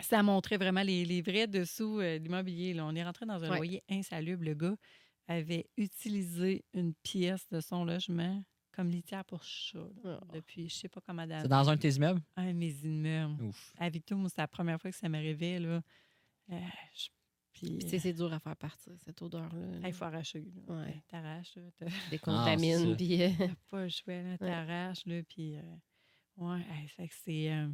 ça 0.00 0.22
montrait 0.22 0.56
vraiment 0.56 0.82
les, 0.82 1.04
les 1.04 1.22
vrais 1.22 1.46
dessous 1.46 2.00
euh, 2.00 2.18
de 2.18 2.24
l'immobilier. 2.24 2.74
là. 2.74 2.84
On 2.86 2.94
est 2.94 3.04
rentré 3.04 3.26
dans 3.26 3.42
un 3.44 3.50
Ouais. 3.50 3.56
loyer 3.56 3.82
insalubre. 3.88 4.44
Le 4.44 4.54
gars 4.54 4.76
avait 5.28 5.66
utilisé 5.76 6.64
une 6.74 6.94
pièce 6.94 7.46
de 7.50 7.60
son 7.60 7.84
logement 7.84 8.42
comme 8.72 8.88
litière 8.88 9.24
pour 9.26 9.42
chat 9.44 9.78
là, 10.02 10.18
Oh. 10.22 10.26
depuis 10.32 10.68
je 10.68 10.74
sais 10.74 10.88
pas 10.88 11.00
comment 11.06 11.22
C'est 11.22 11.28
d'années. 11.28 11.48
dans 11.48 11.68
un 11.68 11.76
de 11.76 11.80
tes 11.80 11.90
immeubles? 11.90 12.22
Un 12.36 12.48
de 12.48 12.52
mes 12.58 12.72
immeubles. 12.84 13.44
Ouf. 13.44 13.74
À 13.78 13.88
Vito, 13.90 14.16
moi, 14.16 14.28
c'est 14.30 14.38
la 14.40 14.48
première 14.48 14.80
fois 14.80 14.90
que 14.90 14.96
ça 14.96 15.08
m'arrivait. 15.10 15.58
Là. 15.60 15.82
Euh, 16.50 16.58
je- 16.94 17.08
puis, 17.52 17.78
sais, 17.88 17.98
c'est 17.98 18.12
dur 18.12 18.32
à 18.32 18.38
faire 18.40 18.56
partir, 18.56 18.92
cette 19.04 19.20
odeur-là. 19.22 19.86
il 19.86 19.92
faut 19.92 20.04
arracher. 20.04 20.44
là. 20.66 20.74
Ouais. 20.74 21.02
T'arraches. 21.08 21.56
là. 21.56 21.62
T'as 21.78 21.86
Décontamine, 22.10 22.90
Ah, 22.92 22.96
puis... 22.96 23.22
euh, 23.22 23.30
t'as 23.38 23.48
pas 23.70 23.82
le 23.82 23.88
choix. 23.88 24.22
là. 24.22 24.38
T'arraches. 24.38 25.06
là, 25.06 25.22
Puis, 25.28 25.56
euh, 25.56 25.62
ouais, 26.38 26.60
hey, 26.60 26.88
fait 26.88 27.08
que 27.08 27.14
c'est 27.24 27.52
euh, 27.52 27.68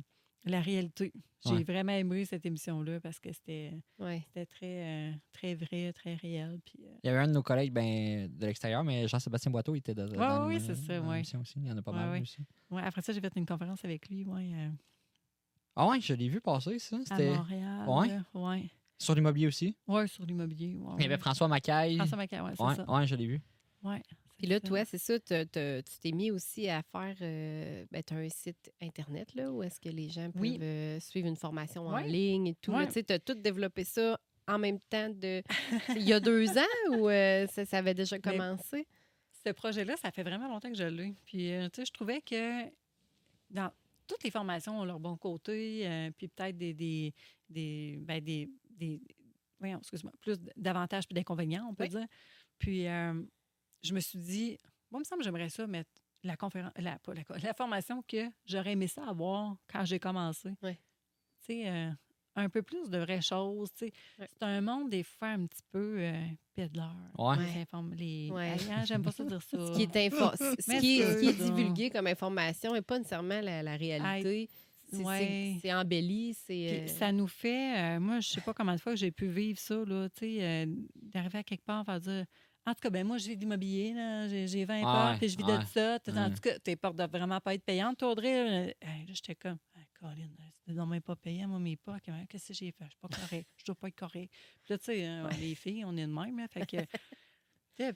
la 0.44 0.60
réalité. 0.60 1.12
J'ai 1.46 1.52
Ouais. 1.54 1.62
vraiment 1.62 1.92
aimé 1.92 2.24
cette 2.24 2.44
émission-là 2.44 2.98
parce 3.00 3.20
que 3.20 3.32
c'était 3.32 3.72
ouais. 4.00 4.20
c'était 4.26 4.46
très, 4.46 4.84
euh, 4.84 5.12
très 5.32 5.54
vrai, 5.54 5.92
très 5.92 6.14
réel. 6.16 6.58
Puis, 6.64 6.84
euh, 6.84 6.94
Il 7.04 7.06
y 7.06 7.10
avait 7.10 7.20
un 7.20 7.28
de 7.28 7.32
nos 7.32 7.44
collègues 7.44 7.72
ben, 7.72 8.26
de 8.28 8.46
l'extérieur, 8.46 8.82
mais 8.82 9.06
Jean-Sébastien 9.06 9.52
Boiteau 9.52 9.74
il 9.76 9.78
était 9.78 9.94
de, 9.94 10.06
dans 10.08 10.46
oui, 10.48 10.54
le- 10.54 10.60
c'est 10.60 10.74
ça, 10.74 10.98
dans 10.98 11.06
ouais. 11.08 11.14
l'émission 11.16 11.40
aussi. 11.40 11.54
Il 11.60 11.66
y 11.68 11.70
en 11.70 11.76
a 11.78 11.82
pas 11.82 11.92
Ouais, 11.92 11.96
mal 11.98 12.10
ouais. 12.10 12.20
aussi. 12.22 12.38
ouais, 12.70 12.82
après 12.82 13.02
ça, 13.02 13.12
j'ai 13.12 13.20
fait 13.20 13.32
une 13.36 13.46
conférence 13.46 13.84
avec 13.84 14.08
lui 14.08 14.24
ouais, 14.24 14.50
euh, 14.54 14.70
Ah 15.76 15.86
ouais, 15.86 16.00
je 16.00 16.12
l'ai 16.14 16.28
vu 16.28 16.40
passer, 16.40 16.78
ça. 16.80 16.96
à 16.96 17.04
C'était 17.04 17.30
Montréal. 17.36 18.20
Ouais? 18.34 18.68
Sur 18.98 19.14
l'immobilier 19.14 19.46
aussi? 19.46 19.76
Ouais, 19.86 20.06
sur 20.06 20.24
l'immobilier. 20.26 20.76
Ouais, 20.76 20.94
Il 20.98 21.02
y 21.02 21.06
avait. 21.06 21.18
François 21.18 21.48
Macaille. 21.48 21.96
François 21.96 22.16
Macaire, 22.18 22.44
ouais, 22.44 22.52
c'est 22.56 22.62
ouais, 22.64 22.74
ça. 22.74 22.90
ouais, 22.90 23.06
je 23.06 23.14
l'ai 23.14 23.26
vu. 23.26 23.40
Ouais, 23.84 24.02
Puis 24.36 24.46
là, 24.48 24.58
toi, 24.60 24.84
c'est 24.84 24.98
ça, 24.98 25.18
tu 25.20 25.34
t'es 26.00 26.12
mis 26.12 26.30
aussi 26.32 26.68
à 26.68 26.82
faire. 26.82 27.14
Euh, 27.20 27.84
ben, 27.92 28.02
tu 28.02 28.14
as 28.14 28.16
un 28.18 28.28
site 28.28 28.72
Internet, 28.82 29.34
là, 29.34 29.52
où 29.52 29.62
est-ce 29.62 29.80
que 29.80 29.88
les 29.88 30.08
gens 30.08 30.30
peuvent 30.30 30.42
Oui. 30.42 30.58
euh, 30.60 30.98
suivre 31.00 31.28
une 31.28 31.36
formation 31.36 31.86
en 31.86 31.94
Ouais. 31.94 32.08
ligne 32.08 32.48
et 32.48 32.54
tout. 32.56 32.72
Ouais. 32.72 32.88
Tu 32.88 33.12
as 33.12 33.18
tout 33.20 33.34
développé 33.34 33.84
ça 33.84 34.18
en 34.48 34.58
même 34.58 34.80
temps 34.90 35.08
de. 35.10 35.42
Il 35.96 36.02
y 36.08 36.12
a 36.12 36.18
deux 36.20 36.48
ans 36.58 36.90
ou 36.96 37.08
euh, 37.08 37.46
ça, 37.46 37.64
ça 37.64 37.78
avait 37.78 37.94
déjà 37.94 38.16
Mais- 38.16 38.22
commencé? 38.32 38.86
ce 39.46 39.52
projet-là, 39.52 39.94
ça 39.96 40.10
fait 40.10 40.24
vraiment 40.24 40.48
longtemps 40.48 40.70
que 40.70 40.76
je 40.76 40.82
l'ai. 40.84 41.14
Puis, 41.24 41.52
euh, 41.52 41.68
tu 41.72 41.76
sais, 41.80 41.84
je 41.86 41.92
trouvais 41.92 42.20
que 42.20 42.64
dans 43.50 43.70
toutes 44.08 44.24
les 44.24 44.30
formations 44.32 44.80
ont 44.80 44.84
leur 44.84 44.98
bon 44.98 45.16
côté, 45.16 45.86
euh, 45.86 46.10
puis 46.18 46.26
peut-être 46.28 46.56
des, 46.58 46.74
des, 46.74 47.14
des, 47.48 47.98
ben, 48.00 48.20
des, 48.22 48.48
des- 48.78 49.02
voyons, 49.60 49.78
excuse-moi, 49.78 50.12
plus 50.20 50.38
d'avantages 50.56 51.06
puis 51.06 51.14
d'inconvénients, 51.14 51.66
on 51.70 51.74
peut 51.74 51.84
Oui. 51.84 51.90
dire. 51.90 52.06
Puis, 52.58 52.86
euh, 52.86 53.14
je 53.82 53.92
me 53.94 54.00
suis 54.00 54.18
dit, 54.18 54.58
moi, 54.90 54.98
il 54.98 55.00
me 55.00 55.04
semble 55.04 55.20
que 55.20 55.24
j'aimerais 55.24 55.48
ça 55.48 55.66
mettre 55.66 55.90
la 56.24 56.36
conférence, 56.36 56.72
la, 56.76 56.98
pas 56.98 57.14
la, 57.14 57.22
la 57.42 57.54
formation 57.54 58.02
que 58.02 58.28
j'aurais 58.46 58.72
aimé 58.72 58.86
ça 58.88 59.04
avoir 59.08 59.56
quand 59.70 59.84
j'ai 59.84 59.98
commencé. 60.00 60.50
Oui. 60.62 60.74
Tu 60.74 60.80
sais, 61.54 61.68
euh, 61.68 61.90
un 62.34 62.48
peu 62.48 62.62
plus 62.62 62.88
de 62.88 62.98
vraies 62.98 63.20
choses. 63.20 63.70
tu 63.72 63.86
sais. 63.86 63.92
C'est 64.18 64.42
un 64.42 64.60
monde, 64.60 64.90
des 64.90 65.02
fois, 65.02 65.28
un 65.28 65.46
petit 65.46 65.62
peu 65.72 65.96
euh, 65.98 66.26
pédaleur. 66.54 66.94
Ouais. 67.18 67.36
Les. 67.96 68.30
Ouais. 68.30 68.56
Hein, 68.70 68.84
J'aime 68.84 69.02
pas 69.02 69.10
ça 69.12 69.24
dire 69.24 69.42
ça. 69.42 69.58
Ce 69.58 69.72
qui 69.76 69.82
est, 69.82 69.96
info- 70.06 70.36
ce 70.36 70.54
Mais 70.70 70.78
qui 70.80 71.00
est, 71.00 71.12
ce 71.14 71.18
qui 71.20 71.28
est 71.28 71.32
divulgué 71.32 71.90
comme 71.90 72.06
information 72.06 72.74
n'est 72.74 72.82
pas 72.82 72.98
nécessairement 72.98 73.40
la, 73.40 73.62
la 73.62 73.76
réalité. 73.76 74.48
C'est- 74.90 75.04
Ouais. 75.04 75.60
Embelli. 75.72 76.34
C'est. 76.34 76.46
Puis 76.54 76.68
euh, 76.80 76.86
ça 76.86 77.12
nous 77.12 77.26
fait, 77.26 77.78
euh, 77.78 78.00
moi, 78.00 78.20
je 78.20 78.28
sais 78.28 78.40
pas 78.40 78.54
combien 78.54 78.74
de 78.74 78.80
fois 78.80 78.92
que 78.92 78.98
j'ai 78.98 79.10
pu 79.10 79.26
vivre 79.28 79.58
ça, 79.58 79.76
là, 79.84 80.08
tu 80.10 80.20
sais, 80.20 80.38
euh, 80.42 80.66
d'arriver 80.96 81.38
à 81.38 81.42
quelque 81.44 81.64
part, 81.64 81.84
faire 81.84 82.00
dire, 82.00 82.24
en 82.66 82.72
tout 82.72 82.80
cas, 82.82 82.90
ben 82.90 83.06
moi, 83.06 83.16
je 83.18 83.28
vis 83.28 83.36
d'immobilier, 83.36 83.94
là, 83.94 84.28
j'ai 84.28 84.46
j'ai 84.46 84.64
20 84.64 84.76
Ouais, 84.78 84.82
portes, 84.82 85.18
puis 85.18 85.28
je 85.28 85.36
vis 85.38 85.44
ouais. 85.44 85.58
de 85.58 85.64
ça. 85.64 85.98
En 86.08 86.12
Ouais. 86.28 86.34
tout 86.34 86.40
cas, 86.40 86.58
tes 86.58 86.76
portes 86.76 86.96
doivent 86.96 87.10
vraiment 87.10 87.40
pas 87.40 87.54
être 87.54 87.64
payantes. 87.64 87.98
Toi, 87.98 88.10
Audrey, 88.12 88.44
là, 88.44 88.74
hey, 88.82 89.06
j'étais 89.08 89.34
comme, 89.34 89.58
ah, 89.74 89.80
Colin, 89.98 90.28
c'était 90.60 90.78
non 90.78 90.86
même 90.86 91.00
pas 91.02 91.16
payant, 91.16 91.48
moi, 91.48 91.58
mes 91.58 91.76
portes. 91.76 92.04
Qu'est-ce 92.28 92.48
que 92.48 92.54
j'ai 92.54 92.70
fait? 92.72 92.84
Je 92.84 92.90
suis 92.90 92.98
pas 93.00 93.08
correct. 93.08 93.48
Je 93.56 93.64
dois 93.64 93.74
pas 93.74 93.88
être 93.88 93.96
correct. 93.98 94.30
Puis 94.64 94.70
là, 94.74 94.78
tu 94.78 94.84
sais, 94.84 95.04
hein, 95.06 95.28
les 95.40 95.54
filles, 95.54 95.84
on 95.86 95.96
est 95.96 96.06
de 96.06 96.12
même, 96.12 96.38
là, 96.38 96.46
fait 96.48 96.66
que... 96.66 96.76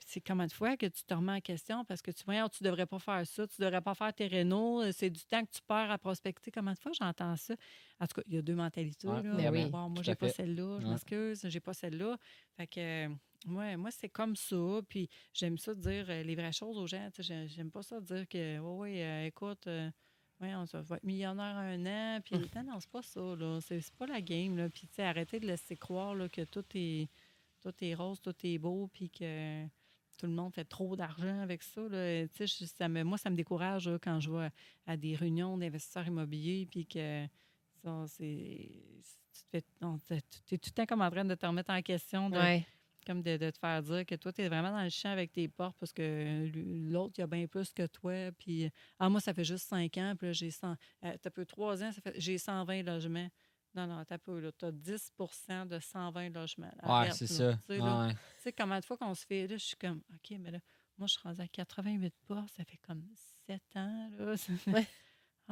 C'est 0.06 0.20
combien 0.20 0.46
de 0.46 0.52
fois 0.52 0.76
que 0.76 0.86
tu 0.86 1.04
te 1.04 1.12
remets 1.12 1.32
en 1.32 1.40
question 1.40 1.84
parce 1.84 2.02
que 2.02 2.10
tu 2.10 2.24
vois, 2.24 2.48
tu 2.48 2.62
devrais 2.62 2.86
pas 2.86 2.98
faire 2.98 3.26
ça, 3.26 3.46
tu 3.46 3.60
devrais 3.60 3.80
pas 3.80 3.94
faire 3.94 4.12
tes 4.14 4.26
rénaux, 4.26 4.90
c'est 4.92 5.10
du 5.10 5.20
temps 5.24 5.44
que 5.44 5.50
tu 5.50 5.60
perds 5.66 5.90
à 5.90 5.98
prospecter. 5.98 6.50
Combien 6.50 6.74
de 6.74 6.78
fois 6.78 6.92
j'entends 6.98 7.36
ça? 7.36 7.54
En 7.98 8.06
tout 8.06 8.14
cas, 8.14 8.22
il 8.26 8.34
y 8.34 8.38
a 8.38 8.42
deux 8.42 8.54
mentalités. 8.54 9.08
Là. 9.08 9.22
ben 9.22 9.52
oui, 9.52 9.70
Bon, 9.70 9.88
moi, 9.88 10.02
j'ai 10.02 10.14
pas 10.14 10.28
celle-là, 10.28 10.78
je 10.80 10.86
m'excuse, 10.86 11.46
j'ai 11.48 11.60
pas 11.60 11.74
celle-là. 11.74 12.16
Fait 12.56 12.66
que, 12.66 13.06
euh, 13.06 13.14
ouais, 13.48 13.76
moi, 13.76 13.90
c'est 13.90 14.08
comme 14.08 14.36
ça. 14.36 14.80
Puis 14.88 15.08
j'aime 15.32 15.58
ça 15.58 15.74
dire 15.74 16.06
euh, 16.08 16.22
les 16.22 16.34
vraies 16.34 16.52
choses 16.52 16.78
aux 16.78 16.86
gens. 16.86 17.08
J'aime 17.18 17.70
pas 17.70 17.82
ça 17.82 18.00
dire 18.00 18.28
que, 18.28 18.58
oui, 18.58 18.92
oui, 18.92 19.02
euh, 19.02 19.26
écoute, 19.26 19.66
euh, 19.66 19.90
ouais, 20.40 20.54
on 20.54 20.64
va 20.64 20.96
être 20.96 21.04
millionnaire 21.04 21.56
un 21.56 21.86
an. 21.86 22.20
Puis, 22.24 22.34
non, 22.56 22.64
non, 22.64 22.80
c'est 22.80 22.90
pas 22.90 23.02
ça, 23.02 23.20
là. 23.20 23.58
C'est 23.60 23.80
c'est 23.80 23.94
pas 23.94 24.06
la 24.06 24.20
game, 24.20 24.56
là. 24.56 24.68
Puis, 24.68 24.86
tu 24.88 24.94
sais, 24.94 25.04
arrêtez 25.04 25.40
de 25.40 25.46
laisser 25.46 25.76
croire 25.76 26.14
là, 26.14 26.28
que 26.28 26.42
tout 26.42 26.64
est, 26.74 27.08
tout 27.62 27.72
est 27.80 27.94
rose, 27.94 28.20
tout 28.20 28.34
est 28.42 28.58
beau, 28.58 28.88
puis 28.92 29.08
que 29.10 29.64
tout 30.18 30.26
le 30.26 30.32
monde 30.32 30.52
fait 30.54 30.64
trop 30.64 30.94
d'argent 30.96 31.40
avec 31.40 31.62
ça. 31.62 31.80
Là. 31.88 32.26
Tu 32.28 32.46
sais, 32.46 32.46
je- 32.46 32.64
ça 32.66 32.88
me, 32.88 33.02
moi, 33.02 33.18
ça 33.18 33.30
me 33.30 33.36
décourage 33.36 33.88
là, 33.88 33.98
quand 34.00 34.20
je 34.20 34.28
vois 34.30 34.50
à 34.86 34.96
des 34.96 35.14
réunions 35.14 35.56
d'investisseurs 35.56 36.06
immobiliers, 36.06 36.66
puis 36.70 36.86
que 36.86 37.26
ça, 37.82 38.04
c'est. 38.08 38.70
Tu 39.50 39.60
te 39.62 39.98
fais- 40.06 40.22
t'es 40.46 40.58
tout 40.58 40.70
le 40.70 40.74
temps 40.74 40.86
comme 40.86 41.00
en 41.02 41.10
train 41.10 41.24
de 41.24 41.34
te 41.34 41.46
remettre 41.46 41.70
en 41.72 41.80
question, 41.82 42.28
de, 42.30 42.36
ouais. 42.36 42.66
comme 43.06 43.22
de, 43.22 43.36
de 43.38 43.50
te 43.50 43.58
faire 43.58 43.82
dire 43.82 44.04
que 44.06 44.14
toi, 44.14 44.32
tu 44.32 44.42
es 44.42 44.48
vraiment 44.48 44.70
dans 44.70 44.82
le 44.84 44.90
champ 44.90 45.08
avec 45.10 45.32
tes 45.32 45.48
portes 45.48 45.76
parce 45.80 45.92
que 45.92 46.48
l'autre, 46.90 47.14
il 47.18 47.22
a 47.22 47.26
bien 47.26 47.46
plus 47.46 47.72
que 47.72 47.86
toi. 47.86 48.30
Puis, 48.38 48.70
ah, 48.98 49.08
moi, 49.08 49.20
ça 49.20 49.32
fait 49.34 49.44
juste 49.44 49.66
5 49.68 49.96
ans, 49.96 50.14
puis 50.16 50.28
là, 50.28 50.32
j'ai 50.32 50.50
100. 50.50 50.76
Euh, 51.04 51.16
t'as 51.20 51.30
peu 51.30 51.44
3 51.46 51.82
ans, 51.82 51.90
j'ai 52.16 52.38
120 52.38 52.82
logements. 52.82 53.28
Non, 53.74 53.86
non, 53.86 54.04
t'as 54.04 54.18
peu, 54.18 54.38
là. 54.38 54.50
T'as 54.52 54.70
10% 54.70 55.66
de 55.66 55.78
120 55.80 56.28
logements. 56.30 56.70
Ouais, 56.82 57.10
c'est 57.12 57.26
ça. 57.26 57.54
Tu 57.66 57.78
sais, 57.78 57.80
Ouais. 57.80 58.52
combien 58.56 58.80
de 58.80 58.84
fois 58.84 58.96
qu'on 58.98 59.14
se 59.14 59.24
fait, 59.26 59.46
là, 59.46 59.56
je 59.56 59.64
suis 59.64 59.76
comme, 59.76 60.02
OK, 60.14 60.36
mais 60.38 60.50
là, 60.50 60.58
moi, 60.98 61.06
je 61.06 61.12
suis 61.14 61.22
rendue 61.22 61.40
à 61.40 61.48
88 61.48 62.14
portes, 62.26 62.50
ça 62.56 62.64
fait 62.64 62.78
comme 62.86 63.02
7 63.46 63.62
ans, 63.76 64.10
là. 64.18 64.34
Ouais. 64.66 64.86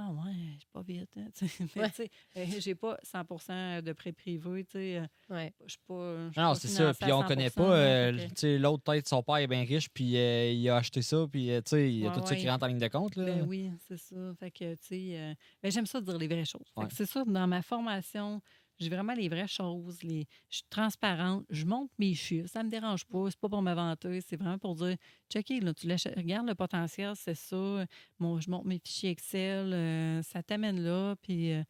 Ah 0.02 0.10
ouais, 0.12 0.32
c'est 0.58 0.68
pas 0.72 0.80
vite, 0.82 1.10
hein. 1.18 1.26
Mais, 1.76 1.90
tu 1.90 1.96
sais, 1.96 2.10
euh, 2.38 2.44
j'ai 2.58 2.74
pas 2.74 2.96
100% 3.04 3.82
de 3.82 3.92
prêt 3.92 4.12
privé, 4.12 4.64
tu 4.64 4.72
sais. 4.72 4.96
euh, 4.98 5.06
Ouais. 5.34 5.52
Je 5.66 5.72
suis 5.72 5.80
pas. 5.86 6.28
je 6.28 6.32
suis 6.32 6.40
Non, 6.40 6.48
pas 6.48 6.54
c'est 6.54 6.68
ça. 6.68 6.92
Puis 6.98 7.12
on 7.12 7.22
connaît 7.22 7.48
100%, 7.48 7.54
pas, 7.54 7.74
euh, 7.76 8.12
tu 8.28 8.34
sais, 8.36 8.58
l'autre 8.58 8.82
tête, 8.82 9.06
son 9.06 9.22
père 9.22 9.36
est 9.36 9.46
bien 9.46 9.62
riche, 9.62 9.88
puis 9.90 10.16
euh, 10.16 10.50
il 10.52 10.68
a 10.70 10.76
acheté 10.76 11.02
ça, 11.02 11.26
puis 11.30 11.50
euh, 11.50 11.60
tu 11.60 11.70
sais, 11.70 11.90
il 11.92 11.98
y 11.98 12.06
a 12.06 12.10
Ouais, 12.10 12.16
tout 12.18 12.26
ça 12.26 12.34
qui 12.34 12.48
rentre 12.48 12.64
en 12.64 12.68
ligne 12.68 12.78
de 12.78 12.88
compte. 12.88 13.16
Là. 13.16 13.24
Ben 13.26 13.44
oui, 13.46 13.70
c'est 13.86 13.98
ça. 13.98 14.16
Fait 14.38 14.50
que, 14.50 14.72
tu 14.74 14.78
sais, 14.82 15.10
euh, 15.18 15.34
ben, 15.62 15.70
j'aime 15.70 15.86
ça 15.86 16.00
dire 16.00 16.16
les 16.16 16.26
vraies 16.28 16.44
choses. 16.46 16.66
Fait 16.74 16.80
que 16.80 16.86
Ouais. 16.86 16.92
C'est 16.96 17.06
ça, 17.06 17.22
dans 17.26 17.46
ma 17.46 17.60
formation, 17.62 18.40
j'ai 18.80 18.88
vraiment 18.88 19.12
les 19.14 19.28
vraies 19.28 19.46
choses. 19.46 20.02
Les... 20.02 20.26
Je 20.48 20.56
suis 20.56 20.64
transparente, 20.70 21.44
je 21.50 21.64
montre 21.66 21.92
mes 21.98 22.14
chiffres. 22.14 22.48
Ça 22.48 22.62
me 22.62 22.70
dérange 22.70 23.04
pas. 23.04 23.30
C'est 23.30 23.38
pas 23.38 23.48
pour 23.48 23.62
me 23.62 23.72
vanter, 23.74 24.20
c'est 24.22 24.36
vraiment 24.36 24.58
pour 24.58 24.74
dire 24.74 24.96
checker, 25.30 25.60
là, 25.60 25.72
tu 25.74 25.86
lâches- 25.86 26.08
regarde 26.16 26.48
le 26.48 26.54
potentiel, 26.54 27.14
c'est 27.16 27.34
ça. 27.34 27.84
Mon, 28.18 28.40
je 28.40 28.50
montre 28.50 28.66
mes 28.66 28.78
fichiers 28.78 29.10
Excel, 29.10 29.72
euh, 29.72 30.22
ça 30.22 30.42
t'amène 30.42 30.80
là. 30.82 31.14
Puis, 31.22 31.52
euh, 31.52 31.62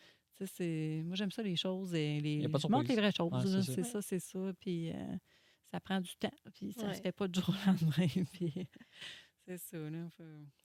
c'est... 0.46 1.02
moi, 1.04 1.16
j'aime 1.16 1.30
ça, 1.30 1.42
les 1.42 1.56
choses. 1.56 1.94
Et 1.94 2.20
les... 2.20 2.36
Y 2.36 2.46
a 2.46 2.48
pas 2.48 2.58
de 2.58 2.62
je 2.62 2.68
montre 2.68 2.88
les 2.88 2.96
vraies 2.96 3.12
choses. 3.12 3.30
C'est 3.42 3.62
ça. 3.62 3.72
c'est 3.74 3.82
ça, 3.84 4.02
c'est 4.02 4.20
ça. 4.20 4.52
Puis, 4.61 4.90
euh, 4.90 5.16
ça 5.70 5.80
prend 5.80 6.00
du 6.00 6.14
temps. 6.16 6.32
Puis, 6.54 6.72
ça 6.72 6.86
Ouais. 6.86 6.94
se 6.94 7.00
fait 7.02 7.12
pas 7.12 7.28
du 7.28 7.40
jour 7.40 7.50
au 7.50 7.66
lendemain. 7.70 8.24
puis, 8.32 8.54
c'est 9.46 9.58
ça, 9.58 9.76
là. 9.78 10.08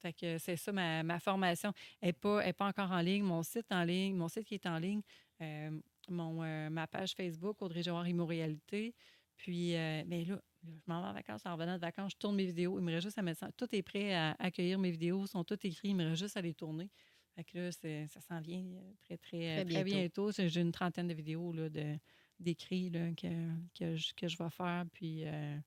Fait 0.02 0.14
que 0.14 0.38
c'est 0.38 0.56
ça, 0.58 0.72
ma, 0.72 1.02
ma 1.04 1.20
formation 1.20 1.72
n'est 2.04 2.14
pas, 2.14 2.40
elle 2.42 2.50
est 2.50 2.54
pas 2.54 2.68
encore 2.68 2.92
en 2.92 3.00
ligne. 3.02 3.24
Mon 3.24 3.42
site 3.44 3.66
en 3.72 3.84
ligne, 3.84 4.16
mon 4.16 4.28
site 4.28 4.46
qui 4.46 4.54
est 4.56 4.66
en 4.68 4.78
ligne, 4.78 5.02
euh, 5.42 5.80
mon, 6.10 6.44
euh, 6.44 6.70
ma 6.70 6.88
page 6.88 7.14
Facebook, 7.14 7.62
Audrey 7.62 7.84
Jouard 7.84 8.08
Immoréalité. 8.08 8.94
Puis, 9.38 9.76
euh, 9.76 10.04
mais 10.08 10.24
là, 10.26 10.42
je 10.64 10.70
m'en 10.88 11.02
vais 11.02 11.08
en 11.10 11.14
vacances. 11.14 11.46
En 11.46 11.54
revenant 11.54 11.76
de 11.76 11.82
vacances, 11.82 12.14
je 12.14 12.18
tourne 12.18 12.36
mes 12.36 12.46
vidéos. 12.46 12.80
Il 12.80 12.86
me 12.86 12.92
reste 12.92 13.04
juste 13.08 13.18
à 13.18 13.22
mettre 13.22 13.40
ça. 13.42 13.52
Tout 13.52 13.68
est 13.74 13.82
prêt 13.84 14.14
à 14.14 14.36
accueillir 14.40 14.80
mes 14.80 14.92
vidéos, 14.92 15.28
sont 15.28 15.44
toutes 15.44 15.66
écrits. 15.66 15.90
Il 15.90 15.96
me 15.96 16.06
reste 16.06 16.22
juste 16.22 16.38
à 16.38 16.42
les 16.42 16.54
tourner. 16.54 16.90
Fait 17.36 17.44
que 17.44 17.58
là, 17.58 17.72
c'est- 17.72 18.08
ça 18.08 18.22
s'en 18.22 18.40
vient 18.40 18.64
euh, 18.64 18.94
très, 19.04 19.18
très, 19.18 19.38
Très 19.40 19.66
très, 19.66 19.84
bientôt. 19.84 19.86
bientôt. 19.86 20.32
J'ai 20.32 20.48
j'ai 20.48 20.62
une 20.62 20.72
trentaine 20.72 21.08
de 21.10 21.14
vidéos 21.14 21.52
là, 21.52 21.68
de, 21.70 21.98
d'écrits 22.40 22.90
là, 22.90 23.12
que, 23.12 23.28
que, 23.78 23.96
je, 23.98 24.14
que 24.14 24.28
je 24.30 24.38
vais 24.38 24.50
faire. 24.50 24.86
Puis, 24.94 25.26
euh, 25.26 25.58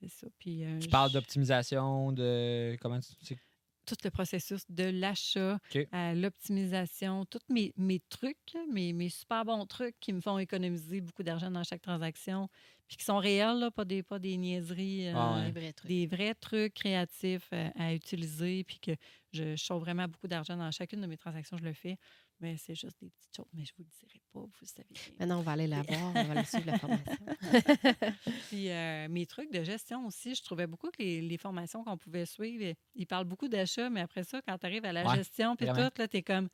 c'est 0.00 0.08
ça. 0.08 0.26
Puis, 0.38 0.64
euh, 0.64 0.80
Tu 0.80 0.88
parles 0.88 1.10
je- 1.10 1.14
d'optimisation, 1.14 2.10
de. 2.10 2.76
Comment 2.80 2.98
tu. 2.98 3.36
Tout 3.84 3.96
le 4.04 4.10
processus 4.10 4.62
de 4.68 4.84
l'achat 4.84 5.58
à 5.90 6.14
l'optimisation, 6.14 7.24
tous 7.26 7.40
mes, 7.48 7.72
mes 7.76 8.00
trucs, 8.08 8.36
mes, 8.72 8.92
mes 8.92 9.08
super 9.08 9.44
bons 9.44 9.66
trucs 9.66 9.96
qui 10.00 10.12
me 10.12 10.20
font 10.20 10.38
économiser 10.38 11.00
beaucoup 11.00 11.22
d'argent 11.22 11.50
dans 11.50 11.64
chaque 11.64 11.82
transaction, 11.82 12.48
puis 12.88 12.96
qui 12.96 13.04
sont 13.04 13.18
réels, 13.18 13.58
là, 13.58 13.70
pas, 13.70 13.84
des, 13.84 14.02
pas 14.02 14.18
des 14.18 14.36
niaiseries, 14.36 15.08
euh, 15.08 15.14
Ah 15.14 15.34
ouais. 15.36 15.44
Les 15.44 15.52
vrais 15.52 15.72
trucs. 15.72 15.88
des 15.88 16.06
vrais 16.06 16.34
trucs 16.34 16.74
créatifs 16.74 17.48
euh, 17.52 17.70
à 17.76 17.94
utiliser, 17.94 18.64
puis 18.64 18.78
que 18.80 18.92
je, 19.32 19.56
je 19.56 19.62
sauve 19.64 19.80
vraiment 19.82 20.06
beaucoup 20.08 20.28
d'argent 20.28 20.56
dans 20.56 20.70
chacune 20.70 21.00
de 21.00 21.06
mes 21.06 21.16
transactions, 21.16 21.56
je 21.56 21.64
le 21.64 21.72
fais. 21.74 21.96
Mais 22.40 22.56
c'est 22.56 22.74
juste 22.74 22.96
des 23.00 23.10
petites 23.10 23.36
choses, 23.36 23.48
mais 23.54 23.64
je 23.64 23.72
vous 23.76 23.84
le 23.84 23.90
dirai 23.90 24.20
pas, 24.32 24.40
vous 24.40 24.50
le 24.60 24.66
savez 24.66 24.88
bien. 24.90 25.12
Maintenant, 25.18 25.38
on 25.38 25.42
va 25.42 25.52
aller 25.52 25.66
la 25.66 25.82
voir, 25.82 26.14
on 26.16 26.24
va 26.24 26.32
aller 26.32 26.44
suivre 26.44 26.66
la 26.66 26.74
formation. 26.74 27.26
Puis 28.42 28.70
euh, 28.70 29.08
mes 29.08 29.26
trucs 29.26 29.50
de 29.52 29.62
gestion 29.62 30.06
aussi, 30.06 30.34
je 30.34 30.42
trouvais 30.42 30.66
beaucoup 30.66 30.90
que 30.90 31.02
les, 31.02 31.20
les 31.22 31.38
formations 31.38 31.84
qu'on 31.84 31.96
pouvait 31.96 32.26
suivre, 32.26 32.74
ils 32.94 33.06
parlent 33.06 33.24
beaucoup 33.26 33.48
d'achat, 33.48 33.88
mais 33.90 34.00
après 34.00 34.24
ça, 34.24 34.40
quand 34.42 34.58
tu 34.58 34.66
arrives 34.66 34.84
à 34.84 34.92
la 34.92 35.04
Ouais, 35.04 35.16
gestion, 35.16 35.56
puis 35.56 35.66
tout, 35.72 35.80
là, 35.80 36.08
tu 36.08 36.16
es 36.16 36.22
comme, 36.22 36.48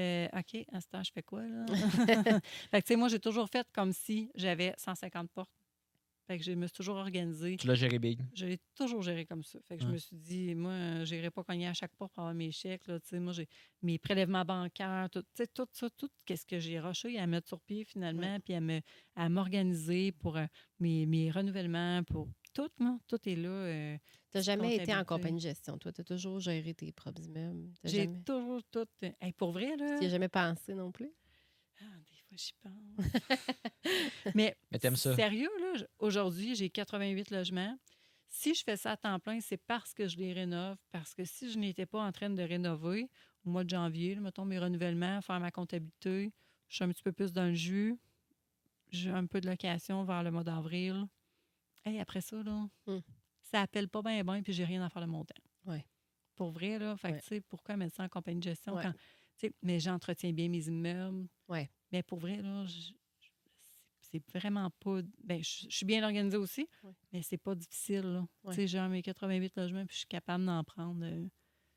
euh, 0.00 0.28
OK, 0.32 0.64
à 0.72 0.80
ce 0.80 0.88
temps, 0.88 1.02
je 1.02 1.12
fais 1.12 1.22
quoi, 1.22 1.42
là? 1.46 1.64
fait 2.70 2.80
que, 2.82 2.86
tu 2.86 2.86
sais, 2.86 2.96
moi, 2.96 3.08
j'ai 3.08 3.20
toujours 3.20 3.48
fait 3.48 3.66
comme 3.72 3.92
si 3.92 4.30
j'avais 4.34 4.74
150 4.78 5.30
portes. 5.32 5.50
Fait 6.26 6.38
que 6.38 6.44
je 6.44 6.52
me 6.52 6.66
suis 6.66 6.74
toujours 6.76 6.96
organisée. 6.96 7.56
Tu 7.56 7.66
l'as 7.68 7.74
géré 7.76 7.98
big. 8.00 8.20
Je 8.34 8.46
l'ai 8.46 8.58
toujours 8.74 9.00
géré 9.02 9.24
comme 9.26 9.44
ça. 9.44 9.60
Fait 9.62 9.76
que 9.76 9.82
je 9.84 9.88
me 9.88 9.96
suis 9.96 10.16
dit, 10.16 10.54
moi, 10.56 11.04
je 11.04 11.14
n'irai 11.14 11.30
pas 11.30 11.44
cogner 11.44 11.68
à 11.68 11.74
chaque 11.74 11.94
porte 11.96 12.12
pour 12.12 12.22
avoir 12.24 12.34
mes 12.34 12.50
chèques. 12.50 12.86
Là, 12.88 12.98
Tu 12.98 13.08
sais, 13.08 13.20
moi, 13.20 13.32
j'ai 13.32 13.46
mes 13.82 13.98
prélèvements 13.98 14.44
bancaires, 14.44 15.08
tout, 15.10 15.22
tu 15.22 15.28
sais, 15.34 15.46
tout 15.46 15.66
ça, 15.72 15.88
tout 15.90 16.08
ce 16.28 16.44
que 16.46 16.58
j'ai 16.58 16.80
rushé 16.80 17.16
à 17.18 17.26
mettre 17.28 17.46
sur 17.48 17.60
pied 17.60 17.84
finalement, 17.84 18.38
puis 18.40 18.54
à 18.54 18.60
me- 18.60 18.80
à 19.14 19.28
m'organiser 19.28 20.10
pour 20.12 20.36
euh, 20.36 20.46
mes, 20.80 21.06
mes 21.06 21.30
renouvellements, 21.30 22.02
pour 22.04 22.28
tout, 22.52 22.70
non? 22.80 22.98
Tout 23.06 23.28
est 23.28 23.36
là. 23.36 23.48
euh, 23.48 23.96
Tu 24.32 24.38
n'as 24.38 24.42
jamais 24.42 24.74
été 24.76 24.92
en 24.94 25.04
compagnie 25.04 25.36
de 25.36 25.42
gestion. 25.48 25.78
Toi, 25.78 25.92
tu 25.92 26.00
as 26.00 26.04
toujours 26.04 26.40
géré 26.40 26.74
tes 26.74 26.90
propres 26.90 27.22
immeubles? 27.22 27.68
J'ai 27.84 28.02
jamais... 28.04 28.22
toujours 28.24 28.62
tout. 28.72 28.86
euh, 29.04 29.10
hey, 29.20 29.32
pour 29.32 29.52
vrai, 29.52 29.76
là. 29.76 29.94
Tu 29.98 30.00
n'y 30.00 30.06
as 30.06 30.10
jamais 30.10 30.28
pensé 30.28 30.74
non 30.74 30.90
plus? 30.90 31.12
Ah, 31.80 31.84
des 31.98 32.16
fois, 32.16 32.36
j'y 32.36 32.52
pense. 32.62 32.74
Mais, 34.34 34.56
Mais 34.70 34.78
t'aimes 34.78 34.96
ça. 34.96 35.14
sérieux, 35.14 35.50
là, 35.60 35.86
aujourd'hui, 35.98 36.54
j'ai 36.54 36.70
88 36.70 37.30
logements. 37.30 37.78
Si 38.28 38.54
je 38.54 38.62
fais 38.64 38.76
ça 38.76 38.92
à 38.92 38.96
temps 38.96 39.18
plein, 39.20 39.40
c'est 39.40 39.56
parce 39.56 39.94
que 39.94 40.08
je 40.08 40.16
les 40.16 40.32
rénove. 40.32 40.76
Parce 40.90 41.14
que 41.14 41.24
si 41.24 41.50
je 41.50 41.58
n'étais 41.58 41.86
pas 41.86 42.00
en 42.02 42.12
train 42.12 42.28
de 42.30 42.42
rénover, 42.42 43.08
au 43.44 43.50
mois 43.50 43.64
de 43.64 43.70
janvier, 43.70 44.14
là, 44.16 44.20
mettons 44.20 44.44
mes 44.44 44.58
renouvellements, 44.58 45.20
faire 45.22 45.38
ma 45.40 45.50
comptabilité, 45.50 46.32
je 46.68 46.74
suis 46.74 46.84
un 46.84 46.88
petit 46.88 47.02
peu 47.02 47.12
plus 47.12 47.32
dans 47.32 47.46
le 47.46 47.54
jus. 47.54 47.96
J'ai 48.90 49.10
un 49.10 49.26
peu 49.26 49.40
de 49.40 49.48
location 49.48 50.04
vers 50.04 50.22
le 50.22 50.30
mois 50.30 50.44
d'avril. 50.44 51.06
Hey, 51.84 52.00
après 52.00 52.20
ça, 52.20 52.42
là, 52.42 52.68
Hmm. 52.86 52.98
ça 53.42 53.60
appelle 53.60 53.88
pas 53.88 54.02
bien, 54.02 54.24
bien, 54.24 54.42
puis 54.42 54.52
j'ai 54.52 54.64
rien 54.64 54.82
à 54.84 54.88
faire 54.88 55.02
le 55.02 55.08
montant. 55.08 55.34
Ouais. 55.64 55.84
Pour 56.34 56.50
vrai, 56.50 56.78
là. 56.78 56.96
Fait 56.96 57.12
Ouais. 57.12 57.20
tu 57.20 57.26
sais, 57.28 57.40
pourquoi 57.40 57.76
mettre 57.76 57.94
ça 57.94 58.02
en 58.02 58.08
compagnie 58.08 58.40
de 58.40 58.44
gestion 58.44 58.74
Ouais. 58.74 58.82
quand. 58.82 58.92
Sais, 59.38 59.52
Mais 59.62 59.78
j'entretiens 59.80 60.32
bien 60.32 60.48
mes 60.48 60.66
immeubles. 60.68 61.26
Ouais. 61.48 61.70
Mais 61.92 62.02
pour 62.02 62.18
vrai, 62.18 62.40
là, 62.42 62.64
c'est 64.00 64.22
vraiment 64.32 64.70
pas. 64.80 65.00
Ben, 65.24 65.42
je 65.42 65.66
je 65.68 65.76
suis 65.76 65.86
bien 65.86 66.02
organisée 66.04 66.36
aussi, 66.36 66.68
Ouais. 66.82 66.92
mais 67.12 67.22
c'est 67.22 67.36
pas 67.38 67.54
difficile. 67.54 68.02
là. 68.02 68.26
Ouais. 68.44 68.54
Tu 68.54 68.60
sais, 68.62 68.66
j'ai 68.68 68.88
mes 68.88 69.02
88 69.02 69.56
logements, 69.56 69.84
puis 69.86 69.94
je 69.94 69.98
suis 70.00 70.06
capable 70.08 70.44
d'en 70.46 70.62
prendre. 70.64 71.04
euh, 71.04 71.26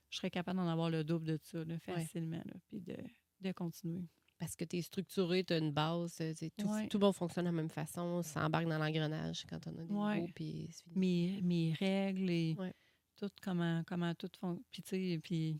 je 0.09 0.17
serais 0.17 0.31
capable 0.31 0.57
d'en 0.59 0.67
avoir 0.67 0.89
le 0.89 1.03
double 1.03 1.25
de 1.25 1.39
ça, 1.43 1.63
là, 1.63 1.77
facilement, 1.79 2.41
là, 2.45 2.53
puis 2.67 2.79
de, 2.81 2.97
de 3.41 3.51
continuer. 3.51 4.03
Parce 4.39 4.55
que 4.55 4.63
tu 4.65 4.77
es 4.77 4.81
structuré, 4.81 5.43
tu 5.43 5.53
as 5.53 5.57
une 5.57 5.71
base, 5.71 6.17
euh, 6.21 6.33
tout, 6.57 6.65
Ouais. 6.67 6.87
tout 6.87 6.97
le 6.97 7.05
monde 7.05 7.15
fonctionne 7.15 7.45
de 7.45 7.49
la 7.49 7.55
même 7.55 7.69
façon, 7.69 8.23
ça 8.23 8.45
embarque 8.45 8.65
dans 8.67 8.79
l'engrenage 8.79 9.45
quand 9.47 9.59
on 9.67 9.77
a 9.77 9.83
des 9.83 9.93
Ouais. 9.93 10.31
puis 10.33 10.69
mes 10.95 11.73
règles 11.79 12.29
et 12.29 12.55
Ouais. 12.57 12.73
tout, 13.17 13.29
comment, 13.41 13.83
comment 13.85 14.15
tout 14.15 14.29
fonctionne. 14.39 14.63
Puis, 14.71 14.81
tu 14.81 14.89
sais, 14.89 15.19
puis 15.21 15.59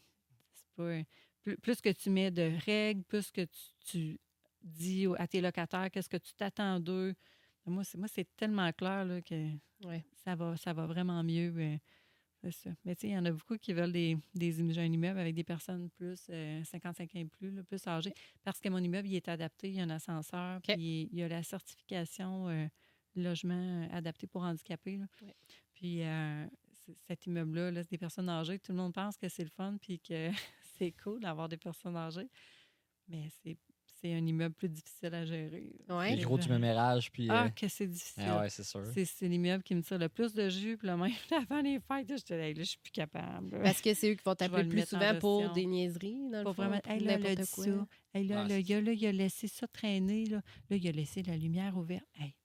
c'est 0.54 0.68
pas. 0.76 1.02
Plus, 1.58 1.82
que 1.82 1.90
tu 1.90 2.10
mets 2.10 2.32
de 2.32 2.52
règles, 2.66 3.04
plus 3.04 3.32
que 3.32 3.42
tu, 3.42 3.60
tu 3.86 4.20
dis 4.64 5.08
à 5.18 5.28
tes 5.28 5.42
locataires 5.42 5.90
qu'est-ce 5.92 6.10
que 6.10 6.18
tu 6.18 6.34
t'attends 6.34 6.80
d'eux. 6.80 7.14
Moi, 7.66 7.84
c'est, 7.84 7.98
moi, 7.98 8.08
c'est 8.08 8.28
tellement 8.36 8.72
clair 8.74 9.06
là, 9.06 9.22
que 9.22 9.50
Ouais. 9.86 10.04
ça, 10.26 10.36
va, 10.36 10.58
ça 10.58 10.74
va 10.74 10.86
vraiment 10.86 11.24
mieux. 11.24 11.54
euh, 11.58 11.78
ça. 12.52 12.70
Mais 12.86 12.96
tu 12.96 13.02
sais, 13.02 13.08
il 13.10 13.14
y 13.14 13.18
en 13.18 13.26
a 13.26 13.32
beaucoup 13.32 13.58
qui 13.58 13.74
veulent 13.74 13.92
des, 13.92 14.18
des 14.34 14.80
un 14.80 14.86
immeuble 14.86 15.20
avec 15.20 15.36
des 15.36 15.44
personnes 15.44 15.90
plus 15.90 16.26
euh, 16.30 16.64
55 16.64 17.16
ans 17.16 17.20
et 17.20 17.26
plus, 17.26 17.52
là, 17.52 17.64
plus 17.64 17.86
âgées, 17.88 18.14
parce 18.44 18.60
que 18.60 18.70
mon 18.70 18.78
immeuble 18.80 19.08
il 19.08 19.16
est 19.16 19.28
adapté, 19.28 19.70
il 19.70 19.76
y 19.76 19.80
a 19.82 19.84
un 19.84 19.90
ascenseur, 19.90 20.62
puis 20.62 21.10
il 21.12 21.18
y 21.20 21.24
a 21.24 21.28
la 21.28 21.44
certification 21.44 22.48
euh, 22.50 22.68
logement 23.16 23.88
adapté 23.92 24.28
pour 24.28 24.44
handicapés. 24.44 24.98
là. 24.98 25.06
Ouais. 25.22 25.36
Puis 25.74 26.04
euh, 26.04 26.46
cet 27.08 27.26
immeuble-là, 27.26 27.72
là, 27.72 27.84
c'est 27.84 27.92
des 27.92 27.98
personnes 27.98 28.30
âgées. 28.30 28.60
Tout 28.60 28.72
le 28.72 28.78
monde 28.78 28.94
pense 28.94 29.18
que 29.18 29.28
c'est 29.30 29.44
le 29.44 29.50
fun 29.50 29.78
puis 29.82 30.00
que 30.00 30.30
c'est 30.80 30.92
cool 31.04 31.20
d'avoir 31.20 31.48
des 31.50 31.58
personnes 31.58 31.96
âgées. 31.96 32.30
Mais 33.08 33.28
c'est, 33.44 33.58
c'est 34.02 34.14
un 34.14 34.26
immeuble 34.26 34.54
plus 34.56 34.70
difficile 34.70 35.14
à 35.14 35.26
gérer. 35.26 35.74
Ouais. 35.90 36.16
Les 36.16 36.22
gros 36.24 36.38
du 36.38 36.48
même 36.48 36.64
âge, 36.64 37.12
puis. 37.12 37.28
Ah, 37.30 37.46
euh, 37.46 37.50
que 37.50 37.68
c'est 37.68 37.88
difficile. 37.88 38.24
ah 38.28 38.40
ouais, 38.42 38.50
c'est 38.50 38.64
sûr. 38.64 38.84
C'est, 38.94 39.04
c'est 39.06 39.28
l'immeuble 39.28 39.64
qui 39.64 39.76
me 39.76 39.82
tire 39.82 39.98
le 39.98 40.08
plus 40.10 40.34
de 40.34 40.48
jus. 40.48 40.78
Puis 40.78 40.88
là, 40.88 40.96
même 40.96 41.12
avant 41.50 41.62
les 41.62 41.80
fêtes, 41.80 42.10
là, 42.10 42.16
j'étais 42.18 42.38
là, 42.38 42.48
là, 42.48 42.54
je 42.56 42.64
suis 42.64 42.78
plus 42.80 42.92
capable. 42.92 43.50
là. 43.52 43.60
Parce 43.64 43.82
que 43.82 43.94
c'est 43.94 44.12
eux 44.12 44.16
qui 44.16 44.24
vont 44.24 44.32
Je 44.32 44.36
t'appeler 44.38 44.64
le 44.64 44.70
le 44.70 44.76
plus 44.76 44.86
souvent 44.88 45.16
pour 45.20 45.52
des 45.54 45.66
niaiseries, 45.66 46.30
dans 46.30 46.38
le 46.40 46.44
Pas 46.46 46.54
fond, 46.54 46.62
vraiment. 46.64 46.80
pour 46.82 46.92
Hey, 46.94 47.00
là, 47.04 47.18
quoi. 47.18 47.64
ça. 47.66 47.88
Hey, 48.14 48.28
là, 48.28 48.42
Ah, 48.42 48.44
le 48.44 48.50
c'est 48.50 48.64
gars, 48.64 48.82
là, 48.82 48.92
il 48.94 49.06
a 49.08 49.12
laissé 49.12 49.48
ça 49.48 49.68
traîner. 49.68 50.26
Là, 50.28 50.42
là 50.70 50.76
il 50.78 50.88
a 50.88 50.92
laissé 50.92 51.24
la 51.24 51.36
lumière 51.36 51.76
ouverte. 51.78 52.06
Hey, 52.20 52.36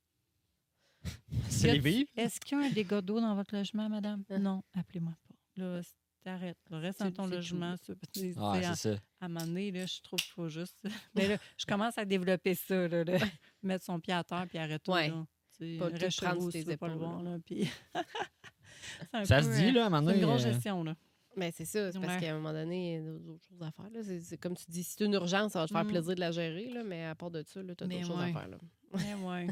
C'est 1.51 1.73
les 1.73 1.79
vives? 1.79 2.07
Est-ce 2.17 2.41
qu'il 2.41 2.59
y 2.59 2.63
a 2.63 2.65
un 2.65 2.71
dégât 2.71 3.03
d'eau 3.03 3.21
dans 3.21 3.35
votre 3.35 3.55
logement, 3.55 3.89
madame? 3.91 4.25
Ah. 4.31 4.39
Non, 4.39 4.63
appelez-moi 4.73 5.13
pas. 5.29 5.35
Là, 5.63 5.83
c'est- 5.83 5.95
t'arrêtes. 6.25 6.59
Reste 6.71 7.01
dans 7.01 7.13
ton 7.13 7.27
logement. 7.27 7.77
ça. 7.77 7.93
Ah, 8.39 8.53
à, 8.53 8.75
c'est 8.75 8.95
ça. 8.95 8.99
à 9.21 9.27
un 9.27 9.29
moment 9.29 9.47
donné, 9.47 9.71
là, 9.71 9.87
je 9.87 10.01
trouve 10.01 10.19
qu'il 10.19 10.33
faut 10.33 10.49
juste. 10.49 10.83
Mais 11.15 11.29
là, 11.29 11.37
je 11.57 11.67
commence 11.67 11.97
à 11.99 12.05
développer 12.05 12.55
ça, 12.55 12.89
là, 12.89 13.05
de 13.05 13.17
mettre 13.63 13.85
son 13.85 14.01
pied 14.01 14.13
à 14.15 14.25
terre 14.25 14.47
puis 14.49 14.59
arrêter. 14.59 14.91
Ouais. 14.91 15.09
Là. 15.09 15.27
Tu 15.57 15.75
sais, 15.75 15.79
Pas 15.79 15.87
reste 15.87 16.21
prendre 16.21 16.51
tes 16.51 16.65
le 16.65 16.95
voir. 16.95 17.23
là. 17.23 17.37
Puis 17.45 17.71
Ça 19.25 19.39
peu, 19.39 19.43
se 19.43 19.57
dit, 19.57 19.69
euh, 19.69 19.73
là, 19.73 19.85
à 19.85 19.87
un 19.87 19.91
moment 19.91 20.09
C'est 20.09 20.15
une 20.15 20.21
donné, 20.21 20.33
grosse 20.33 20.45
euh, 20.47 20.53
gestion, 20.53 20.85
là. 20.85 20.95
Mais 21.37 21.51
c'est 21.51 21.65
ça, 21.65 21.91
c'est 21.91 21.99
parce 21.99 22.21
qu'à 22.21 22.31
un 22.33 22.37
moment 22.37 22.53
donné, 22.53 22.95
il 22.95 23.05
y 23.05 23.09
a 23.09 23.13
d'autres 23.19 23.45
choses 23.49 23.63
à 23.63 23.71
faire. 23.73 23.91
Là. 23.91 24.05
C'est, 24.05 24.21
c'est 24.21 24.39
comme 24.39 24.57
tu 24.57 24.65
dis, 24.69 24.85
si 24.85 24.95
c'est 24.97 25.05
une 25.05 25.15
urgence, 25.15 25.53
ça 25.53 25.61
va 25.61 25.67
te 25.67 25.73
faire 25.73 25.85
Mm. 25.85 25.89
plaisir 25.89 26.15
de 26.15 26.21
la 26.21 26.31
gérer, 26.31 26.71
là, 26.71 26.85
mais 26.85 27.05
à 27.07 27.15
part 27.17 27.31
de 27.31 27.43
ça, 27.43 27.61
tu 27.63 27.71
as 27.71 27.75
d'autres 27.75 28.01
choses 28.07 28.19
ouais. 28.19 28.31
à 28.31 28.33
faire. 28.33 28.49
Là. 28.49 28.59
Mais 28.93 29.15
ouais. 29.15 29.47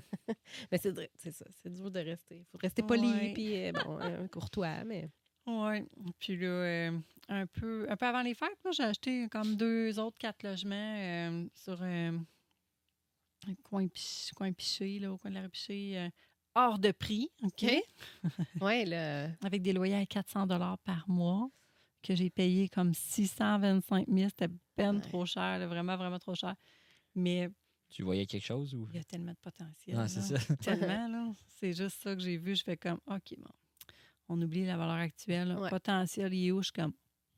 Mais 0.70 0.79
c'est, 0.79 0.95
ça, 1.33 1.45
c'est 1.61 1.73
dur 1.73 1.91
de 1.91 1.99
rester. 1.99 2.37
Il 2.37 2.45
faut 2.45 2.59
rester 2.59 2.83
poli, 2.83 3.33
puis 3.35 3.57
euh, 3.57 3.73
bon, 3.73 3.99
euh, 4.01 4.29
courtois, 4.29 4.85
mais... 4.85 5.11
Oui. 5.47 5.84
Puis 6.18 6.36
là, 6.36 6.47
euh, 6.47 6.99
un, 7.28 7.47
peu, 7.47 7.86
un 7.90 7.97
peu 7.97 8.07
avant 8.07 8.22
les 8.22 8.34
fêtes, 8.34 8.59
là, 8.64 8.70
j'ai 8.72 8.84
acheté 8.84 9.28
comme 9.28 9.57
deux 9.57 9.99
autres 9.99 10.18
quatre 10.18 10.43
logements 10.45 10.97
euh, 10.99 11.47
sur 11.55 11.78
euh, 11.82 12.18
un 13.49 13.55
coin, 13.64 13.86
coin 14.36 14.53
piché, 14.53 14.99
là, 15.01 15.12
au 15.12 15.18
coin 15.18 15.30
de 15.30 15.36
la 15.36 15.43
rue 15.43 15.49
Piché, 15.49 15.99
euh, 15.99 16.09
hors 16.55 16.78
de 16.78 16.93
prix, 16.93 17.30
OK? 17.43 17.64
Ouais, 18.61 18.84
là, 18.84 19.28
Avec 19.43 19.62
des 19.62 19.72
loyers 19.72 19.97
à 19.97 20.07
400 20.07 20.47
par 20.84 21.05
mois 21.09 21.51
que 22.03 22.14
j'ai 22.14 22.30
payé 22.30 22.68
comme 22.68 22.95
625 22.95 24.07
000. 24.09 24.28
C'était 24.28 24.53
ben 24.76 24.97
Ouais. 24.97 25.01
trop 25.01 25.26
cher, 25.26 25.59
là, 25.59 25.66
vraiment, 25.66 25.97
vraiment 25.97 26.18
trop 26.18 26.34
cher. 26.34 26.55
Mais 27.14 27.51
Tu 27.90 28.03
voyais 28.03 28.26
quelque 28.26 28.45
chose 28.45 28.74
ou? 28.74 28.86
il 28.90 28.97
y 28.97 28.99
a 28.99 29.05
tellement 29.05 29.32
de 29.32 29.38
potentiel. 29.38 29.97
Ah, 29.99 30.09
c'est 30.09 30.32
là. 30.32 30.40
ça. 30.40 30.57
Tellement, 30.57 31.09
là. 31.09 31.32
C'est 31.59 31.72
juste 31.72 32.01
ça 32.01 32.14
que 32.14 32.20
j'ai 32.20 32.36
vu. 32.36 32.55
Je 32.55 32.62
fais 32.62 32.76
comme, 32.76 33.01
OK, 33.07 33.34
bon. 33.38 33.51
On 34.29 34.41
oublie 34.41 34.64
la 34.64 34.77
valeur 34.77 34.97
actuelle. 34.97 35.57
Ouais. 35.57 35.68
Potentiel, 35.70 36.33
il 36.33 36.47
est 36.49 36.51
où? 36.53 36.59
Je 36.61 36.66
suis 36.66 36.73
comme, 36.73 36.93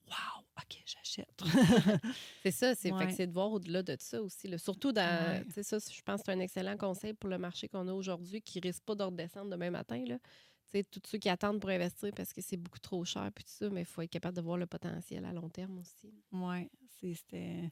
wow, 0.06 0.44
OK, 0.58 0.82
j'achète. 0.86 1.42
c'est 2.42 2.50
ça, 2.50 2.74
c'est, 2.74 2.92
Ouais. 2.92 3.26
de 3.26 3.32
voir 3.32 3.50
au-delà 3.52 3.82
de 3.82 3.96
ça 3.98 4.22
aussi. 4.22 4.46
là. 4.48 4.58
Surtout 4.58 4.92
dans, 4.92 5.02
Ouais. 5.02 5.44
tu 5.46 5.52
sais, 5.52 5.62
ça, 5.62 5.78
je 5.78 6.02
pense 6.02 6.20
que 6.20 6.26
c'est 6.26 6.32
un 6.32 6.40
excellent 6.40 6.76
conseil 6.76 7.14
pour 7.14 7.28
le 7.30 7.38
marché 7.38 7.68
qu'on 7.68 7.88
a 7.88 7.92
aujourd'hui 7.92 8.40
qui 8.42 8.60
risque 8.60 8.82
pas 8.84 8.94
de 8.94 9.02
redescendre 9.02 9.50
demain 9.50 9.70
matin. 9.70 10.04
Là. 10.06 10.18
Tu 10.18 10.78
sais, 10.78 10.84
tous 10.84 11.00
ceux 11.06 11.18
qui 11.18 11.28
attendent 11.28 11.60
pour 11.60 11.70
investir 11.70 12.10
parce 12.14 12.32
que 12.32 12.40
c'est 12.40 12.56
beaucoup 12.56 12.78
trop 12.78 13.04
cher, 13.04 13.30
puis 13.34 13.44
tout 13.44 13.52
ça, 13.52 13.68
mais 13.70 13.80
il 13.82 13.86
faut 13.86 14.02
être 14.02 14.10
capable 14.10 14.36
de 14.36 14.42
voir 14.42 14.56
le 14.56 14.66
potentiel 14.66 15.24
à 15.24 15.32
long 15.32 15.48
terme 15.48 15.78
aussi. 15.78 16.12
Oui, 16.32 16.70
c'était 17.14 17.70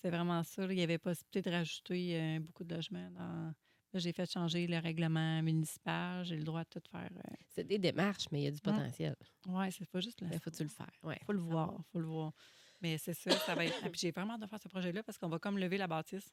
c'est 0.00 0.10
vraiment 0.10 0.42
ça. 0.42 0.66
là. 0.66 0.72
Il 0.72 0.78
y 0.78 0.82
avait 0.82 0.98
possibilité 0.98 1.42
de 1.42 1.54
rajouter 1.54 2.20
euh, 2.20 2.40
beaucoup 2.40 2.64
de 2.64 2.74
logements. 2.74 3.10
Dans... 3.12 3.54
Là, 3.92 4.00
j'ai 4.00 4.12
fait 4.12 4.30
changer 4.30 4.66
le 4.66 4.78
règlement 4.78 5.42
municipal. 5.42 6.24
J'ai 6.24 6.36
le 6.36 6.44
droit 6.44 6.64
de 6.64 6.68
tout 6.70 6.80
faire. 6.90 7.10
C'est 7.50 7.64
des 7.64 7.78
démarches, 7.78 8.26
mais 8.32 8.40
il 8.40 8.44
y 8.44 8.46
a 8.46 8.50
du 8.50 8.60
potentiel. 8.60 9.14
Oui, 9.46 9.70
c'est 9.70 9.88
pas 9.90 10.00
juste 10.00 10.20
là. 10.22 10.28
Il 10.32 10.38
faut-tu 10.40 10.62
le 10.62 10.68
faire? 10.70 10.90
Ouais. 11.02 11.18
faut 11.26 11.32
le 11.32 11.40
voir. 11.40 11.74
faut 11.92 12.00
le 12.00 12.06
voir. 12.06 12.32
Mais 12.80 12.96
c'est 12.98 13.14
ça, 13.14 13.30
ça 13.30 13.54
va 13.54 13.64
être. 13.66 13.74
Ah, 13.84 13.90
puis 13.90 14.00
j'ai 14.00 14.10
vraiment 14.10 14.34
hâte 14.34 14.40
de 14.40 14.46
faire 14.46 14.60
ce 14.60 14.68
projet-là 14.68 15.02
parce 15.02 15.18
qu'on 15.18 15.28
va 15.28 15.38
comme 15.38 15.58
lever 15.58 15.76
la 15.78 15.86
bâtisse 15.86 16.32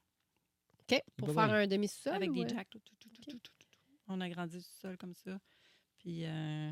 OK, 0.89 0.99
pour 1.17 1.27
Bah 1.33 1.45
faire 1.47 1.55
oui. 1.57 1.63
un 1.63 1.67
demi-sol? 1.67 2.13
avec 2.13 2.31
des 2.31 2.39
ou, 2.39 2.43
euh? 2.45 2.47
jacks. 2.47 2.69
tout, 2.69 2.79
tout, 2.79 2.95
tout, 2.95 3.09
tout, 3.09 3.21
tout, 3.21 3.31
tout, 3.39 3.51
tout. 3.59 3.67
On 4.07 4.19
a 4.21 4.29
grandi 4.29 4.57
tout 4.57 4.71
seul 4.81 4.97
comme 4.97 5.13
ça. 5.13 5.37
Puis 5.99 6.25
euh, 6.25 6.71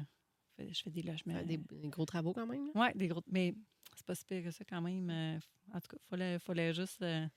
je 0.58 0.82
fais 0.82 0.90
des 0.90 1.04
logements. 1.04 1.44
Des, 1.44 1.58
des 1.58 1.90
gros 1.90 2.06
travaux 2.06 2.34
quand 2.34 2.48
même. 2.48 2.66
là? 2.68 2.72
Oui, 2.74 2.88
des 2.96 3.08
gros. 3.10 3.22
Mais 3.28 3.54
c'est 3.96 4.06
pas 4.06 4.16
si 4.16 4.24
pire 4.26 4.42
que 4.44 4.52
ça 4.52 4.64
quand 4.66 4.82
même. 4.82 5.10
euh, 5.10 5.40
en 5.74 5.80
tout 5.82 5.90
cas, 5.90 5.98
il 6.00 6.10
fallait, 6.10 6.40
fallait 6.40 6.74
juste. 6.74 7.02
euh, 7.04 7.28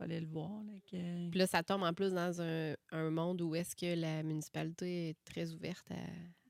fallait 0.00 0.20
le 0.20 0.26
voir. 0.26 0.50
là, 0.64 0.72
que- 0.90 1.28
Puis 1.30 1.38
là, 1.38 1.46
ça 1.46 1.62
tombe 1.62 1.82
en 1.82 1.92
plus 1.92 2.12
dans 2.12 2.40
un, 2.42 2.74
un 2.90 3.10
monde 3.10 3.40
où 3.42 3.54
est-ce 3.54 3.76
que 3.76 3.94
la 3.98 4.22
municipalité 4.22 5.10
est 5.10 5.24
très 5.24 5.52
ouverte 5.52 5.90
à... 5.90 5.96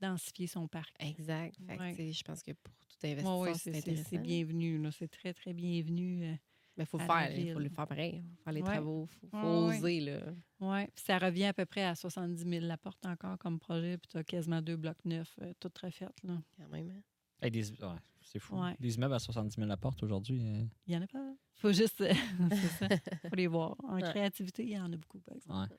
densifier 0.00 0.46
son 0.46 0.66
parc. 0.68 0.94
Exact. 1.00 1.54
Fait 1.66 1.78
Ouais. 1.78 2.12
je 2.12 2.22
pense 2.22 2.42
que 2.42 2.52
pour 2.52 2.74
tout 2.86 2.96
investisseur, 3.06 3.38
oui, 3.40 3.50
c'est 3.54 3.58
c'est- 3.58 3.72
c'est 3.72 3.78
intéressant. 3.78 4.08
c'est 4.10 4.18
bienvenu. 4.18 4.88
C'est 4.92 5.08
très, 5.08 5.34
très 5.34 5.52
bienvenu. 5.52 6.24
euh. 6.24 6.34
Mais 6.76 6.84
il 6.84 6.86
faut 6.86 6.98
faire, 6.98 7.38
il 7.38 7.52
faut 7.52 7.58
le 7.58 7.68
faire 7.68 7.86
pareil. 7.86 8.22
faut 8.38 8.44
faire 8.44 8.52
les 8.54 8.62
travaux, 8.62 9.08
il 9.22 9.28
faut, 9.28 9.36
oser. 9.36 10.00
Là. 10.00 10.20
Ouais. 10.60 10.86
Puis 10.94 11.04
ça 11.04 11.18
revient 11.18 11.46
à 11.46 11.52
peu 11.52 11.66
près 11.66 11.84
à 11.84 11.94
70 11.94 12.42
000 12.48 12.64
la 12.64 12.78
porte 12.78 13.04
encore 13.04 13.36
comme 13.38 13.58
projet. 13.58 13.98
Puis 13.98 14.08
tu 14.08 14.16
as 14.16 14.24
quasiment 14.24 14.62
deux 14.62 14.76
blocs 14.76 15.04
neufs, 15.04 15.36
euh, 15.42 15.52
tout 15.60 15.70
refait. 15.82 16.06
Là. 16.22 16.40
Quand 16.56 16.68
même. 16.68 16.90
hein. 16.90 17.02
Hey, 17.42 17.50
des... 17.50 17.70
ouais, 17.72 17.88
c'est 18.22 18.38
fou. 18.38 18.56
Ouais. 18.60 18.76
Des 18.80 18.94
immeubles 18.96 19.14
à 19.14 19.18
70 19.18 19.54
000 19.56 19.66
la 19.66 19.76
porte 19.76 20.02
aujourd'hui. 20.02 20.40
euh, 20.42 20.64
Il 20.86 20.94
y 20.94 20.96
en 20.96 21.02
a 21.02 21.06
pas. 21.06 21.32
faut 21.54 21.72
juste. 21.72 21.98
ça. 22.78 22.88
faut 23.28 23.36
les 23.36 23.46
voir. 23.46 23.76
En 23.84 23.94
Ouais. 23.96 24.02
créativité, 24.02 24.62
il 24.64 24.70
y 24.70 24.78
en 24.78 24.92
a 24.92 24.96
beaucoup, 24.96 25.20
par 25.20 25.34
exemple. 25.36 25.72
Ouais. 25.72 25.76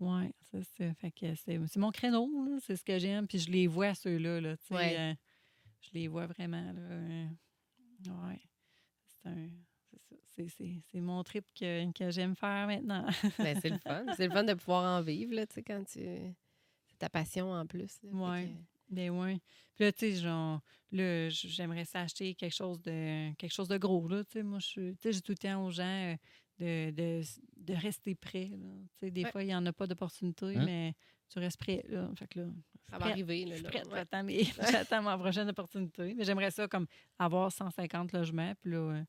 Oui, 0.00 0.30
c'est 0.50 0.62
ça. 0.64 0.94
Fait 0.94 1.10
que 1.12 1.34
c'est 1.36 1.60
c'est 1.68 1.78
mon 1.78 1.90
créneau, 1.92 2.28
là. 2.46 2.58
c'est 2.60 2.76
ce 2.76 2.84
que 2.84 2.98
j'aime. 2.98 3.26
Puis 3.28 3.38
je 3.38 3.50
les 3.50 3.66
vois, 3.66 3.94
ceux-là. 3.94 4.40
Là, 4.40 4.56
tu 4.56 4.66
sais, 4.66 4.74
Ouais. 4.74 4.96
euh, 4.98 5.14
je 5.82 5.90
les 5.94 6.08
vois 6.08 6.26
vraiment. 6.26 6.72
Là, 6.72 6.80
euh, 6.80 7.26
ouais. 8.06 8.40
C'est 9.22 9.28
un. 9.28 9.48
c'est 10.90 11.00
mon 11.00 11.22
trip 11.22 11.44
que, 11.54 11.90
que 11.92 12.10
j'aime 12.10 12.34
faire 12.34 12.66
maintenant. 12.66 13.06
Ben, 13.38 13.58
c'est 13.60 13.70
le 13.70 13.78
fun. 13.78 14.04
C'est 14.16 14.26
le 14.26 14.32
fun 14.32 14.42
de 14.44 14.54
pouvoir 14.54 14.98
en 14.98 15.02
vivre, 15.02 15.32
là, 15.34 15.46
tu 15.46 15.54
sais, 15.54 15.62
quand 15.62 15.84
tu... 15.84 16.00
C'est 16.86 16.98
ta 16.98 17.08
passion 17.08 17.52
en 17.52 17.66
plus. 17.66 18.00
là. 18.02 18.10
Ouais. 18.10 18.52
Ben 18.88 19.10
oui. 19.10 19.40
Puis 19.74 19.84
là, 19.84 19.92
tu 19.92 19.98
sais, 20.12 20.16
genre, 20.20 20.60
là, 20.92 21.28
j'aimerais 21.30 21.84
s'acheter 21.84 22.34
quelque 22.34 22.54
chose 22.54 22.80
de 22.82 23.32
quelque 23.34 23.52
chose 23.52 23.68
de 23.68 23.76
gros, 23.78 24.06
là. 24.08 24.22
Tu 24.24 24.32
sais, 24.32 24.42
moi, 24.42 24.58
je 24.60 24.66
suis- 24.66 24.92
tu 24.96 24.98
sais, 25.02 25.12
j'ai 25.12 25.20
tout 25.20 25.32
le 25.32 25.38
temps 25.38 25.64
aux 25.64 25.70
gens 25.70 25.82
euh, 25.84 26.16
de, 26.58 26.90
de, 26.92 27.22
de 27.56 27.74
rester 27.74 28.14
prêt, 28.14 28.50
là. 28.52 28.68
Tu 28.98 29.06
sais, 29.06 29.10
des 29.10 29.24
Ouais. 29.24 29.30
fois, 29.32 29.42
il 29.42 29.46
n'y 29.46 29.54
en 29.54 29.66
a 29.66 29.72
pas 29.72 29.86
d'opportunité, 29.86 30.56
Hein? 30.56 30.64
mais 30.64 30.94
tu 31.28 31.38
restes 31.40 31.58
prêt, 31.58 31.84
là. 31.88 32.08
Fait 32.16 32.28
que 32.28 32.40
là, 32.40 32.46
Ça 32.90 32.98
va 32.98 33.06
arriver. 33.06 33.44
Là, 33.46 33.52
je 33.56 33.60
suis 33.62 33.64
prête, 33.66 33.86
Ouais. 33.86 33.92
j'attends, 33.98 34.22
mes- 34.22 34.44
j'attends 34.86 35.02
ma 35.02 35.18
prochaine 35.18 35.48
opportunité. 35.48 36.14
Mais 36.14 36.24
j'aimerais 36.24 36.50
ça 36.52 36.68
comme 36.68 36.86
avoir 37.18 37.50
150 37.50 38.12
logements, 38.12 38.52
puis 38.60 38.70
là, 38.72 38.76
euh, 38.78 39.02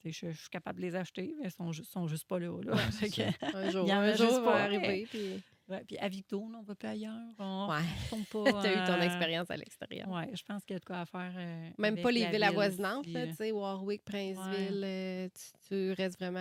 tu 0.00 0.12
sais, 0.12 0.26
je, 0.28 0.32
je 0.32 0.40
suis 0.40 0.48
capable 0.48 0.80
de 0.80 0.86
les 0.86 0.96
acheter, 0.96 1.34
mais 1.38 1.48
ils 1.48 1.50
sont, 1.52 1.70
sont 1.72 2.08
juste 2.08 2.26
pas 2.26 2.38
là. 2.40 2.58
là. 2.62 2.72
Que- 3.14 3.56
Un 3.56 3.70
jour, 3.70 3.84
Il 3.86 3.90
y 3.90 3.92
en 3.92 3.98
a 3.98 4.00
un 4.00 4.14
jour, 4.14 4.26
juste 4.26 4.32
ça 4.38 4.40
va 4.40 4.52
pas. 4.52 4.62
arriver. 4.64 5.06
Puis... 5.08 5.42
ouais, 5.70 5.84
puis 5.86 5.96
à 5.98 6.08
Victo, 6.08 6.42
on 6.54 6.62
va 6.62 6.74
plus 6.74 6.88
ailleurs. 6.88 7.12
On 7.38 7.68
Ouais. 7.70 7.76
pas. 8.32 8.60
tu 8.62 8.66
as 8.68 8.72
eu 8.72 8.86
ton 8.86 8.92
euh, 8.94 9.00
expérience 9.02 9.50
à 9.50 9.56
l'extérieur. 9.56 10.08
Oui, 10.10 10.22
je 10.34 10.42
pense 10.42 10.64
qu'il 10.64 10.74
y 10.74 10.76
a 10.76 10.80
de 10.80 10.84
quoi 10.84 10.98
à 11.00 11.06
faire. 11.06 11.32
euh, 11.36 11.70
Même 11.78 12.00
pas 12.02 12.10
les 12.10 12.20
villes 12.22 12.30
ville 12.32 12.42
avoisinantes, 12.44 13.06
euh. 13.14 13.26
tu 13.28 13.34
sais, 13.36 13.52
Warwick, 13.52 14.04
Princeville, 14.04 14.82
euh, 14.84 15.28
tu, 15.28 15.68
tu 15.68 15.92
restes 15.92 16.18
vraiment 16.18 16.38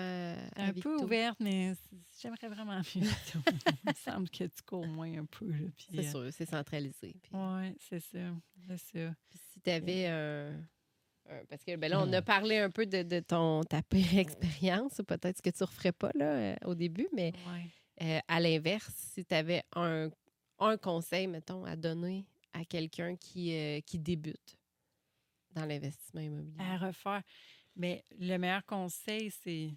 à 0.55 0.63
un 0.63 0.71
Victo. 0.71 0.97
peu 0.97 1.03
ouverte, 1.03 1.39
mais 1.39 1.73
j'aimerais 2.21 2.47
vraiment 2.49 2.77
mieux. 2.79 2.83
Il 2.95 3.89
me 3.89 3.93
semble 3.95 4.29
que 4.29 4.43
tu 4.45 4.61
cours 4.65 4.87
moins 4.87 5.19
un 5.19 5.25
peu. 5.25 5.51
C'est 5.93 6.03
sûr, 6.03 6.27
c'est 6.31 6.49
centralisé. 6.49 7.15
Puis, 7.21 7.31
Ouais, 7.33 7.75
c'est 7.79 7.99
ça. 7.99 8.17
C'est 8.67 8.77
ça. 8.77 9.13
puis 9.29 9.39
si 9.53 9.59
tu 9.61 9.69
avais 9.69 10.07
un, 10.07 10.51
Parce 11.49 11.63
que 11.63 11.75
ben 11.75 11.89
là, 11.89 12.01
on 12.01 12.11
a 12.13 12.21
parlé 12.21 12.57
un 12.57 12.69
peu 12.69 12.85
de, 12.85 13.03
de 13.03 13.19
ton, 13.19 13.63
ta 13.63 13.81
pire 13.81 14.17
expérience, 14.17 15.01
peut-être 15.07 15.37
ce 15.37 15.41
que 15.41 15.49
tu 15.49 15.63
ne 15.63 15.67
referais 15.67 15.91
pas 15.91 16.11
là, 16.15 16.55
au 16.65 16.75
début, 16.75 17.07
mais 17.13 17.31
Ouais. 17.47 17.65
Euh, 18.01 18.19
à 18.27 18.39
l'inverse, 18.39 18.91
si 18.95 19.25
tu 19.25 19.33
avais 19.33 19.63
un, 19.75 20.09
un 20.59 20.77
conseil, 20.77 21.27
mettons, 21.27 21.65
à 21.65 21.75
donner 21.75 22.25
à 22.53 22.65
quelqu'un 22.65 23.15
qui, 23.15 23.53
euh, 23.55 23.79
qui 23.81 23.99
débute 23.99 24.57
dans 25.51 25.65
l'investissement 25.65 26.21
immobilier? 26.21 26.57
À 26.59 26.77
refaire. 26.77 27.23
Mais 27.75 28.03
le 28.19 28.37
meilleur 28.37 28.65
conseil, 28.65 29.31
c'est 29.31 29.71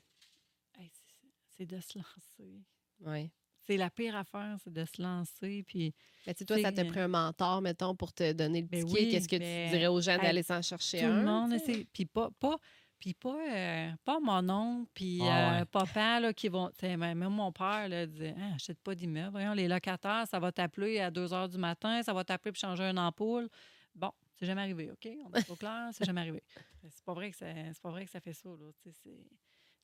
hey, 0.78 1.66
de 1.66 1.80
se 1.80 1.98
lancer. 1.98 2.64
Ouais. 3.00 3.30
C'est 3.64 3.76
la 3.76 3.90
pire 3.90 4.16
affaire, 4.16 4.56
c'est 4.64 4.72
de 4.72 4.84
se 4.84 5.00
lancer. 5.00 5.62
Puis, 5.62 5.94
Mais 6.26 6.34
tu 6.34 6.44
toi, 6.44 6.58
ça 6.58 6.72
t'a 6.72 6.82
T'sais, 6.82 6.84
pris 6.84 6.98
un 7.00 7.06
mentor, 7.08 7.62
mettons, 7.62 7.94
pour 7.94 8.12
te 8.12 8.32
donner 8.32 8.62
le 8.62 8.66
Ben 8.66 8.84
ticket. 8.84 8.92
oui, 8.92 9.08
Qu'est-ce 9.12 9.28
que 9.28 9.36
tu 9.36 9.70
dirais 9.70 9.86
aux 9.86 10.00
gens 10.00 10.18
d'aller 10.18 10.42
s'en 10.42 10.60
chercher 10.62 10.98
tout 10.98 11.04
un? 11.04 11.20
le 11.20 11.24
monde. 11.24 11.86
Puis 11.92 12.06
pas, 12.06 12.30
pas, 12.40 12.58
Puis 13.02 13.14
pas, 13.14 13.36
euh, 13.50 13.90
pas 14.04 14.20
mon 14.20 14.48
oncle, 14.48 14.88
puis 14.94 15.18
Ah 15.24 15.62
euh, 15.62 15.64
papa, 15.64 16.20
là, 16.20 16.32
qui 16.32 16.48
vont. 16.48 16.70
Même 16.80 17.18
mon 17.30 17.50
père, 17.50 17.88
là, 17.88 18.06
disait 18.06 18.32
ah, 18.38 18.54
achète 18.54 18.78
pas 18.78 18.94
d'immeuble. 18.94 19.32
Voyons, 19.32 19.54
les 19.54 19.66
locataires, 19.66 20.24
ça 20.28 20.38
va 20.38 20.52
t'appeler 20.52 21.00
à 21.00 21.10
2 21.10 21.26
h 21.26 21.48
du 21.48 21.58
matin, 21.58 22.00
ça 22.04 22.12
va 22.12 22.22
t'appeler 22.22 22.52
pour 22.52 22.60
changer 22.60 22.84
une 22.84 23.00
ampoule. 23.00 23.48
Bon, 23.92 24.12
c'est 24.36 24.46
jamais 24.46 24.60
arrivé, 24.60 24.92
OK? 24.92 25.08
On 25.26 25.32
est 25.36 25.50
au 25.50 25.56
clair, 25.56 25.88
c'est 25.90 26.04
jamais 26.04 26.20
arrivé. 26.20 26.44
C'est 26.90 27.04
pas 27.04 27.12
vrai 27.14 27.30
que 27.32 27.36
ça, 27.36 27.46
c'est 27.72 27.82
pas 27.82 27.90
vrai 27.90 28.04
que 28.04 28.10
ça 28.10 28.20
fait 28.20 28.32
ça, 28.32 28.48
là. 28.48 28.92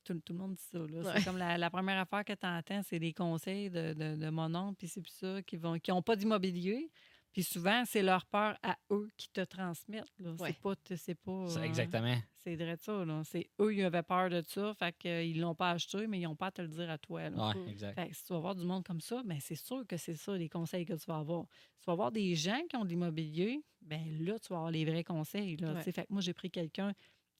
Tout, 0.05 0.19
tout 0.19 0.33
le 0.33 0.39
monde 0.39 0.55
dit 0.55 0.63
ça. 0.63 0.77
là. 0.79 0.85
Ouais. 0.85 1.11
C'est 1.15 1.23
comme 1.25 1.37
la, 1.37 1.57
la 1.57 1.69
première 1.69 1.97
affaire 1.99 2.23
que 2.25 2.33
tu 2.33 2.45
entends, 2.47 2.81
c'est 2.83 2.99
des 2.99 3.13
conseils 3.13 3.69
de, 3.69 3.93
de, 3.93 4.15
de 4.15 4.29
mon 4.29 4.53
oncle, 4.55 4.75
puis 4.77 4.87
c'est 4.87 5.01
plus 5.01 5.11
ça, 5.13 5.41
qui 5.43 5.57
n'ont 5.57 5.77
qui 5.79 5.91
ont 5.91 6.01
pas 6.01 6.15
d'immobilier. 6.15 6.89
Puis 7.31 7.43
souvent, 7.43 7.83
c'est 7.85 8.01
leur 8.01 8.25
peur 8.25 8.57
à 8.63 8.75
eux 8.91 9.07
qui 9.15 9.29
te 9.29 9.41
transmettent. 9.41 10.11
là. 10.19 10.31
Ouais. 10.39 10.49
C'est 10.51 10.59
pas. 10.61 10.73
C'est 10.97 11.15
pas 11.15 11.31
euh, 11.31 11.61
exactement. 11.61 12.15
c'est 12.37 12.55
vrai 12.55 12.75
de 12.75 12.81
ça. 12.81 13.05
là. 13.05 13.21
C'est 13.23 13.49
eux, 13.61 13.73
ils 13.73 13.83
avaient 13.83 14.01
peur 14.03 14.29
de 14.29 14.41
ça. 14.41 14.73
Fait 14.73 14.95
qu'ils 14.97 15.39
l'ont 15.39 15.53
pas 15.53 15.71
acheté, 15.71 16.07
mais 16.07 16.19
ils 16.19 16.23
n'ont 16.23 16.35
pas 16.35 16.47
à 16.47 16.51
te 16.51 16.61
le 16.63 16.67
dire 16.67 16.89
à 16.89 16.97
toi. 16.97 17.29
là. 17.29 17.49
Ouais, 17.49 17.55
Mm. 17.55 17.67
exact. 17.69 17.93
Fait 17.95 18.09
que 18.09 18.15
si 18.15 18.23
tu 18.25 18.33
vas 18.33 18.39
voir 18.39 18.55
du 18.55 18.65
monde 18.65 18.83
comme 18.83 18.99
ça, 19.01 19.21
ben 19.23 19.37
c'est 19.39 19.55
sûr 19.55 19.85
que 19.87 19.95
c'est 19.97 20.15
ça 20.15 20.35
les 20.35 20.49
conseils 20.49 20.85
que 20.85 20.93
tu 20.93 21.05
vas 21.05 21.17
avoir. 21.19 21.45
Si 21.75 21.83
tu 21.83 21.85
vas 21.85 21.95
voir 21.95 22.11
des 22.11 22.35
gens 22.35 22.59
qui 22.69 22.75
ont 22.77 22.83
de 22.83 22.89
l'immobilier, 22.89 23.61
ben 23.81 24.03
là, 24.25 24.39
tu 24.39 24.47
vas 24.49 24.57
avoir 24.57 24.71
les 24.71 24.83
vrais 24.85 25.03
conseils. 25.03 25.55
Là, 25.57 25.73
Ouais. 25.73 25.83
Fait 25.83 25.93
que 25.93 26.01
moi, 26.09 26.21
j'ai 26.21 26.33
pris 26.33 26.49
quelqu'un 26.49 26.93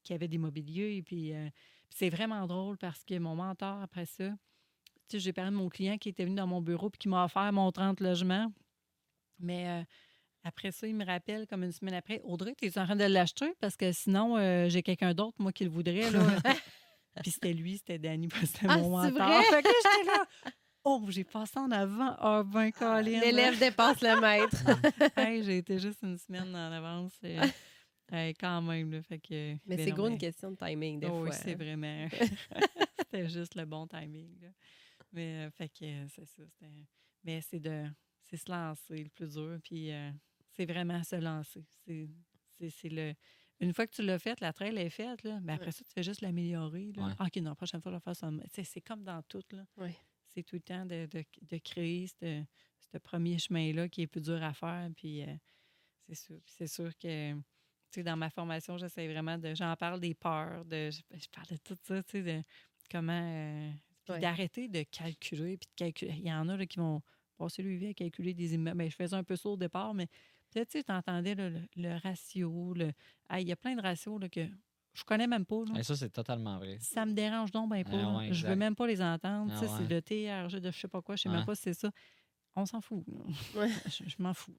qui 0.03 0.13
avait 0.13 0.27
de 0.27 0.31
l'immobilier. 0.33 0.95
Et 0.97 1.01
puis, 1.01 1.33
euh, 1.33 1.49
puis 1.89 1.97
c'est 1.97 2.09
vraiment 2.09 2.45
drôle 2.45 2.77
parce 2.77 3.03
que 3.03 3.17
mon 3.17 3.35
mentor, 3.35 3.81
après 3.81 4.05
ça, 4.05 4.29
tu 4.29 5.17
sais, 5.17 5.19
j'ai 5.19 5.33
parlé 5.33 5.49
de 5.49 5.55
mon 5.55 5.67
client 5.69 5.97
qui 5.97 6.09
était 6.09 6.23
venu 6.25 6.35
dans 6.35 6.45
mon 6.47 6.61
bureau 6.61 6.89
et 6.93 6.97
qui 6.97 7.09
m'a 7.09 7.25
offert 7.25 7.51
mon 7.51 7.71
30 7.71 7.99
logements. 7.99 8.53
Mais 9.39 9.67
euh, 9.67 9.83
après 10.43 10.71
ça, 10.71 10.87
il 10.87 10.95
me 10.95 11.05
rappelle 11.05 11.47
comme 11.47 11.63
une 11.63 11.71
semaine 11.71 11.93
après 11.95 12.21
Audrey, 12.23 12.53
tu 12.57 12.65
es 12.65 12.77
en 12.79 12.85
train 12.85 12.95
de 12.95 13.03
l'acheter 13.05 13.53
parce 13.59 13.75
que 13.75 13.91
sinon, 13.91 14.37
euh, 14.37 14.69
j'ai 14.69 14.83
quelqu'un 14.83 15.13
d'autre, 15.13 15.35
moi, 15.39 15.51
qui 15.51 15.63
le 15.63 15.69
voudrait. 15.69 16.09
Là. 16.11 16.19
puis 17.23 17.31
c'était 17.31 17.53
lui, 17.53 17.77
c'était 17.77 17.99
Danny, 17.99 18.27
parce 18.27 18.41
que 18.41 18.47
c'était 18.47 18.65
Ah, 18.69 18.77
mon 18.77 18.89
mentor. 18.91 19.11
vrai? 19.27 19.43
Fait 19.43 19.61
que 19.63 19.69
j'étais 19.69 20.05
là. 20.07 20.25
Oh, 20.85 21.03
j'ai 21.09 21.25
passé 21.25 21.59
en 21.59 21.69
avant. 21.71 22.15
Ah, 22.19 22.41
ben, 22.45 22.71
Colin. 22.71 23.01
L'élève 23.19 23.59
dépasse 23.59 24.01
le 24.01 24.19
maître. 24.21 24.55
Hey, 25.17 25.43
j'ai 25.43 25.57
été 25.57 25.77
juste 25.77 25.99
une 26.03 26.17
semaine 26.17 26.55
en 26.55 26.71
avance. 26.71 27.11
euh, 27.25 27.45
hey, 28.13 28.33
quand 28.35 28.61
même. 28.61 28.91
Là, 28.91 29.01
fait 29.03 29.19
que, 29.19 29.53
Mais 29.65 29.75
ben 29.75 29.85
c'est 29.85 29.91
gros 29.91 30.07
une 30.07 30.17
question 30.17 30.51
de 30.51 30.55
timing, 30.55 31.01
des 31.01 31.07
Oh, 31.07 31.19
fois. 31.25 31.29
oui, 31.29 31.31
c'est 31.33 31.51
hein. 31.51 31.55
vraiment. 31.57 32.07
c'était 32.99 33.27
juste 33.27 33.55
le 33.55 33.65
bon 33.65 33.85
timing. 33.87 34.39
là. 34.41 34.47
Mais 35.11 35.45
euh, 35.47 35.51
fait 35.51 35.67
que 35.67 35.83
euh, 35.83 36.05
c'est 36.15 36.25
ça. 36.25 36.43
Mais 37.25 37.41
c'est 37.41 37.59
de 37.59 37.83
c'est 38.29 38.37
se 38.37 38.51
lancer 38.51 39.03
le 39.03 39.09
plus 39.09 39.33
dur. 39.33 39.57
Puis 39.63 39.91
euh, 39.91 40.11
c'est 40.51 40.65
vraiment 40.65 41.03
se 41.03 41.15
lancer. 41.15 41.65
C'est 41.85 42.07
c'est- 42.57 42.69
c'est 42.69 42.89
le. 42.89 43.13
Une 43.61 43.73
fois 43.73 43.85
que 43.87 43.93
tu 43.93 44.01
l'as 44.03 44.19
fait, 44.19 44.39
la 44.39 44.53
trail 44.53 44.77
est 44.77 44.89
faite, 44.89 45.23
là, 45.23 45.39
ben 45.41 45.53
après 45.55 45.67
Ouais. 45.67 45.71
ça, 45.71 45.83
tu 45.83 45.91
fais 45.91 46.03
juste 46.03 46.21
l'améliorer. 46.21 46.91
Ouais. 46.95 47.13
Ah, 47.19 47.25
OK, 47.25 47.35
non, 47.37 47.49
la 47.51 47.55
prochaine 47.55 47.81
fois, 47.81 47.91
je 47.91 47.97
vais 47.97 48.01
faire 48.01 48.15
ça. 48.15 48.29
C'est 48.63 48.81
comme 48.81 49.03
dans 49.03 49.21
tout. 49.23 49.43
Là. 49.51 49.65
Ouais. 49.77 49.95
C'est 50.27 50.43
tout 50.43 50.55
le 50.55 50.61
temps 50.61 50.85
de, 50.85 51.05
de, 51.07 51.23
de 51.41 51.57
créer 51.57 52.07
ce 52.07 52.97
premier 52.99 53.37
chemin-là 53.37 53.89
qui 53.89 54.01
est 54.03 54.07
plus 54.07 54.21
dur 54.21 54.41
à 54.43 54.53
faire. 54.53 54.89
Puis 54.95 55.23
euh, 55.23 55.35
c'est 56.07 56.15
sûr. 56.15 56.39
C'est 56.45 56.67
sûr 56.67 56.91
que 56.97 57.33
dans 57.97 58.15
ma 58.17 58.29
formation, 58.29 58.77
j'essaie 58.77 59.07
vraiment 59.11 59.37
de. 59.37 59.53
J'en 59.55 59.75
parle 59.75 59.99
des 59.99 60.13
peurs, 60.13 60.63
de, 60.65 60.89
je, 60.91 61.01
je 61.17 61.27
parle 61.29 61.47
de 61.47 61.57
tout 61.57 61.75
ça, 61.83 62.01
tu 62.03 62.11
sais, 62.11 62.23
de 62.23 62.43
comment. 62.91 63.11
euh, 63.13 63.71
puis 64.05 64.19
d'arrêter 64.21 64.67
de 64.69 64.83
calculer. 64.83 65.57
Puis 65.57 65.67
de 65.67 65.75
calculer. 65.75 66.13
Il 66.17 66.27
y 66.27 66.31
en 66.33 66.47
a 66.49 66.55
là, 66.57 66.65
qui 66.65 66.77
vont 66.79 67.01
passer 67.39 67.63
le 67.63 67.75
vie 67.75 67.87
à 67.87 67.93
calculer 67.93 68.33
des 68.33 68.53
immeubles. 68.53 68.77
Ben, 68.77 68.89
je 68.91 68.95
faisais 68.95 69.15
un 69.15 69.23
peu 69.23 69.35
ça 69.35 69.49
au 69.49 69.57
départ, 69.57 69.93
mais 69.93 70.07
peut-être, 70.51 70.69
tu 70.85 70.91
entendais 70.91 71.33
le, 71.35 71.53
le 71.75 71.97
ratio. 72.01 72.73
Le, 72.75 72.91
Ah, 73.29 73.39
il 73.41 73.47
y 73.47 73.51
a 73.51 73.55
plein 73.55 73.75
de 73.75 73.81
ratios 73.81 74.19
là, 74.21 74.29
que 74.29 74.41
je 74.93 75.03
connais 75.03 75.27
même 75.27 75.45
pas. 75.45 75.63
là. 75.71 75.79
Et 75.79 75.83
ça, 75.83 75.95
c'est 75.95 76.09
totalement 76.09 76.57
vrai. 76.57 76.77
Ça 76.81 77.05
me 77.05 77.13
dérange 77.13 77.51
donc 77.51 77.69
ben 77.69 77.83
pas. 77.83 77.91
Ah 78.03 78.17
ouais, 78.17 78.33
je 78.33 78.45
veux 78.47 78.55
même 78.55 78.75
pas 78.75 78.85
les 78.87 79.01
entendre. 79.01 79.51
Ah 79.55 79.59
sais, 79.59 79.67
C'est 79.67 79.87
le 79.87 80.01
TRG 80.01 80.59
de 80.59 80.71
je 80.71 80.77
sais 80.79 80.87
pas 80.87 81.01
quoi, 81.01 81.15
je 81.15 81.23
sais 81.23 81.29
Ouais. 81.29 81.35
même 81.37 81.45
pas 81.45 81.55
si 81.55 81.61
c'est 81.63 81.73
ça. 81.73 81.89
On 82.55 82.65
s'en 82.65 82.81
fout. 82.81 83.05
Ouais. 83.55 83.69
Je, 83.85 84.03
je 84.09 84.15
m'en 84.21 84.33
fous. 84.33 84.57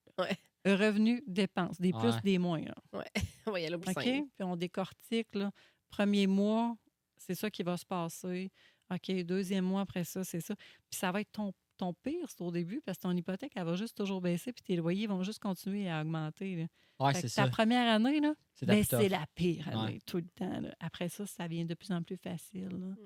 Revenu, 0.65 1.23
dépenses, 1.27 1.81
des 1.81 1.93
plus, 1.93 2.09
Ouais. 2.15 2.21
des 2.23 2.39
moins. 2.39 2.63
là. 2.63 2.75
On 3.47 3.51
va 3.51 3.61
y 3.61 3.67
aller 3.67 3.75
au 3.75 3.79
plus 3.81 3.91
OK? 3.91 4.03
simple. 4.03 4.29
Puis 4.37 4.45
on 4.45 4.57
décortique. 4.57 5.35
Là. 5.35 5.51
Premier 5.91 6.27
mois, 6.27 6.77
c'est 7.17 7.35
ça 7.35 7.51
qui 7.51 7.63
va 7.63 7.77
se 7.77 7.85
passer. 7.85 8.51
OK, 8.91 9.11
deuxième 9.25 9.65
mois 9.65 9.83
après 9.83 10.05
ça, 10.05 10.23
c'est 10.25 10.41
ça. 10.41 10.55
Puis 10.57 10.99
ça 10.99 11.11
va 11.11 11.21
être 11.21 11.33
ton, 11.33 11.53
ton 11.81 11.93
pire, 11.95 12.27
c'est 12.29 12.41
au 12.43 12.51
début, 12.51 12.81
parce 12.81 12.99
que 12.99 13.03
ton 13.03 13.17
hypothèque, 13.17 13.53
elle 13.57 13.65
va 13.65 13.75
juste 13.75 13.97
toujours 13.97 14.21
baisser, 14.21 14.53
puis 14.53 14.63
tes 14.63 14.77
loyers 14.77 15.07
vont 15.07 15.23
juste 15.23 15.39
continuer 15.41 15.89
à 15.91 16.01
augmenter. 16.03 16.69
Ouais, 16.99 17.15
c'est 17.15 17.23
que 17.23 17.27
ta 17.35 17.45
ça. 17.45 17.49
première 17.49 17.93
année, 17.95 18.21
là, 18.21 18.35
C'est 18.55 18.67
la 18.67 18.75
ben, 18.75 19.09
la 19.09 19.27
pire 19.35 19.69
année, 19.69 19.95
Ouais. 19.95 19.99
tout 20.07 20.19
le 20.19 20.29
temps. 20.35 20.61
là. 20.61 20.75
Après 20.81 21.09
ça, 21.09 21.27
ça 21.27 21.47
vient 21.49 21.65
de 21.65 21.75
plus 21.75 21.91
en 21.93 22.03
plus 22.03 22.17
facile. 22.17 22.69
là. 22.69 22.77
Mm. 22.77 22.97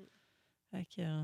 Fait 0.71 0.85
que, 0.85 1.01
euh, 1.01 1.23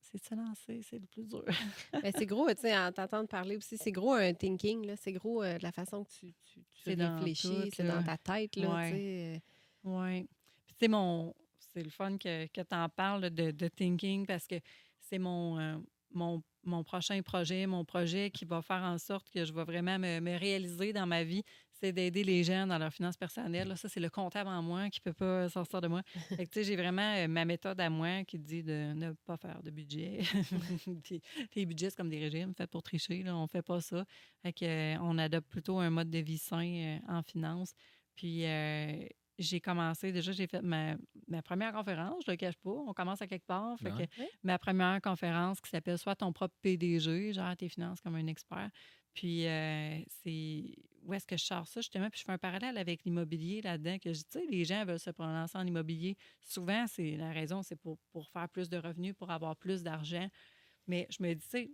c'est- 0.00 0.18
de 0.18 0.24
se 0.24 0.34
lancer, 0.34 0.80
c'est 0.88 0.98
le 1.00 1.06
plus 1.06 1.26
dur. 1.26 1.44
Mais 2.04 2.12
c'est 2.16 2.26
gros, 2.26 2.48
tu 2.54 2.60
sais, 2.62 2.76
en 2.78 2.92
t'entendant 2.92 3.26
parler 3.26 3.56
aussi, 3.56 3.76
c'est 3.76 3.92
gros 3.92 4.12
un 4.14 4.32
thinking, 4.32 4.86
là. 4.86 4.96
C'est 4.96 5.12
gros 5.12 5.42
euh, 5.42 5.58
de 5.58 5.62
la 5.64 5.72
façon 5.72 6.04
que 6.04 6.10
tu, 6.10 6.32
tu, 6.44 6.60
tu 6.60 6.82
C'est 6.84 6.96
dans 6.96 7.16
réfléchis, 7.16 7.48
tout, 7.48 7.70
c'est 7.74 7.82
là. 7.82 7.96
dans 7.96 8.04
ta 8.04 8.16
tête, 8.16 8.54
là, 8.56 8.74
Ouais. 8.74 8.90
tu 8.90 8.96
sais. 8.96 9.42
Oui. 9.84 10.28
Puis, 10.66 10.74
tu 10.74 10.84
sais, 10.84 10.88
mon. 10.88 11.34
C'est 11.58 11.82
le 11.82 11.90
fun 11.90 12.16
que, 12.16 12.46
que 12.46 12.60
tu 12.62 12.74
en 12.74 12.88
parles 12.88 13.28
de, 13.30 13.50
de 13.50 13.68
thinking 13.68 14.24
parce 14.26 14.46
que 14.46 14.54
c'est 15.00 15.18
mon, 15.18 15.58
euh, 15.58 15.76
mon, 16.12 16.42
mon 16.66 16.84
prochain 16.84 17.20
projet, 17.22 17.66
mon 17.66 17.84
projet 17.84 18.30
qui 18.30 18.44
va 18.44 18.62
faire 18.62 18.82
en 18.82 18.98
sorte 18.98 19.30
que 19.30 19.44
je 19.44 19.52
vais 19.52 19.64
vraiment 19.64 19.98
me, 19.98 20.20
me 20.20 20.38
réaliser 20.38 20.92
dans 20.92 21.06
ma 21.06 21.24
vie, 21.24 21.42
c'est 21.80 21.92
d'aider 21.92 22.24
les 22.24 22.42
gens 22.42 22.66
dans 22.66 22.78
leurs 22.78 22.92
finances 22.92 23.16
personnelles. 23.16 23.68
Là, 23.68 23.76
ça, 23.76 23.88
c'est 23.88 24.00
le 24.00 24.08
comptable 24.08 24.48
en 24.48 24.62
moi 24.62 24.88
qui 24.88 25.00
ne 25.00 25.10
peut 25.10 25.12
pas 25.12 25.48
sortir 25.48 25.80
de 25.80 25.88
moi. 25.88 26.02
Fait 26.36 26.46
que, 26.46 26.50
tu 26.50 26.60
sais, 26.60 26.64
j'ai 26.64 26.76
vraiment 26.76 27.14
euh, 27.16 27.28
ma 27.28 27.44
méthode 27.44 27.80
à 27.80 27.90
moi 27.90 28.24
qui 28.24 28.38
dit 28.38 28.62
de 28.62 28.92
ne 28.94 29.12
pas 29.12 29.36
faire 29.36 29.62
de 29.62 29.70
budget. 29.70 30.20
Puis, 31.02 31.20
les 31.54 31.66
budgets, 31.66 31.90
c'est 31.90 31.96
comme 31.96 32.08
des 32.08 32.18
régimes 32.18 32.54
faits 32.54 32.70
pour 32.70 32.82
tricher. 32.82 33.22
Là, 33.22 33.36
on 33.36 33.42
ne 33.42 33.48
fait 33.48 33.62
pas 33.62 33.80
ça. 33.80 34.04
Fait 34.42 34.52
que, 34.52 34.64
euh, 34.64 34.98
on 35.00 35.18
adopte 35.18 35.48
plutôt 35.48 35.78
un 35.78 35.90
mode 35.90 36.10
de 36.10 36.18
vie 36.18 36.38
sain 36.38 36.66
euh, 36.66 36.98
en 37.08 37.22
finance. 37.22 37.74
Puis, 38.16 38.44
j'ai 39.38 39.60
commencé, 39.60 40.12
déjà, 40.12 40.32
j'ai 40.32 40.46
fait 40.46 40.62
ma, 40.62 40.96
ma 41.28 41.42
première 41.42 41.72
conférence, 41.72 42.24
je 42.24 42.30
ne 42.30 42.34
le 42.34 42.38
cache 42.38 42.56
pas. 42.56 42.70
On 42.70 42.94
commence 42.94 43.20
à 43.22 43.26
quelque 43.26 43.46
part. 43.46 43.78
Fait 43.80 43.92
que 43.92 44.02
ma 44.42 44.58
première 44.58 45.00
conférence 45.02 45.60
qui 45.60 45.70
s'appelle 45.70 45.98
Soit 45.98 46.16
ton 46.16 46.32
propre 46.32 46.54
PDG, 46.62 47.32
genre 47.32 47.56
tes 47.56 47.68
finances 47.68 48.00
comme 48.00 48.14
un 48.16 48.26
expert. 48.26 48.70
Puis, 49.14 49.46
euh, 49.46 49.98
c'est 50.08 50.74
où 51.02 51.14
est-ce 51.14 51.26
que 51.26 51.36
je 51.38 51.44
sors 51.44 51.66
ça, 51.66 51.80
justement? 51.80 52.10
Puis, 52.10 52.20
je 52.20 52.24
fais 52.24 52.32
un 52.32 52.38
parallèle 52.38 52.76
avec 52.76 53.04
l'immobilier 53.04 53.62
là-dedans, 53.62 53.98
que 53.98 54.12
je 54.12 54.18
dis, 54.18 54.24
tu 54.26 54.40
sais, 54.40 54.46
les 54.46 54.64
gens 54.64 54.84
veulent 54.84 54.98
se 55.00 55.10
prononcer 55.10 55.56
en 55.56 55.66
immobilier. 55.66 56.16
Souvent, 56.42 56.86
c'est 56.86 57.16
la 57.16 57.32
raison, 57.32 57.62
c'est 57.62 57.76
pour, 57.76 57.98
pour 58.12 58.28
faire 58.28 58.48
plus 58.48 58.68
de 58.68 58.76
revenus, 58.76 59.14
pour 59.14 59.30
avoir 59.30 59.56
plus 59.56 59.82
d'argent. 59.82 60.28
Mais 60.86 61.06
je 61.10 61.22
me 61.22 61.32
dis, 61.34 61.40
tu 61.42 61.48
sais, 61.48 61.70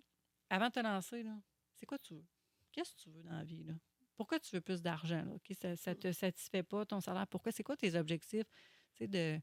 avant 0.50 0.68
de 0.68 0.72
te 0.72 0.80
lancer, 0.80 1.22
là, 1.24 1.36
c'est 1.74 1.86
quoi 1.86 1.98
tu 1.98 2.14
veux? 2.14 2.26
Qu'est-ce 2.70 2.94
que 2.94 3.00
tu 3.02 3.10
veux 3.10 3.22
dans 3.22 3.32
la 3.36 3.44
vie, 3.44 3.64
là? 3.64 3.74
Pourquoi 4.23 4.39
tu 4.39 4.55
veux 4.55 4.61
plus 4.61 4.83
d'argent? 4.83 5.25
ça 5.53 5.70
ne 5.91 5.95
te 5.95 6.12
satisfait 6.12 6.62
pas, 6.62 6.87
ton 6.87 7.01
salaire? 7.01 7.27
Pourquoi? 7.27 7.51
C'est 7.51 7.64
quoi 7.64 7.77
tes 7.77 7.97
objectifs? 7.97 8.47
Tu 8.95 8.99
sais, 8.99 9.09
de 9.09 9.41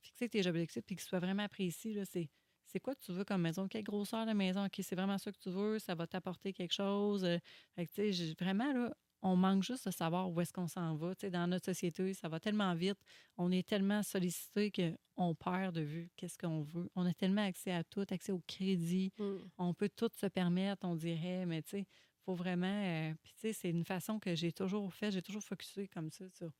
fixer 0.00 0.28
tes 0.28 0.44
objectifs 0.48 0.82
puis 0.84 0.96
qu'ils 0.96 1.04
soient 1.06 1.20
vraiment 1.20 1.46
précis, 1.46 1.96
c'est 2.10 2.28
c'est 2.66 2.80
quoi 2.80 2.96
que 2.96 3.04
tu 3.04 3.12
veux 3.12 3.24
comme 3.24 3.40
maison? 3.42 3.68
Quelle 3.68 3.84
grosseur 3.84 4.26
de 4.26 4.32
maison? 4.32 4.64
OK, 4.64 4.80
c'est 4.82 4.96
vraiment 4.96 5.16
ça 5.16 5.30
que 5.30 5.38
tu 5.38 5.50
veux? 5.50 5.78
Ça 5.78 5.94
va 5.94 6.08
t'apporter 6.08 6.52
quelque 6.52 6.72
chose? 6.72 7.24
Euh, 7.24 7.38
Fait 7.76 7.86
que, 7.86 8.34
vraiment, 8.42 8.72
là, 8.72 8.92
on 9.22 9.36
manque 9.36 9.62
juste 9.62 9.86
de 9.86 9.92
savoir 9.92 10.28
où 10.28 10.40
est-ce 10.40 10.52
qu'on 10.52 10.66
s'en 10.66 10.96
va. 10.96 11.14
Tu 11.14 11.26
sais, 11.26 11.30
dans 11.30 11.46
notre 11.46 11.66
société, 11.66 12.12
ça 12.12 12.28
va 12.28 12.40
tellement 12.40 12.74
vite. 12.74 12.98
On 13.36 13.52
est 13.52 13.66
tellement 13.68 14.02
sollicité 14.02 14.72
qu'on 14.72 15.36
perd 15.36 15.76
de 15.76 15.82
vue 15.82 16.10
qu'est-ce 16.16 16.36
qu'on 16.36 16.62
veut. 16.62 16.90
On 16.96 17.06
a 17.06 17.14
tellement 17.14 17.44
accès 17.44 17.70
à 17.70 17.84
tout, 17.84 18.04
accès 18.10 18.32
au 18.32 18.42
crédit. 18.48 19.12
Mm. 19.18 19.36
On 19.58 19.72
peut 19.72 19.88
tout 19.94 20.10
se 20.16 20.26
permettre, 20.26 20.84
on 20.84 20.96
dirait, 20.96 21.46
mais 21.46 21.62
tu 21.62 21.70
sais, 21.70 21.86
faut 22.24 22.34
vraiment. 22.34 22.66
euh, 22.84 23.14
Puis, 23.22 23.32
tu 23.34 23.40
sais, 23.40 23.52
c'est 23.52 23.70
une 23.70 23.84
façon 23.84 24.18
que 24.18 24.34
j'ai 24.34 24.52
toujours 24.52 24.92
fait. 24.92 25.10
J'ai 25.10 25.22
toujours 25.22 25.42
focusé 25.42 25.88
comme 25.88 26.10
ça 26.10 26.28
sur 26.30 26.50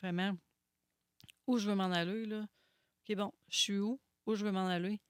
vraiment 0.00 0.34
où 1.46 1.58
je 1.58 1.68
veux 1.68 1.74
m'en 1.74 1.90
aller, 1.90 2.26
là. 2.26 2.46
OK, 3.08 3.16
bon, 3.16 3.32
je 3.48 3.58
suis 3.58 3.78
où? 3.78 4.00
Où 4.26 4.34
je 4.34 4.44
veux 4.44 4.52
m'en 4.52 4.66
aller? 4.66 5.00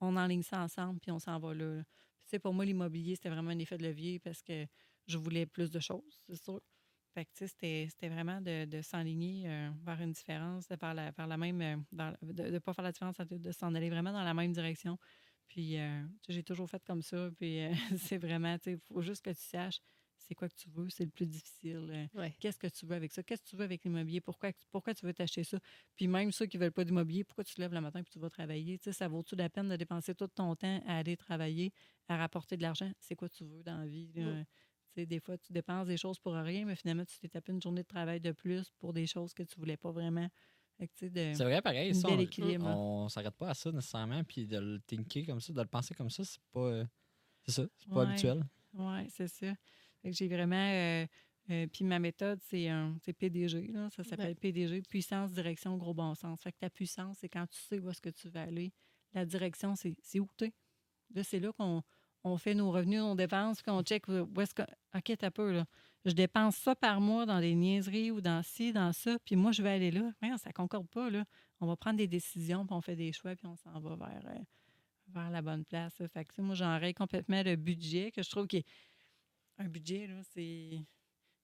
On 0.00 0.16
enligne 0.16 0.42
ça 0.42 0.60
ensemble, 0.60 1.00
puis 1.00 1.10
on 1.10 1.18
s'en 1.18 1.38
va 1.38 1.54
là. 1.54 1.82
tu 1.82 1.86
sais, 2.26 2.38
pour 2.38 2.54
moi, 2.54 2.64
l'immobilier, 2.64 3.16
c'était 3.16 3.28
vraiment 3.30 3.50
un 3.50 3.58
effet 3.58 3.76
de 3.78 3.84
levier 3.84 4.18
parce 4.20 4.42
que 4.42 4.66
je 5.06 5.18
voulais 5.18 5.46
plus 5.46 5.70
de 5.70 5.80
choses, 5.80 6.20
c'est 6.26 6.36
sûr. 6.42 6.60
Fait 7.12 7.24
que, 7.24 7.30
tu 7.34 7.48
sais, 7.48 7.88
c'était, 7.88 8.08
vraiment 8.08 8.40
de, 8.40 8.80
s'enligner 8.82 9.48
euh, 9.48 9.70
vers 9.84 10.00
une 10.00 10.12
différence, 10.12 10.68
de 10.68 10.76
vers 10.80 10.94
la, 10.94 11.12
la 11.18 11.36
même. 11.36 11.60
euh, 11.60 12.12
de 12.22 12.44
ne 12.44 12.58
pas 12.60 12.72
faire 12.72 12.84
la 12.84 12.92
différence, 12.92 13.16
de 13.18 13.52
s'en 13.52 13.74
aller 13.74 13.90
vraiment 13.90 14.12
dans 14.12 14.22
la 14.22 14.32
même 14.34 14.52
direction. 14.52 14.96
Puis, 15.50 15.78
euh, 15.78 16.02
j'ai 16.28 16.44
toujours 16.44 16.70
fait 16.70 16.82
comme 16.84 17.02
ça. 17.02 17.30
Puis, 17.38 17.60
euh, 17.60 17.72
c'est 17.98 18.18
vraiment, 18.18 18.56
tu 18.58 18.64
sais, 18.64 18.72
il 18.74 18.80
faut 18.94 19.02
juste 19.02 19.24
que 19.24 19.30
tu 19.30 19.42
saches 19.42 19.80
c'est 20.16 20.34
quoi 20.34 20.48
que 20.48 20.54
tu 20.54 20.68
veux, 20.70 20.88
c'est 20.90 21.04
le 21.04 21.10
plus 21.10 21.26
difficile. 21.26 21.90
euh, 21.92 22.06
Ouais. 22.14 22.36
Qu'est-ce 22.38 22.58
que 22.58 22.66
tu 22.68 22.86
veux 22.86 22.94
avec 22.94 23.12
ça? 23.12 23.22
Qu'est-ce 23.22 23.42
que 23.42 23.48
tu 23.48 23.56
veux 23.56 23.64
avec 23.64 23.84
l'immobilier? 23.84 24.20
Pourquoi, 24.20 24.50
pourquoi 24.70 24.94
tu 24.94 25.04
veux 25.06 25.14
t'acheter 25.14 25.44
ça? 25.44 25.58
Puis 25.96 26.08
même 26.08 26.30
ceux 26.32 26.46
qui 26.46 26.58
ne 26.58 26.62
veulent 26.64 26.72
pas 26.72 26.84
d'immobilier, 26.84 27.24
pourquoi 27.24 27.44
tu 27.44 27.54
te 27.54 27.60
lèves 27.60 27.72
le 27.74 27.80
matin 27.80 28.00
et 28.00 28.04
tu 28.04 28.18
vas 28.18 28.30
travailler? 28.30 28.78
Tu 28.78 28.84
sais, 28.84 28.92
ça 28.92 29.08
vaut-tu 29.08 29.34
la 29.36 29.48
peine 29.50 29.68
de 29.68 29.76
dépenser 29.76 30.14
tout 30.14 30.28
ton 30.28 30.54
temps 30.56 30.82
à 30.86 30.98
aller 30.98 31.16
travailler, 31.16 31.72
à 32.08 32.16
rapporter 32.18 32.56
de 32.58 32.62
l'argent? 32.62 32.92
C'est 33.00 33.16
quoi 33.16 33.28
tu 33.30 33.44
veux 33.44 33.62
dans 33.62 33.78
la 33.78 33.86
vie? 33.86 34.10
Tu 34.92 35.00
sais, 35.02 35.06
des 35.06 35.20
fois, 35.20 35.38
tu 35.38 35.52
dépenses 35.52 35.86
des 35.86 35.96
choses 35.96 36.18
pour 36.18 36.34
rien, 36.34 36.64
mais 36.64 36.76
finalement, 36.76 37.04
tu 37.04 37.18
t'es 37.18 37.28
tapé 37.28 37.52
une 37.52 37.62
journée 37.62 37.82
de 37.82 37.86
travail 37.86 38.20
de 38.20 38.32
plus 38.32 38.70
pour 38.78 38.92
des 38.92 39.06
choses 39.06 39.32
que 39.34 39.42
tu 39.42 39.58
voulais 39.58 39.76
pas 39.76 39.92
vraiment. 39.92 40.28
Tu 40.96 41.10
C'est 41.14 41.34
vrai, 41.44 41.60
pareil. 41.62 41.90
un 41.90 41.94
Ça, 41.94 42.08
on- 42.08 42.16
là. 42.16 42.76
on 42.76 43.08
s'arrête 43.08 43.34
pas 43.34 43.50
à 43.50 43.54
ça 43.54 43.70
nécessairement. 43.70 44.22
Puis 44.24 44.46
de 44.46 44.58
le 44.58 44.80
thinker 44.86 45.26
comme 45.26 45.40
ça, 45.40 45.52
de 45.52 45.60
le 45.60 45.66
penser 45.66 45.94
comme 45.94 46.10
ça, 46.10 46.24
c'est 46.24 46.40
pas. 46.52 46.60
euh, 46.60 46.84
c'est 47.44 47.52
ça, 47.52 47.62
c'est 47.78 47.88
pas 47.88 47.96
Ouais. 48.04 48.06
habituel. 48.06 48.44
Oui, 48.74 49.08
c'est 49.10 49.28
ça. 49.28 49.52
J'ai 50.04 50.28
vraiment. 50.28 50.56
euh, 50.56 51.06
euh, 51.50 51.66
puis 51.66 51.84
ma 51.84 51.98
méthode, 51.98 52.38
c'est 52.42 52.68
un 52.68 52.96
c'est 53.02 53.12
PDG. 53.12 53.68
Là, 53.72 53.88
ça 53.90 54.04
s'appelle 54.04 54.36
PDG, 54.36 54.82
puissance, 54.82 55.32
direction, 55.32 55.76
gros 55.76 55.94
bon 55.94 56.14
sens. 56.14 56.40
Fait 56.42 56.52
que 56.52 56.58
ta 56.58 56.70
puissance, 56.70 57.18
c'est 57.20 57.28
quand 57.28 57.46
tu 57.48 57.58
sais 57.60 57.78
où 57.78 57.90
est-ce 57.90 58.00
que 58.00 58.10
tu 58.10 58.28
veux 58.28 58.40
aller. 58.40 58.72
La 59.12 59.24
direction, 59.26 59.74
c'est 59.74 59.94
c'est 60.02 60.20
où 60.20 60.28
t'es. 60.36 60.52
Là, 61.14 61.24
c'est 61.24 61.40
là 61.40 61.52
qu'on 61.52 61.82
on 62.22 62.36
fait 62.36 62.54
nos 62.54 62.70
revenus, 62.70 63.00
nos 63.00 63.14
dépenses, 63.16 63.60
qu'on 63.62 63.82
check 63.82 64.06
où 64.08 64.12
où 64.34 64.40
est-ce 64.40 64.54
que. 64.54 64.62
OK, 64.94 65.16
t'as 65.18 65.30
peu, 65.30 65.52
là. 65.52 65.66
Je 66.04 66.12
dépense 66.12 66.56
ça 66.56 66.74
par 66.74 67.00
mois 67.00 67.26
dans 67.26 67.40
des 67.40 67.54
niaiseries 67.54 68.10
ou 68.10 68.20
dans 68.20 68.42
ci, 68.42 68.72
dans 68.72 68.92
ça, 68.92 69.18
puis 69.24 69.36
moi, 69.36 69.52
je 69.52 69.62
vais 69.62 69.70
aller 69.70 69.90
là. 69.90 70.10
Voyons, 70.20 70.38
ça 70.38 70.52
concorde 70.52 70.88
pas, 70.88 71.10
là. 71.10 71.24
On 71.60 71.66
va 71.66 71.76
prendre 71.76 71.98
des 71.98 72.08
décisions, 72.08 72.64
puis 72.66 72.74
on 72.74 72.80
fait 72.80 72.96
des 72.96 73.12
choix, 73.12 73.36
puis 73.36 73.46
on 73.46 73.56
s'en 73.56 73.78
va 73.80 73.96
vers, 73.96 74.22
euh, 74.26 74.38
vers 75.08 75.30
la 75.30 75.42
bonne 75.42 75.64
place. 75.64 75.98
là. 75.98 76.08
Fait 76.08 76.24
que, 76.24 76.40
moi, 76.40 76.54
j'enraye 76.54 76.94
complètement 76.94 77.42
le 77.42 77.56
budget, 77.56 78.12
que 78.12 78.22
je 78.22 78.30
trouve 78.30 78.46
qu'il 78.46 78.60
est 78.60 78.66
un 79.58 79.68
budget, 79.68 80.06
là, 80.06 80.22
c'est. 80.32 80.80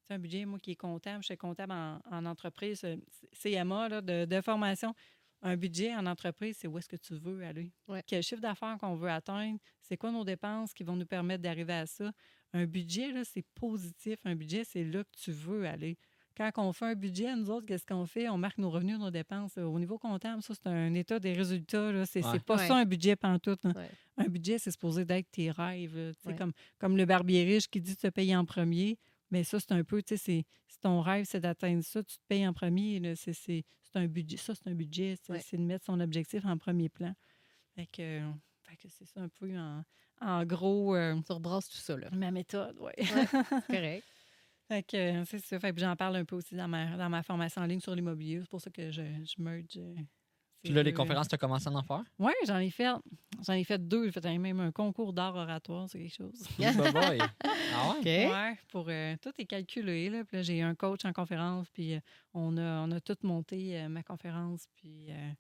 C'est 0.07 0.15
un 0.15 0.21
budget, 0.21 0.45
moi 0.45 0.61
qui 0.61 0.71
est 0.71 0.77
comptable, 0.77 1.21
je 1.23 1.27
suis 1.27 1.37
comptable 1.37 1.73
en, 1.73 1.99
en 2.09 2.27
entreprise, 2.27 2.85
euh, 2.85 2.97
CMA 3.33 3.89
là, 3.89 4.01
de, 4.01 4.25
de 4.25 4.41
formation. 4.41 4.95
Un 5.43 5.57
budget 5.57 5.97
en 5.97 6.07
entreprise, 6.07 6.59
c'est 6.59 6.69
où 6.69 6.79
est-ce 6.79 6.89
que 6.89 6.95
tu 6.97 7.15
veux 7.15 7.45
aller? 7.45 7.73
Ouais. 7.89 8.05
Quel 8.07 8.23
chiffre 8.23 8.41
d'affaires 8.41 8.77
qu'on 8.79 8.95
veut 8.95 9.11
atteindre, 9.11 9.59
c'est 9.81 9.97
quoi 9.97 10.13
nos 10.13 10.25
dépenses 10.25 10.73
qui 10.73 10.85
vont 10.85 10.95
nous 10.95 11.07
permettre 11.07 11.43
d'arriver 11.43 11.73
à 11.73 11.87
ça? 11.87 12.13
Un 12.53 12.67
budget, 12.67 13.13
là, 13.13 13.23
c'est 13.25 13.45
positif. 13.55 14.19
Un 14.25 14.35
budget, 14.35 14.65
c'est 14.65 14.85
là 14.85 15.05
que 15.05 15.11
tu 15.19 15.31
veux 15.33 15.67
aller. 15.67 15.97
Quand 16.37 16.51
on 16.57 16.73
fait 16.75 16.85
un 16.85 16.95
budget, 16.95 17.35
nous 17.35 17.49
autres, 17.51 17.65
qu'est-ce 17.67 17.87
qu'on 17.87 18.05
fait? 18.05 18.29
On 18.29 18.37
marque 18.37 18.59
nos 18.59 18.69
revenus, 18.71 18.99
nos 18.99 19.11
dépenses. 19.11 19.57
Au 19.57 19.79
niveau 19.79 19.99
comptable, 19.99 20.43
ça, 20.43 20.55
c'est 20.55 20.67
un 20.69 20.93
état 20.95 21.19
des 21.19 21.33
résultats. 21.33 21.91
là. 21.93 22.05
C'est 22.05 22.23
Ouais. 22.25 22.31
c'est 22.33 22.45
pas 22.45 22.57
Ouais. 22.57 22.67
ça 22.69 22.77
un 22.77 22.85
budget 22.85 23.17
pantoute. 23.17 23.65
là. 23.65 23.73
Ouais. 23.75 23.91
Un 24.19 24.25
budget, 24.29 24.59
c'est 24.59 24.71
supposé 24.71 25.05
d'être 25.07 25.31
tes 25.31 25.51
rêves. 25.51 26.15
Ouais. 26.27 26.37
Comme, 26.37 26.53
comme 26.79 26.97
le 26.97 27.07
barbier 27.07 27.45
riche 27.45 27.69
qui 27.69 27.81
dit 27.81 27.95
de 27.95 27.99
te 28.01 28.09
payer 28.09 28.37
en 28.37 28.45
premier. 28.45 28.99
Mais 29.31 29.45
ça, 29.45 29.59
c'est 29.59 29.73
un 29.73 29.83
peu, 29.83 30.03
tu 30.03 30.17
sais, 30.17 30.23
c'est- 30.23 30.45
c'est 30.69 30.81
ton 30.81 31.01
rêve, 31.01 31.25
c'est 31.29 31.41
d'atteindre 31.41 31.83
ça, 31.83 32.03
tu 32.05 32.17
te 32.17 32.23
payes 32.29 32.47
en 32.47 32.53
premier. 32.53 33.01
là. 33.01 33.17
C'est 33.17 33.33
c'est- 33.33 33.65
c'est 33.83 33.97
un 33.99 34.07
budget. 34.07 34.37
Ça, 34.37 34.55
c'est 34.55 34.69
un 34.69 34.75
budget. 34.75 35.17
C'est 35.23 35.33
Ouais. 35.33 35.41
c'est 35.41 35.57
de 35.57 35.63
mettre 35.63 35.87
son 35.87 35.99
objectif 36.01 36.45
en 36.45 36.57
premier 36.59 36.89
plan. 36.91 37.15
Fait 37.75 37.87
que, 37.87 38.03
euh, 38.03 38.31
fait 38.69 38.77
que 38.77 38.89
c'est 38.89 39.05
ça 39.07 39.21
un 39.21 39.29
peu 39.29 39.57
en, 39.57 39.83
en 40.21 40.45
gros 40.45 40.95
euh, 40.97 41.21
Tu 41.27 41.33
rebrasses 41.33 41.69
tout 41.69 41.77
ça, 41.79 41.97
là. 41.97 42.09
ma 42.13 42.31
méthode, 42.31 42.77
oui. 42.81 42.93
C'est 42.99 43.07
correct. 43.69 44.05
Fait 44.69 44.83
que 44.83 44.97
euh, 44.97 45.25
c'est 45.25 45.39
ça. 45.39 45.59
Fait 45.61 45.73
que 45.73 45.81
j'en 45.81 45.95
parle 45.95 46.17
un 46.17 46.25
peu 46.25 46.35
aussi 46.37 46.57
dans 46.57 46.67
ma, 46.69 46.97
dans 46.97 47.09
ma 47.09 47.23
formation 47.23 47.63
en 47.63 47.67
ligne 47.67 47.81
sur 47.81 47.95
l'immobilier. 47.95 48.41
C'est 48.41 48.51
pour 48.51 48.61
ça 48.61 48.71
que 48.71 48.91
je, 48.91 49.03
je 49.03 49.41
merge. 49.43 49.65
euh, 49.77 49.95
Puis 50.65 50.73
là, 50.73 50.83
les 50.83 50.91
deux. 50.91 50.97
conférences, 50.97 51.29
tu 51.29 51.37
as 51.37 51.39
commencé 51.39 51.69
à 51.69 51.71
en 51.73 51.83
faire? 51.85 52.03
Oui, 52.19 52.33
j'en 52.47 52.59
ai 52.59 52.71
fait. 52.71 52.89
J'en 53.47 53.53
ai 53.53 53.63
fait 53.63 53.79
deux. 53.79 54.07
J'ai 54.07 54.21
fait 54.21 54.39
même 54.39 54.59
un 54.59 54.73
concours 54.73 55.13
d'art 55.13 55.37
oratoire, 55.37 55.89
c'est 55.89 56.01
quelque 56.01 56.15
chose. 56.17 56.49
Ah 57.79 57.93
ouais? 58.03 58.27
Ouais, 58.31 58.59
pour 58.69 58.87
euh, 58.89 59.15
tout 59.21 59.33
est 59.39 59.45
calculé. 59.47 60.09
Là. 60.11 60.25
Puis 60.25 60.37
là, 60.39 60.43
j'ai 60.43 60.63
un 60.63 60.75
coach 60.75 61.05
en 61.05 61.13
conférence, 61.13 61.69
puis 61.71 61.95
euh, 61.95 62.01
on, 62.35 62.57
a, 62.57 62.81
on 62.87 62.91
a 62.91 63.01
tout 63.01 63.17
monté 63.23 63.79
euh, 63.79 63.89
ma 63.89 64.03
conférence, 64.03 64.67
puis 64.77 65.09
euh, 65.11 65.31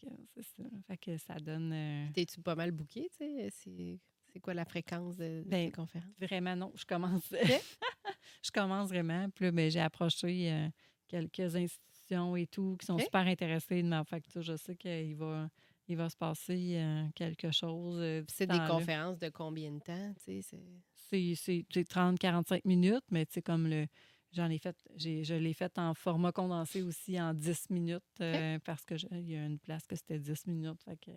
que 0.00 0.06
c'est 0.34 0.42
ça. 0.42 0.62
Fait 0.86 0.96
que 0.96 1.16
ça 1.18 1.34
donne 1.36 1.72
euh, 1.72 2.06
T'es-tu 2.14 2.40
pas 2.40 2.54
mal 2.54 2.70
booké, 2.72 3.08
tu 3.10 3.18
sais? 3.18 3.48
C'est 3.50 3.98
c'est 4.32 4.40
quoi 4.40 4.54
la 4.54 4.64
fréquence 4.64 5.16
de, 5.16 5.42
de 5.42 5.44
Ben, 5.44 5.66
tes 5.66 5.72
conférences? 5.72 6.12
vraiment 6.20 6.54
non. 6.56 6.72
Je 6.76 6.84
commence, 6.84 7.30
je 8.42 8.50
commence 8.52 8.88
vraiment. 8.88 9.28
Puis 9.30 9.46
là, 9.46 9.52
ben, 9.52 9.70
j'ai 9.70 9.80
approché 9.80 10.52
euh, 10.52 10.68
quelques 11.08 11.56
institutions 11.56 12.36
et 12.36 12.46
tout 12.46 12.76
qui 12.78 12.86
sont 12.86 12.98
super 12.98 13.26
intéressées 13.26 13.82
de 13.82 13.88
ma 13.88 14.04
facture. 14.04 14.42
Je 14.42 14.56
sais 14.56 14.76
qu'il 14.76 15.16
va, 15.16 15.48
il 15.88 15.96
va 15.96 16.08
se 16.10 16.16
passer 16.16 16.76
euh, 16.76 17.04
quelque 17.14 17.50
chose. 17.50 17.98
euh, 18.00 18.22
C'est 18.28 18.46
des 18.46 18.58
conférences 18.66 19.18
de 19.18 19.28
combien 19.30 19.72
de 19.72 19.80
temps, 19.80 20.12
tu 20.24 20.24
sais? 20.24 20.42
c'est- 20.42 20.82
c'est 21.10 21.34
c'est- 21.34 21.64
c'est 21.72 21.84
30-45 21.88 22.64
minutes, 22.64 23.04
mais 23.10 23.24
tu 23.26 23.34
sais, 23.34 23.42
comme 23.42 23.66
le. 23.66 23.86
J'en 24.32 24.50
ai 24.50 24.58
fait, 24.58 24.76
j'ai, 24.94 25.24
je 25.24 25.34
l'ai 25.34 25.54
fait 25.54 25.78
en 25.78 25.94
format 25.94 26.32
condensé 26.32 26.82
aussi 26.82 27.18
en 27.20 27.32
10 27.32 27.70
minutes 27.70 28.02
euh, 28.20 28.58
parce 28.64 28.84
que 28.84 28.96
je- 28.96 29.06
il 29.12 29.30
y 29.30 29.36
a 29.36 29.44
une 29.46 29.58
place 29.58 29.86
que 29.86 29.96
c'était 29.96 30.18
10 30.18 30.46
minutes. 30.46 30.82
Fait 30.84 30.98
que 30.98 31.10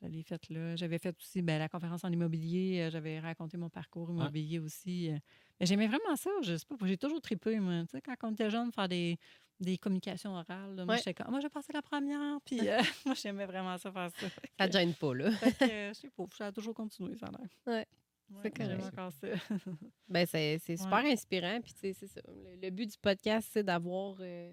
je 0.00 0.06
l'ai 0.06 0.22
fait 0.24 0.48
là. 0.50 0.74
J'avais 0.74 0.98
fait 0.98 1.16
aussi 1.20 1.42
ben, 1.42 1.58
la 1.60 1.68
conférence 1.68 2.02
en 2.04 2.10
immobilier. 2.10 2.80
euh, 2.82 2.90
J'avais 2.90 3.20
raconté 3.20 3.56
mon 3.56 3.70
parcours 3.70 4.10
immobilier 4.10 4.58
aussi. 4.58 5.10
euh. 5.10 5.18
Mais 5.60 5.66
j'aimais 5.66 5.86
vraiment 5.86 6.16
ça. 6.16 6.30
Je 6.42 6.56
sais 6.56 6.66
pas, 6.66 6.74
j'ai 6.86 6.96
toujours 6.98 7.20
trippé, 7.20 7.60
moi. 7.60 7.82
Tu 7.82 7.90
sais, 7.92 8.00
quand 8.00 8.14
on 8.24 8.32
était 8.32 8.50
jeune, 8.50 8.72
faire 8.72 8.88
des, 8.88 9.16
des 9.60 9.78
communications 9.78 10.34
orales. 10.34 10.74
là, 10.74 10.84
moi, 10.84 10.94
Ouais. 10.94 10.98
j'étais 10.98 11.14
comme, 11.14 11.30
moi, 11.30 11.38
j'ai 11.40 11.48
passé 11.50 11.72
la 11.72 11.82
première. 11.82 12.40
Puis 12.44 12.58
euh, 12.68 12.78
moi, 13.06 13.14
j'aimais 13.14 13.46
vraiment 13.46 13.78
ça 13.78 13.92
faire 13.92 14.10
ça. 14.10 14.26
Ça 14.58 14.66
te 14.66 14.72
gêne 14.72 14.94
pas, 14.94 15.14
là. 15.14 15.30
fait 15.36 15.52
que, 15.52 15.88
je 15.94 16.00
sais 16.00 16.10
pas, 16.10 16.24
ça 16.36 16.46
a 16.46 16.52
toujours 16.52 16.74
continué, 16.74 17.16
ça 17.16 17.26
a 17.26 17.30
l'air. 17.30 17.48
Ouais, 17.66 17.86
Ouais, 18.30 18.36
c'est 18.42 18.50
correct. 18.56 18.84
encore 18.84 19.12
ça. 19.12 19.26
Ben, 20.08 20.26
c'est 20.26 20.58
c'est 20.64 20.76
super 20.76 21.04
inspirant. 21.04 21.60
Puis, 21.62 21.72
tu 21.74 21.80
sais, 21.80 21.92
c'est 21.92 22.06
ça. 22.06 22.20
Le, 22.28 22.60
le 22.62 22.70
but 22.70 22.90
du 22.90 22.98
podcast, 22.98 23.48
c'est 23.52 23.62
d'avoir 23.64 24.16
euh, 24.20 24.52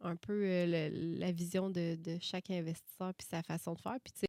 un 0.00 0.16
peu 0.16 0.32
euh, 0.44 0.66
le- 0.90 1.18
la 1.18 1.32
vision 1.32 1.70
de, 1.70 1.96
de 1.96 2.18
chaque 2.20 2.50
investisseur 2.50 3.12
puis 3.14 3.26
sa 3.28 3.42
façon 3.42 3.74
de 3.74 3.80
faire. 3.80 3.96
Puis, 4.02 4.12
tu 4.12 4.20
sais, 4.20 4.24